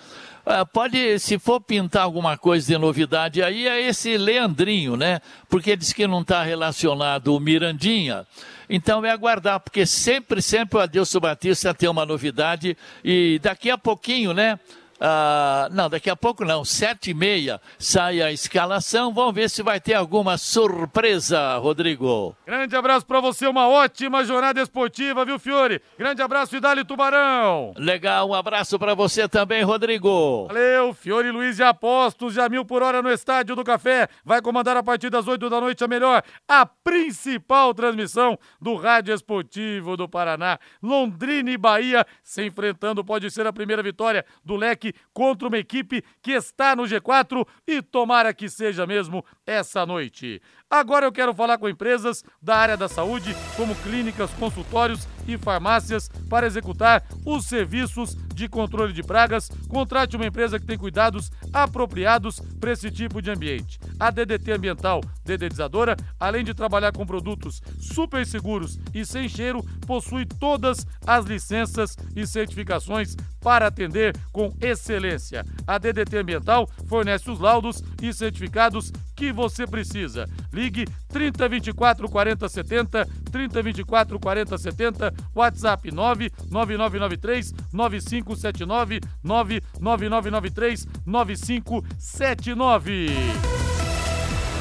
Uh, 0.44 0.66
pode, 0.72 1.18
se 1.20 1.38
for 1.38 1.61
pintar 1.61 2.03
alguma 2.03 2.36
coisa 2.36 2.66
de 2.66 2.76
novidade 2.76 3.40
aí, 3.40 3.68
é 3.68 3.80
esse 3.82 4.16
Leandrinho, 4.16 4.96
né? 4.96 5.20
Porque 5.49 5.76
diz 5.76 5.92
que 5.92 6.09
não 6.09 6.22
está 6.22 6.42
relacionado 6.42 7.36
o 7.36 7.38
Mirandinha. 7.38 8.26
Então 8.68 9.05
é 9.05 9.11
aguardar, 9.11 9.61
porque 9.61 9.86
sempre, 9.86 10.42
sempre 10.42 10.78
o 10.78 10.80
Adilson 10.80 11.20
Batista 11.20 11.72
tem 11.72 11.88
uma 11.88 12.05
novidade 12.05 12.76
e 13.05 13.38
daqui 13.40 13.70
a 13.70 13.78
pouquinho, 13.78 14.32
né? 14.32 14.59
Ah, 15.01 15.68
não, 15.70 15.88
daqui 15.88 16.11
a 16.11 16.16
pouco 16.16 16.44
não, 16.44 16.64
sete 16.64 17.11
e 17.11 17.14
meia 17.14 17.61
sai 17.78 18.20
a 18.20 18.32
escalação. 18.32 19.12
Vamos 19.14 19.34
ver 19.34 19.49
se 19.49 19.62
vai 19.62 19.80
ter 19.80 19.94
alguma 19.94 20.36
surpresa, 20.36 21.57
Rodrigo. 21.59 22.36
Grande 22.44 22.74
abraço 22.74 23.07
para 23.07 23.20
você, 23.20 23.46
uma 23.46 23.68
ótima 23.68 24.24
jornada 24.24 24.61
esportiva, 24.61 25.24
viu, 25.24 25.38
Fiore? 25.38 25.80
Grande 25.96 26.20
abraço 26.20 26.57
e 26.57 26.61
dali 26.61 26.84
Tubarão. 26.84 27.72
Legal, 27.76 28.28
um 28.28 28.34
abraço 28.34 28.78
para 28.78 28.94
você 28.94 29.28
também, 29.28 29.62
Rodrigo. 29.62 30.46
Valeu, 30.49 30.92
Fiore 30.92 31.30
Luiz 31.30 31.59
e 31.59 31.62
Apostos, 31.62 32.34
já 32.34 32.49
mil 32.49 32.64
por 32.64 32.82
hora 32.82 33.01
no 33.01 33.11
Estádio 33.11 33.55
do 33.55 33.62
Café. 33.62 34.09
Vai 34.24 34.42
comandar 34.42 34.76
a 34.76 34.82
partir 34.82 35.11
das 35.11 35.28
oito 35.28 35.49
da 35.49 35.61
noite 35.61 35.84
a 35.84 35.88
melhor, 35.88 36.22
a 36.49 36.66
principal 36.66 37.72
transmissão 37.72 38.36
do 38.61 38.74
Rádio 38.74 39.14
Esportivo 39.14 39.96
do 39.96 40.09
Paraná. 40.09 40.59
Londrina 40.82 41.51
e 41.51 41.57
Bahia 41.57 42.05
se 42.22 42.44
enfrentando, 42.44 43.05
pode 43.05 43.30
ser 43.30 43.46
a 43.46 43.53
primeira 43.53 43.82
vitória 43.82 44.24
do 44.44 44.57
leque 44.57 44.88
contra 45.12 45.49
uma 45.49 45.59
equipe 45.59 46.03
que 46.22 46.32
está 46.32 46.74
no 46.74 46.84
G4 46.84 47.47
e 47.66 47.82
tomara 47.82 48.32
que 48.34 48.49
seja 48.49 48.86
mesmo 48.86 49.24
essa 49.47 49.84
noite. 49.84 50.41
Agora 50.70 51.06
eu 51.06 51.12
quero 51.12 51.32
falar 51.32 51.56
com 51.56 51.66
empresas 51.66 52.22
da 52.42 52.54
área 52.54 52.76
da 52.76 52.88
saúde, 52.88 53.34
como 53.56 53.74
clínicas, 53.76 54.30
consultórios 54.32 55.08
e 55.26 55.38
farmácias, 55.38 56.10
para 56.28 56.46
executar 56.46 57.02
os 57.24 57.46
serviços 57.46 58.14
de 58.34 58.48
controle 58.48 58.92
de 58.92 59.02
pragas. 59.02 59.48
Contrate 59.66 60.14
uma 60.14 60.26
empresa 60.26 60.60
que 60.60 60.66
tem 60.66 60.76
cuidados 60.76 61.30
apropriados 61.54 62.38
para 62.60 62.72
esse 62.72 62.90
tipo 62.90 63.22
de 63.22 63.30
ambiente. 63.30 63.80
A 63.98 64.10
DDT 64.10 64.52
Ambiental 64.52 65.00
Dedetizadora, 65.24 65.96
além 66.20 66.44
de 66.44 66.54
trabalhar 66.54 66.92
com 66.92 67.06
produtos 67.06 67.62
super 67.80 68.26
seguros 68.26 68.78
e 68.94 69.04
sem 69.04 69.28
cheiro, 69.28 69.62
possui 69.86 70.24
todas 70.24 70.86
as 71.06 71.24
licenças 71.24 71.96
e 72.14 72.26
certificações 72.26 73.16
para 73.40 73.66
atender 73.66 74.16
com 74.32 74.52
excelência. 74.60 75.44
A 75.66 75.78
DDT 75.78 76.18
Ambiental 76.18 76.68
fornece 76.86 77.30
os 77.30 77.38
laudos 77.38 77.82
e 78.02 78.12
certificados 78.12 78.92
que 79.14 79.32
você 79.32 79.66
precisa. 79.66 80.26
Ligue 80.59 80.86
3024 81.09 82.09
40 82.09 82.48
70, 82.48 83.09
3024 83.30 84.18
40 84.18 84.59
70, 84.59 85.14
WhatsApp 85.32 85.92
99993 85.92 87.54
9579, 87.72 89.00
99993 89.22 90.88
9579. 91.06 93.06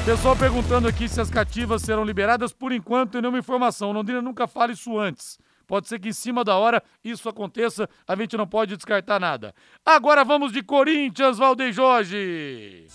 Pessoal 0.04 0.36
perguntando 0.36 0.86
aqui 0.86 1.08
se 1.08 1.20
as 1.20 1.28
cativas 1.28 1.82
serão 1.82 2.04
liberadas. 2.04 2.52
Por 2.52 2.70
enquanto, 2.70 3.10
tem 3.12 3.20
nenhuma 3.20 3.40
informação. 3.40 3.90
Londrina 3.90 4.22
nunca 4.22 4.46
fala 4.46 4.70
isso 4.70 4.96
antes. 4.96 5.36
Pode 5.66 5.88
ser 5.88 5.98
que 5.98 6.10
em 6.10 6.12
cima 6.12 6.44
da 6.44 6.56
hora 6.56 6.80
isso 7.04 7.28
aconteça, 7.28 7.88
a 8.06 8.14
gente 8.14 8.36
não 8.36 8.46
pode 8.46 8.76
descartar 8.76 9.18
nada. 9.18 9.52
Agora 9.84 10.24
vamos 10.24 10.52
de 10.52 10.62
Corinthians, 10.62 11.38
Valdeir 11.38 11.72
Jorge. 11.72 12.86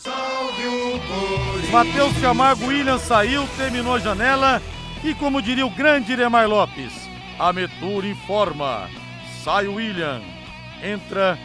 Matheus 1.74 2.16
Camargo 2.22 2.68
William 2.68 3.00
saiu, 3.00 3.48
terminou 3.58 3.96
a 3.96 4.00
janela 4.00 4.62
e 5.04 5.16
como 5.16 5.42
diria 5.42 5.66
o 5.66 5.72
grande 5.72 6.12
Iremar 6.12 6.48
Lopes, 6.48 6.94
a 7.40 7.52
Metur 7.52 8.06
informa, 8.06 8.88
sai 9.44 9.66
o 9.66 9.74
William, 9.74 10.22
entra 10.84 11.36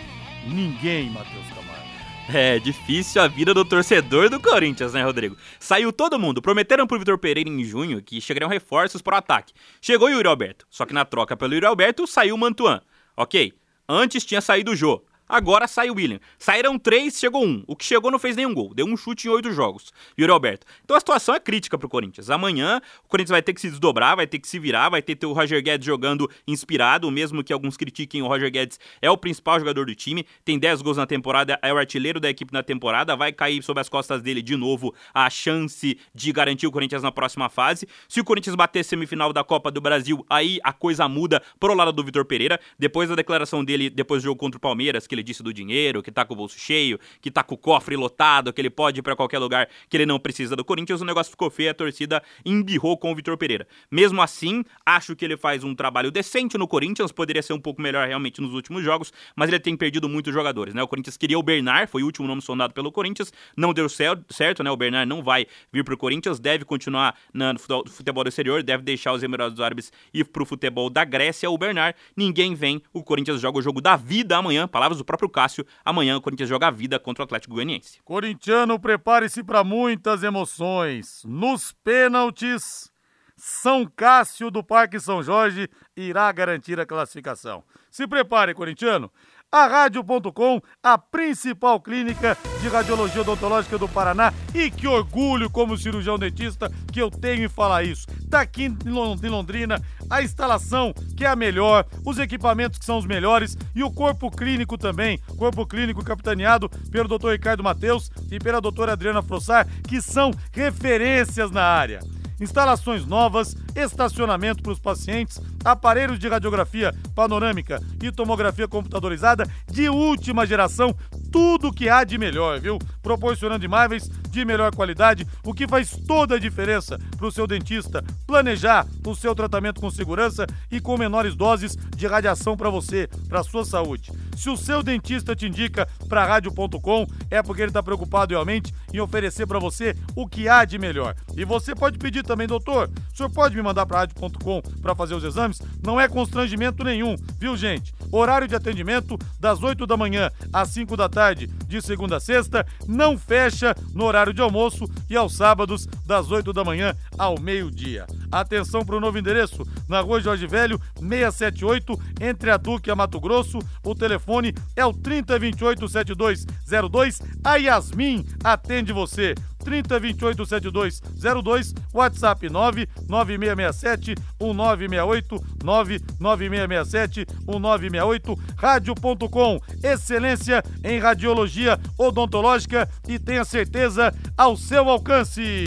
ninguém, 0.47 1.09
Matheus 1.09 1.47
Camargo. 1.49 1.89
É 2.29 2.59
difícil 2.59 3.23
a 3.23 3.27
vida 3.27 3.55
do 3.55 3.65
torcedor 3.65 4.29
do 4.29 4.39
Corinthians, 4.39 4.93
né, 4.93 5.03
Rodrigo? 5.03 5.35
Saiu 5.59 5.91
todo 5.91 6.19
mundo. 6.19 6.43
Prometeram 6.43 6.87
pro 6.87 6.99
Vitor 6.99 7.17
Pereira 7.17 7.49
em 7.49 7.65
junho 7.65 8.03
que 8.03 8.21
chegariam 8.21 8.51
reforços 8.51 9.01
para 9.01 9.15
o 9.15 9.19
ataque. 9.19 9.55
Chegou 9.81 10.09
o 10.09 10.11
Yuri 10.11 10.29
Alberto. 10.29 10.67
Só 10.69 10.85
que 10.85 10.93
na 10.93 11.07
troca 11.07 11.39
pelo 11.39 11.55
Yuri 11.55 11.65
Alberto 11.65 12.07
saiu 12.07 12.35
o 12.35 12.39
Mantuan. 12.39 12.83
Ok. 13.17 13.55
Antes 13.89 14.27
tinha 14.27 14.43
saído 14.43 14.73
o 14.73 14.77
Jô. 14.77 15.03
Agora 15.29 15.69
sai 15.69 15.91
o 15.91 15.95
William. 15.95 16.21
Saíram 16.39 16.79
três, 16.79 17.19
chegou 17.19 17.45
um. 17.45 17.63
O 17.67 17.77
que 17.77 17.85
chegou 17.85 18.11
não 18.11 18.19
fez 18.19 18.35
nenhum 18.35 18.55
gol. 18.55 18.73
Deu 18.73 18.87
um 18.87 18.97
chute 18.97 19.29
em 19.29 19.31
oito 19.31 19.53
jogos. 19.53 19.93
Yuri 20.19 20.33
Alberto. 20.33 20.67
Então 20.85 20.97
a 20.97 21.01
situação 21.01 21.35
é 21.35 21.41
crítica 21.41 21.77
pro 21.77 21.89
Corinthians. 21.89 22.31
Amanhã 22.31 22.81
o 23.05 23.09
Corinthians 23.09 23.31
vai 23.31 23.43
ter 23.43 23.53
que 23.53 23.61
se 23.61 23.69
desdobrar, 23.69 24.17
vai 24.17 24.27
ter 24.27 24.39
que 24.39 24.49
se 24.49 24.59
virar, 24.59 24.89
vai 24.89 25.03
ter 25.03 25.15
que 25.15 25.21
ter 25.21 25.27
o 25.27 25.33
Roger 25.33 25.63
Guedes 25.63 25.85
jogando 25.85 26.31
inspirado, 26.47 27.11
mesmo 27.11 27.45
que 27.45 27.53
alguns 27.53 27.77
critiquem 27.77 28.23
o 28.23 28.27
Roger 28.27 28.51
Guedes 28.51 28.81
é 29.03 29.11
o 29.11 29.19
principal 29.19 29.59
jogador 29.59 29.85
do 29.85 29.95
time. 29.95 30.25
Tem 30.45 30.59
10 30.59 30.81
gols 30.81 30.97
na 30.97 31.07
temporada, 31.07 31.59
é 31.63 31.73
o 31.73 31.77
artilheiro 31.77 32.19
da 32.19 32.31
equipe 32.31 32.53
na 32.53 32.63
temporada. 32.63 33.15
Vai 33.15 33.33
cair 33.33 33.63
sobre 33.63 33.83
as 33.83 33.89
costas 33.89 34.23
dele 34.23 34.41
de 34.41 34.57
novo 34.57 34.95
a 35.13 35.29
chance 35.29 35.99
de 36.15 36.33
garantir 36.33 36.67
o 36.67 36.73
Corinthians 36.73 37.03
na 37.03 37.13
próxima 37.13 37.51
fase. 37.51 37.87
Se 38.09 38.21
o 38.21 38.25
Corinthians 38.25 38.57
bater 38.57 38.83
semifinal 38.83 39.33
da 39.33 39.45
Copa 39.45 39.71
do 39.71 39.81
Brasil, 39.81 40.25
aí 40.31 40.59
a 40.65 40.73
coisa 40.73 41.07
muda 41.07 41.43
pro 41.61 41.75
lado 41.75 41.93
do 41.93 42.03
Vitor 42.03 42.25
Pereira. 42.25 42.59
Depois 42.79 43.09
da 43.09 43.15
declaração 43.15 43.65
dele, 43.65 43.91
depois 43.91 44.23
do 44.23 44.27
jogo 44.27 44.39
contra 44.39 44.57
o 44.57 44.61
Palmeiras, 44.61 45.07
que 45.07 45.18
ele 45.19 45.23
disse 45.23 45.43
do 45.43 45.53
dinheiro, 45.53 46.03
que 46.03 46.11
tá 46.11 46.25
com 46.25 46.35
o 46.35 46.37
bolso 46.37 46.59
cheio, 46.59 46.99
que 47.21 47.31
tá 47.31 47.43
com 47.43 47.55
o 47.55 47.59
cofre 47.59 47.97
lotado, 47.97 48.53
que 48.53 48.61
ele 48.61 48.71
pode 48.71 49.01
ir 49.01 49.03
para 49.03 49.17
qualquer 49.17 49.39
lugar 49.39 49.69
que 49.89 49.97
ele 49.97 50.07
não 50.07 50.19
precisa 50.19 50.55
do 50.55 50.65
Corinthians, 50.65 51.01
o 51.01 51.05
negócio 51.05 51.31
ficou 51.31 51.51
feio, 51.51 51.71
a 51.71 51.75
torcida 51.75 52.23
embirrou 52.45 52.97
com 52.97 53.13
o 53.13 53.15
Vitor 53.15 53.37
Pereira. 53.37 53.67
Mesmo 53.91 54.23
assim, 54.23 54.65
acho 54.85 55.15
que 55.17 55.25
ele 55.25 55.37
faz 55.37 55.65
um 55.65 55.75
trabalho 55.75 56.11
decente 56.11 56.57
no 56.57 56.67
Corinthians, 56.69 57.13
poderia 57.13 57.43
ser 57.43 57.53
um 57.53 57.61
pouco 57.61 57.83
melhor 57.83 58.07
realmente 58.07 58.41
nos 58.41 58.55
últimos 58.55 58.83
jogos, 58.83 59.13
mas 59.35 59.49
ele 59.49 59.59
tem 59.59 59.77
perdido 59.77 60.09
muitos 60.09 60.33
jogadores, 60.33 60.75
né? 60.75 60.83
O 60.83 60.89
Corinthians 60.89 61.17
queria 61.17 61.39
o 61.39 61.43
Bernard, 61.43 61.91
foi 61.91 62.03
o 62.03 62.07
último 62.07 62.27
nome 62.27 62.43
sondado 62.43 62.73
pelo 62.73 62.93
Corinthians, 62.93 63.33
não 63.57 63.75
deu 63.75 63.89
certo, 63.89 64.63
né? 64.63 64.71
O 64.71 64.77
Bernard 64.77 65.09
não 65.09 65.23
vai 65.23 65.47
vir 65.73 65.85
pro 65.85 65.97
Corinthians, 65.97 66.39
deve 66.39 66.65
continuar 66.65 67.17
no 67.33 67.59
futebol 67.89 68.25
do 68.25 68.29
exterior, 68.29 68.63
deve 68.63 68.83
deixar 68.83 69.13
os 69.13 69.23
Emirados 69.23 69.61
Árabes 69.61 69.93
ir 70.13 70.25
pro 70.25 70.45
futebol 70.45 70.89
da 70.91 71.05
Grécia. 71.05 71.51
O 71.51 71.59
Bernard, 71.59 71.97
ninguém 72.17 72.55
vem, 72.55 72.83
o 72.93 73.03
Corinthians 73.03 73.41
joga 73.41 73.59
o 73.59 73.63
jogo 73.63 73.81
da 73.81 73.97
vida 73.97 74.37
amanhã, 74.37 74.69
palavras 74.69 74.99
do 74.99 75.05
próprio 75.09 75.31
Cássio. 75.31 75.67
Amanhã 75.83 76.17
o 76.17 76.21
Corinthians 76.21 76.51
joga 76.51 76.69
a 76.69 76.71
vida 76.71 77.01
contra 77.01 77.23
o 77.23 77.25
Atlético 77.25 77.55
Goianiense. 77.55 77.99
Corintiano, 78.05 78.79
prepare-se 78.79 79.43
para 79.43 79.65
muitas 79.65 80.23
emoções. 80.23 81.23
Nos 81.25 81.73
pênaltis, 81.73 82.93
São 83.35 83.87
Cássio 83.87 84.51
do 84.51 84.63
Parque 84.63 85.01
São 85.01 85.23
Jorge 85.23 85.69
irá 85.97 86.31
garantir 86.31 86.79
a 86.79 86.85
classificação. 86.85 87.65
Se 87.91 88.07
prepare, 88.07 88.53
corintiano. 88.53 89.11
A 89.51 89.67
Rádio.com, 89.67 90.61
a 90.83 90.99
principal 90.99 91.81
clínica 91.81 92.37
de 92.61 92.69
radiologia 92.69 93.23
odontológica 93.23 93.79
do 93.79 93.89
Paraná. 93.89 94.31
E 94.55 94.71
que 94.71 94.87
orgulho 94.87 95.49
como 95.49 95.77
cirurgião 95.79 96.19
dentista 96.19 96.71
que 96.93 97.01
eu 97.01 97.11
tenho 97.11 97.45
em 97.45 97.49
falar 97.49 97.83
isso. 97.83 98.07
Tá 98.31 98.43
aqui 98.43 98.65
em 98.65 99.29
Londrina, 99.31 99.81
a 100.11 100.23
instalação 100.23 100.93
que 101.17 101.25
é 101.25 101.29
a 101.29 101.37
melhor, 101.37 101.87
os 102.05 102.19
equipamentos 102.19 102.79
que 102.79 102.85
são 102.85 102.99
os 102.99 103.07
melhores 103.07 103.57
e 103.75 103.83
o 103.83 103.91
corpo 103.91 104.31
clínico 104.31 104.77
também. 104.77 105.19
Corpo 105.39 105.67
clínico 105.67 106.05
capitaneado 106.05 106.69
pelo 106.91 107.09
Dr. 107.09 107.31
Ricardo 107.31 107.65
Mateus 107.65 108.11
e 108.31 108.39
pela 108.39 108.61
doutora 108.61 108.93
Adriana 108.93 109.23
Frossar, 109.23 109.67
que 109.89 110.03
são 110.03 110.31
referências 110.53 111.51
na 111.51 111.63
área 111.63 112.01
instalações 112.41 113.05
novas, 113.07 113.57
estacionamento 113.75 114.63
para 114.63 114.73
os 114.73 114.79
pacientes, 114.79 115.41
aparelhos 115.65 116.19
de 116.19 116.29
radiografia 116.29 116.95
panorâmica 117.15 117.83
e 118.03 118.11
tomografia 118.13 118.69
computadorizada 118.69 119.45
de 119.71 119.89
última 119.89 120.47
geração, 120.47 120.95
tudo 121.33 121.73
que 121.73 121.89
há 121.89 122.05
de 122.05 122.19
melhor, 122.19 122.61
viu? 122.61 122.79
Proporcionando 123.09 123.65
imóveis 123.65 124.07
de 124.29 124.45
melhor 124.45 124.75
qualidade, 124.75 125.27
o 125.43 125.55
que 125.55 125.67
faz 125.67 125.97
toda 126.07 126.35
a 126.35 126.39
diferença 126.39 126.99
para 127.17 127.27
o 127.27 127.33
seu 127.33 127.47
dentista 127.47 128.05
planejar 128.27 128.87
o 129.07 129.15
seu 129.15 129.35
tratamento 129.35 129.81
com 129.81 129.91
segurança 129.91 130.47
e 130.71 130.79
com 130.79 130.99
menores 130.99 131.35
doses 131.35 131.75
de 131.97 132.07
radiação 132.07 132.55
para 132.55 132.69
você, 132.69 133.09
para 133.27 133.41
a 133.41 133.43
sua 133.43 133.65
saúde. 133.65 134.13
Se 134.37 134.51
o 134.51 134.57
seu 134.59 134.83
dentista 134.83 135.35
te 135.35 135.47
indica 135.47 135.89
para 136.07 136.27
rádio.com, 136.27 137.07
é 137.31 137.43
porque 137.43 137.63
ele 137.63 137.71
está 137.71 137.83
preocupado 137.83 138.35
realmente 138.35 138.75
em 138.93 139.01
oferecer 139.01 139.47
para 139.47 139.59
você 139.59 139.97
o 140.15 140.29
que 140.29 140.47
há 140.47 140.67
de 140.67 140.79
melhor. 140.79 141.15
E 141.35 141.45
você 141.45 141.75
pode 141.75 141.99
pedir 141.99 142.23
também, 142.23 142.47
doutor, 142.47 142.91
o 143.13 143.17
senhor 143.17 143.31
pode 143.31 143.57
me 143.57 143.63
mandar 143.63 143.87
para 143.87 144.01
rádio.com 144.01 144.61
para 144.83 144.95
fazer 144.95 145.15
os 145.15 145.25
exames? 145.25 145.61
Não 145.83 145.99
é 145.99 146.07
constrangimento 146.07 146.85
nenhum, 146.85 147.17
viu, 147.39 147.57
gente? 147.57 147.95
Horário 148.13 148.47
de 148.47 148.55
atendimento 148.55 149.19
das 149.41 149.63
8 149.63 149.87
da 149.87 149.97
manhã 149.97 150.31
às 150.53 150.69
5 150.69 150.97
da 150.97 151.09
tarde, 151.09 151.47
de 151.67 151.81
segunda 151.83 152.17
a 152.17 152.21
sexta, 152.21 152.67
não 152.99 153.17
fecha 153.17 153.75
no 153.95 154.05
horário 154.05 154.35
de 154.35 154.43
almoço 154.43 154.85
e 155.09 155.17
aos 155.17 155.37
sábados, 155.37 155.87
das 156.05 156.33
8 156.33 156.53
da 156.53 156.65
manhã 156.65 156.97
ao 157.17 157.41
meio-dia. 157.41 158.05
Atenção 158.31 158.85
para 158.85 158.97
o 158.97 159.01
novo 159.01 159.17
endereço, 159.17 159.65
na 159.89 160.01
rua 160.01 160.21
Jorge 160.21 160.47
Velho, 160.49 160.81
678, 160.99 161.97
entre 162.21 162.51
a 162.51 162.57
Duque 162.57 162.91
e 162.91 162.93
a 162.93 162.97
Mato 162.97 163.21
Grosso. 163.21 163.61
O 163.85 163.95
telefone 163.95 164.53
é 164.75 164.85
o 164.85 164.93
3028-7202. 164.93 167.23
A 167.45 167.55
Yasmin 167.55 168.27
atende 168.43 168.93
você. 168.93 169.37
30 169.69 170.01
28 170.01 170.47
72 170.47 171.03
02, 171.45 171.75
WhatsApp 171.93 172.49
9 172.49 172.89
9667 173.07 174.15
1968 174.41 175.45
99667 175.63 177.27
1968, 177.47 178.39
rádio.com, 178.57 179.61
excelência 179.85 180.65
em 180.83 180.99
radiologia 180.99 181.79
odontológica 181.99 182.89
e 183.07 183.19
tenha 183.19 183.45
certeza 183.45 184.15
ao 184.39 184.57
seu 184.57 184.89
alcance. 184.89 185.67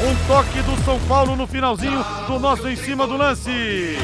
Um 0.00 0.26
toque 0.26 0.62
do 0.62 0.82
São 0.82 0.98
Paulo 1.00 1.36
no 1.36 1.46
finalzinho 1.46 2.02
do 2.26 2.38
nosso 2.38 2.66
em 2.68 2.76
cima 2.76 3.06
do 3.06 3.18
lance. 3.18 3.98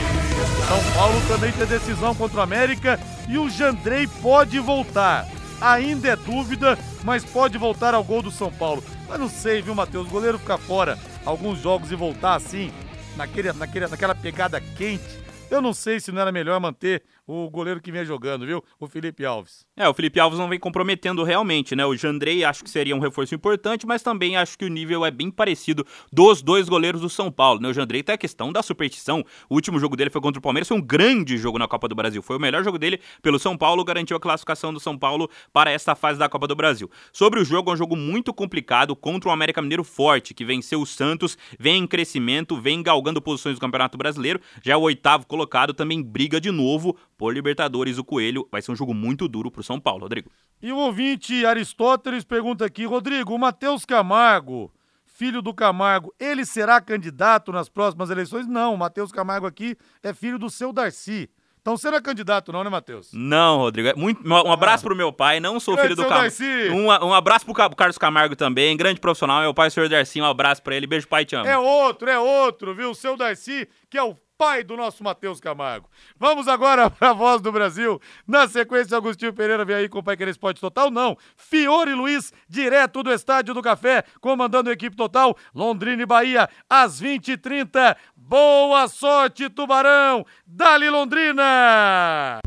São 0.69 0.95
Paulo 0.95 1.19
também 1.27 1.53
tem 1.53 1.67
decisão 1.67 2.15
contra 2.15 2.41
o 2.41 2.43
América 2.43 3.01
e 3.29 3.39
o 3.39 3.49
Jandrei 3.49 4.07
pode 4.21 4.59
voltar. 4.59 5.27
Ainda 5.61 6.09
é 6.09 6.17
dúvida, 6.17 6.79
mas 7.03 7.25
pode 7.25 7.57
voltar 7.57 7.95
ao 7.95 8.05
gol 8.05 8.23
do 8.23 8.31
São 8.31 8.53
Paulo. 8.53 8.83
Mas 9.09 9.19
não 9.19 9.29
sei, 9.29 9.63
viu, 9.63 9.75
Matheus? 9.75 10.07
O 10.07 10.11
goleiro 10.11 10.39
ficar 10.39 10.59
fora 10.59 10.99
alguns 11.25 11.59
jogos 11.61 11.91
e 11.91 11.95
voltar 11.95 12.35
assim, 12.35 12.73
naquele, 13.17 13.53
naquele, 13.53 13.87
naquela 13.87 14.15
pegada 14.15 14.61
quente. 14.61 15.24
Eu 15.55 15.63
não 15.63 15.73
sei 15.73 16.01
se 16.01 16.11
não 16.11 16.21
era 16.21 16.33
melhor 16.33 16.59
manter 16.59 17.05
o 17.25 17.49
goleiro 17.49 17.81
que 17.81 17.93
vem 17.93 18.05
jogando, 18.05 18.45
viu? 18.45 18.63
O 18.81 18.89
Felipe 18.89 19.25
Alves. 19.25 19.65
É, 19.77 19.89
o 19.89 19.95
Felipe 19.95 20.19
Alves 20.19 20.37
não 20.37 20.49
vem 20.49 20.59
comprometendo 20.59 21.23
realmente, 21.23 21.77
né? 21.77 21.87
O 21.87 21.97
Jandrei 21.97 22.43
acho 22.43 22.65
que 22.65 22.69
seria 22.69 22.95
um 22.95 22.99
reforço 22.99 23.37
importante, 23.37 23.87
mas 23.87 24.03
também 24.03 24.37
acho 24.37 24.59
que 24.59 24.65
o 24.65 24.69
nível 24.69 25.07
é 25.07 25.13
bem 25.13 25.31
parecido 25.31 25.87
dos 26.13 26.43
dois 26.43 26.69
goleiros 26.69 27.01
do 27.01 27.09
São 27.09 27.31
Paulo, 27.31 27.61
né? 27.61 27.69
O 27.69 27.73
Jandrei 27.73 28.03
tem 28.03 28.17
a 28.17 28.19
questão 28.19 28.53
da 28.53 28.65
superstição. 28.65 29.25
O 29.49 29.55
último 29.55 29.79
jogo 29.79 29.97
dele 29.97 30.11
foi 30.11 30.21
contra 30.21 30.41
o 30.41 30.43
Palmeiras, 30.43 30.67
foi 30.67 30.77
um 30.77 30.83
grande 30.83 31.39
jogo 31.39 31.57
na 31.57 31.69
Copa 31.69 31.87
do 31.87 31.95
Brasil. 31.95 32.21
Foi 32.21 32.37
o 32.37 32.41
melhor 32.41 32.65
jogo 32.65 32.77
dele 32.77 32.99
pelo 33.23 33.39
São 33.39 33.57
Paulo, 33.57 33.85
garantiu 33.85 34.17
a 34.17 34.21
classificação 34.21 34.75
do 34.75 34.81
São 34.81 34.99
Paulo 34.99 35.31
para 35.53 35.71
esta 35.71 35.95
fase 35.95 36.19
da 36.19 36.29
Copa 36.29 36.49
do 36.49 36.57
Brasil. 36.57 36.91
Sobre 37.13 37.39
o 37.39 37.45
jogo, 37.45 37.71
é 37.71 37.75
um 37.75 37.77
jogo 37.77 37.97
muito 37.97 38.35
complicado 38.35 38.97
contra 38.97 39.31
o 39.31 39.33
América 39.33 39.63
Mineiro 39.63 39.85
forte, 39.85 40.35
que 40.35 40.45
venceu 40.45 40.81
o 40.81 40.87
Santos, 40.87 41.39
vem 41.61 41.85
em 41.85 41.87
crescimento, 41.87 42.61
vem 42.61 42.83
galgando 42.83 43.23
posições 43.23 43.55
do 43.55 43.61
Campeonato 43.61 43.97
Brasileiro, 43.97 44.41
já 44.61 44.73
é 44.73 44.77
o 44.77 44.81
oitavo 44.81 45.25
colocado, 45.27 45.44
também 45.75 46.03
briga 46.03 46.41
de 46.41 46.51
novo 46.51 46.97
por 47.17 47.33
Libertadores, 47.33 47.99
o 47.99 48.05
Coelho. 48.05 48.49
Vai 48.51 48.63
ser 48.63 48.73
um 48.73 48.77
jogo 48.77 48.95
muito 48.95 49.29
duro 49.29 49.51
pro 49.51 49.63
São 49.63 49.81
Paulo, 49.81 50.03
Rodrigo. 50.03 50.31
E 50.63 50.73
o 50.73 50.77
ouvinte 50.77 51.45
Aristóteles 51.45 52.25
pergunta 52.25 52.65
aqui, 52.65 52.85
Rodrigo, 52.85 53.35
o 53.35 53.39
Matheus 53.39 53.85
Camargo, 53.85 54.73
filho 55.05 55.41
do 55.41 55.55
Camargo, 55.55 56.15
ele 56.19 56.45
será 56.45 56.81
candidato 56.81 57.53
nas 57.53 57.69
próximas 57.69 58.11
eleições? 58.11 58.47
Não, 58.47 58.75
o 58.75 58.79
Matheus 58.79 59.13
Camargo 59.13 59.47
aqui 59.47 59.77
é 60.03 60.13
filho 60.13 60.39
do 60.39 60.51
seu 60.51 60.73
Darcy. 60.73 61.31
Então 61.65 61.79
você 61.79 61.91
não 61.91 61.97
é 61.97 62.01
candidato, 62.03 62.53
não, 62.53 62.63
né, 62.63 62.69
Matheus? 62.69 63.09
Não, 63.15 63.57
Rodrigo. 63.57 63.89
É 63.89 63.95
muito, 63.95 64.21
um 64.29 64.53
abraço 64.53 64.85
ah. 64.85 64.87
pro 64.87 64.95
meu 64.95 65.11
pai, 65.11 65.41
não 65.41 65.59
sou 65.59 65.79
filho 65.79 65.97
do 65.97 66.05
Camargo. 66.05 66.37
Um, 66.71 66.89
um 66.89 67.15
abraço 67.15 67.47
pro 67.47 67.55
Carlos 67.55 67.97
Camargo 67.97 68.37
também, 68.37 68.77
grande 68.77 69.01
profissional. 69.01 69.41
Meu 69.41 69.55
pai, 69.55 69.69
o 69.69 69.71
senhor 69.71 69.89
Darcy, 69.89 70.21
um 70.21 70.27
abraço 70.27 70.63
pra 70.63 70.77
ele. 70.77 70.87
Beijo, 70.87 71.09
pai, 71.09 71.25
te 71.25 71.35
amo. 71.35 71.47
É 71.47 71.57
outro, 71.57 72.11
é 72.11 72.19
outro, 72.19 72.75
viu? 72.75 72.91
O 72.91 72.95
seu 72.95 73.17
Darcy, 73.17 73.67
que 73.89 73.97
é 73.97 74.03
o 74.03 74.15
pai 74.37 74.65
do 74.65 74.77
nosso 74.77 75.03
Matheus 75.03 75.41
Camargo. 75.41 75.89
Vamos 76.19 76.49
agora 76.49 76.89
para 76.91 77.11
a 77.11 77.13
voz 77.13 77.41
do 77.41 77.53
Brasil. 77.53 78.01
Na 78.27 78.49
sequência, 78.49 78.97
Agostinho 78.97 79.33
Pereira 79.33 79.65
vem 79.65 79.77
aí 79.77 79.89
com 79.89 79.99
o 79.99 80.03
Pai 80.03 80.17
Querer 80.17 80.31
Esporte 80.31 80.61
Total. 80.61 80.91
Não, 80.91 81.17
Fiore 81.37 81.95
Luiz, 81.95 82.33
direto 82.49 83.03
do 83.03 83.13
Estádio 83.13 83.55
do 83.55 83.63
Café, 83.63 84.05
comandando 84.21 84.71
a 84.71 84.73
equipe 84.73 84.97
total. 84.97 85.37
Londrina 85.55 86.03
e 86.03 86.07
Bahia, 86.07 86.49
às 86.69 87.01
20h30. 87.01 87.97
Boa 88.17 88.89
sorte, 88.89 89.49
Tubarão! 89.51 90.25
Dali 90.47 90.91
Londrina! 90.91 92.41